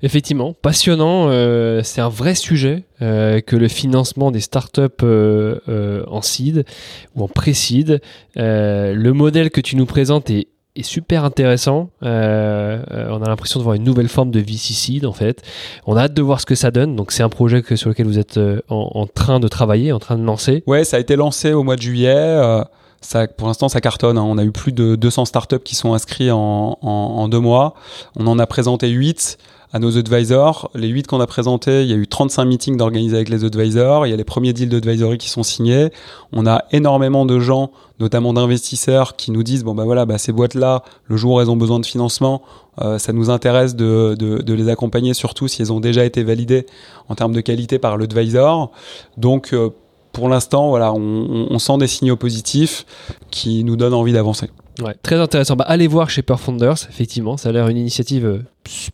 Effectivement, 0.02 0.54
passionnant. 0.54 1.28
Euh, 1.28 1.82
c'est 1.82 2.00
un 2.00 2.08
vrai 2.08 2.34
sujet 2.34 2.84
euh, 3.02 3.40
que 3.40 3.56
le 3.56 3.68
financement 3.68 4.30
des 4.30 4.40
startups 4.40 4.82
euh, 5.02 6.04
en 6.08 6.22
seed 6.22 6.64
ou 7.14 7.24
en 7.24 7.28
pré-seed. 7.28 8.00
le 8.36 9.12
modèle 9.12 9.50
que 9.50 9.60
tu 9.60 9.76
nous 9.76 9.86
présentes 9.86 10.30
est 10.30 10.48
est 10.80 10.82
super 10.82 11.24
intéressant. 11.24 11.90
Euh, 12.02 12.82
euh, 12.90 13.08
on 13.10 13.22
a 13.22 13.28
l'impression 13.28 13.58
de 13.60 13.64
voir 13.64 13.74
une 13.74 13.84
nouvelle 13.84 14.08
forme 14.08 14.30
de 14.30 14.40
VC 14.40 15.04
en 15.04 15.12
fait. 15.12 15.42
On 15.86 15.96
a 15.96 16.02
hâte 16.02 16.14
de 16.14 16.22
voir 16.22 16.40
ce 16.40 16.46
que 16.46 16.54
ça 16.54 16.70
donne. 16.70 16.96
Donc 16.96 17.12
c'est 17.12 17.22
un 17.22 17.28
projet 17.28 17.62
que, 17.62 17.76
sur 17.76 17.88
lequel 17.88 18.06
vous 18.06 18.18
êtes 18.18 18.36
euh, 18.38 18.60
en, 18.68 19.06
train 19.06 19.40
de 19.40 19.48
travailler, 19.48 19.92
en 19.92 19.98
train 19.98 20.16
de 20.16 20.24
lancer. 20.24 20.62
Ouais, 20.66 20.84
ça 20.84 20.96
a 20.96 21.00
été 21.00 21.16
lancé 21.16 21.52
au 21.52 21.62
mois 21.62 21.76
de 21.76 21.82
juillet. 21.82 22.62
Ça, 23.00 23.26
pour 23.28 23.48
l'instant, 23.48 23.68
ça 23.68 23.80
cartonne. 23.80 24.18
Hein. 24.18 24.24
On 24.26 24.38
a 24.38 24.44
eu 24.44 24.52
plus 24.52 24.72
de 24.72 24.96
200 24.96 25.26
startups 25.26 25.58
qui 25.64 25.74
sont 25.74 25.94
inscrits 25.94 26.30
en, 26.30 26.78
en 26.82 27.28
deux 27.28 27.40
mois. 27.40 27.74
On 28.16 28.26
en 28.26 28.38
a 28.38 28.46
présenté 28.46 28.88
8 28.88 29.38
à 29.72 29.78
nos 29.78 29.98
advisors. 29.98 30.70
Les 30.74 30.88
8 30.88 31.06
qu'on 31.06 31.20
a 31.20 31.26
présentés, 31.26 31.82
il 31.82 31.88
y 31.88 31.92
a 31.92 31.96
eu 31.96 32.06
35 32.06 32.44
meetings 32.44 32.76
d'organiser 32.76 33.16
avec 33.16 33.28
les 33.28 33.44
advisors. 33.44 34.06
Il 34.06 34.10
y 34.10 34.12
a 34.12 34.16
les 34.16 34.24
premiers 34.24 34.52
deals 34.52 34.68
d'advisory 34.68 35.18
qui 35.18 35.28
sont 35.28 35.42
signés. 35.42 35.90
On 36.32 36.46
a 36.46 36.64
énormément 36.72 37.26
de 37.26 37.38
gens, 37.38 37.70
notamment 38.00 38.32
d'investisseurs, 38.32 39.16
qui 39.16 39.30
nous 39.30 39.42
disent 39.42 39.64
bon 39.64 39.74
bah 39.74 39.84
voilà, 39.84 40.06
bah, 40.06 40.18
ces 40.18 40.32
boîtes-là, 40.32 40.82
le 41.04 41.16
jour 41.16 41.34
où 41.34 41.40
elles 41.40 41.50
ont 41.50 41.56
besoin 41.56 41.80
de 41.80 41.86
financement, 41.86 42.42
euh, 42.80 42.98
ça 42.98 43.12
nous 43.12 43.30
intéresse 43.30 43.74
de, 43.74 44.14
de, 44.18 44.38
de, 44.38 44.54
les 44.54 44.68
accompagner, 44.68 45.12
surtout 45.12 45.48
si 45.48 45.62
elles 45.62 45.72
ont 45.72 45.80
déjà 45.80 46.04
été 46.04 46.22
validées 46.22 46.66
en 47.08 47.14
termes 47.14 47.32
de 47.32 47.40
qualité 47.40 47.78
par 47.78 47.96
l'advisor. 47.98 48.70
Donc 49.16 49.52
euh, 49.52 49.70
pour 50.18 50.28
l'instant, 50.28 50.68
voilà, 50.70 50.92
on, 50.92 51.46
on 51.48 51.58
sent 51.60 51.78
des 51.78 51.86
signaux 51.86 52.16
positifs 52.16 52.84
qui 53.30 53.62
nous 53.62 53.76
donnent 53.76 53.94
envie 53.94 54.12
d'avancer. 54.12 54.50
Ouais, 54.82 54.96
très 55.00 55.14
intéressant. 55.14 55.54
Bah, 55.54 55.64
allez 55.68 55.86
voir 55.86 56.10
Shaper 56.10 56.40
Founders, 56.40 56.76
effectivement, 56.88 57.36
ça 57.36 57.50
a 57.50 57.52
l'air 57.52 57.68
une 57.68 57.76
initiative 57.76 58.26
euh, 58.26 58.42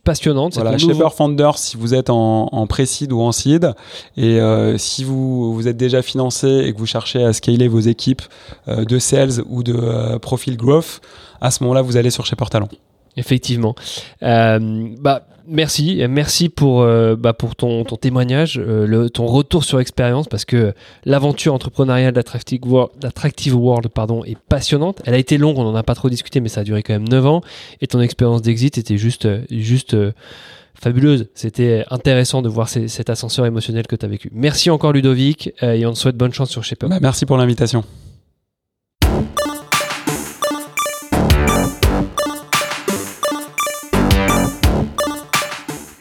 passionnante. 0.03 0.53
Voilà, 0.53 0.77
Shaper 0.77 1.13
Founders, 1.13 1.57
si 1.57 1.77
vous 1.77 1.95
êtes 1.95 2.11
en, 2.11 2.47
en 2.51 2.67
pré-seed 2.67 3.11
ou 3.11 3.21
en 3.21 3.31
seed, 3.31 3.73
et 4.17 4.39
euh, 4.39 4.77
si 4.77 5.03
vous, 5.03 5.53
vous 5.53 5.67
êtes 5.67 5.77
déjà 5.77 6.03
financé 6.03 6.47
et 6.47 6.73
que 6.73 6.77
vous 6.77 6.85
cherchez 6.85 7.23
à 7.23 7.33
scaler 7.33 7.67
vos 7.67 7.79
équipes 7.79 8.21
euh, 8.67 8.85
de 8.85 8.99
sales 8.99 9.41
ou 9.49 9.63
de 9.63 10.17
profil 10.19 10.57
growth, 10.57 11.01
à 11.41 11.49
ce 11.49 11.63
moment-là, 11.63 11.81
vous 11.81 11.97
allez 11.97 12.11
sur 12.11 12.25
Shaper 12.25 12.49
Talent. 12.51 12.69
Effectivement. 13.17 13.75
bah, 14.21 15.27
merci, 15.47 16.03
merci 16.09 16.49
pour, 16.49 16.81
euh, 16.81 17.15
bah 17.15 17.33
pour 17.33 17.55
ton, 17.55 17.83
témoignage, 17.83 18.59
euh, 18.59 19.09
ton 19.09 19.25
retour 19.25 19.63
sur 19.63 19.79
expérience, 19.79 20.27
parce 20.27 20.45
que 20.45 20.73
l'aventure 21.05 21.53
entrepreneuriale 21.53 22.13
d'Attractive 22.13 22.65
World, 23.55 23.87
pardon, 23.89 24.23
est 24.23 24.37
passionnante. 24.37 25.01
Elle 25.05 25.13
a 25.13 25.17
été 25.17 25.37
longue, 25.37 25.57
on 25.57 25.63
n'en 25.63 25.75
a 25.75 25.83
pas 25.83 25.95
trop 25.95 26.09
discuté, 26.09 26.39
mais 26.39 26.49
ça 26.49 26.61
a 26.61 26.63
duré 26.63 26.83
quand 26.83 26.93
même 26.93 27.07
9 27.07 27.25
ans. 27.25 27.41
Et 27.81 27.87
ton 27.87 28.01
expérience 28.01 28.41
d'exit 28.41 28.77
était 28.77 28.97
juste, 28.97 29.27
juste 29.49 29.93
euh, 29.93 30.11
fabuleuse. 30.73 31.27
C'était 31.33 31.85
intéressant 31.89 32.41
de 32.41 32.49
voir 32.49 32.69
cet 32.69 33.09
ascenseur 33.09 33.45
émotionnel 33.45 33.87
que 33.87 33.95
tu 33.95 34.05
as 34.05 34.09
vécu. 34.09 34.29
Merci 34.33 34.69
encore 34.69 34.91
Ludovic, 34.93 35.51
et 35.61 35.85
on 35.85 35.93
te 35.93 35.97
souhaite 35.97 36.17
bonne 36.17 36.33
chance 36.33 36.49
sur 36.49 36.63
Shaper. 36.63 36.89
Bah, 36.89 36.99
merci 37.01 37.25
pour 37.25 37.37
l'invitation. 37.37 37.83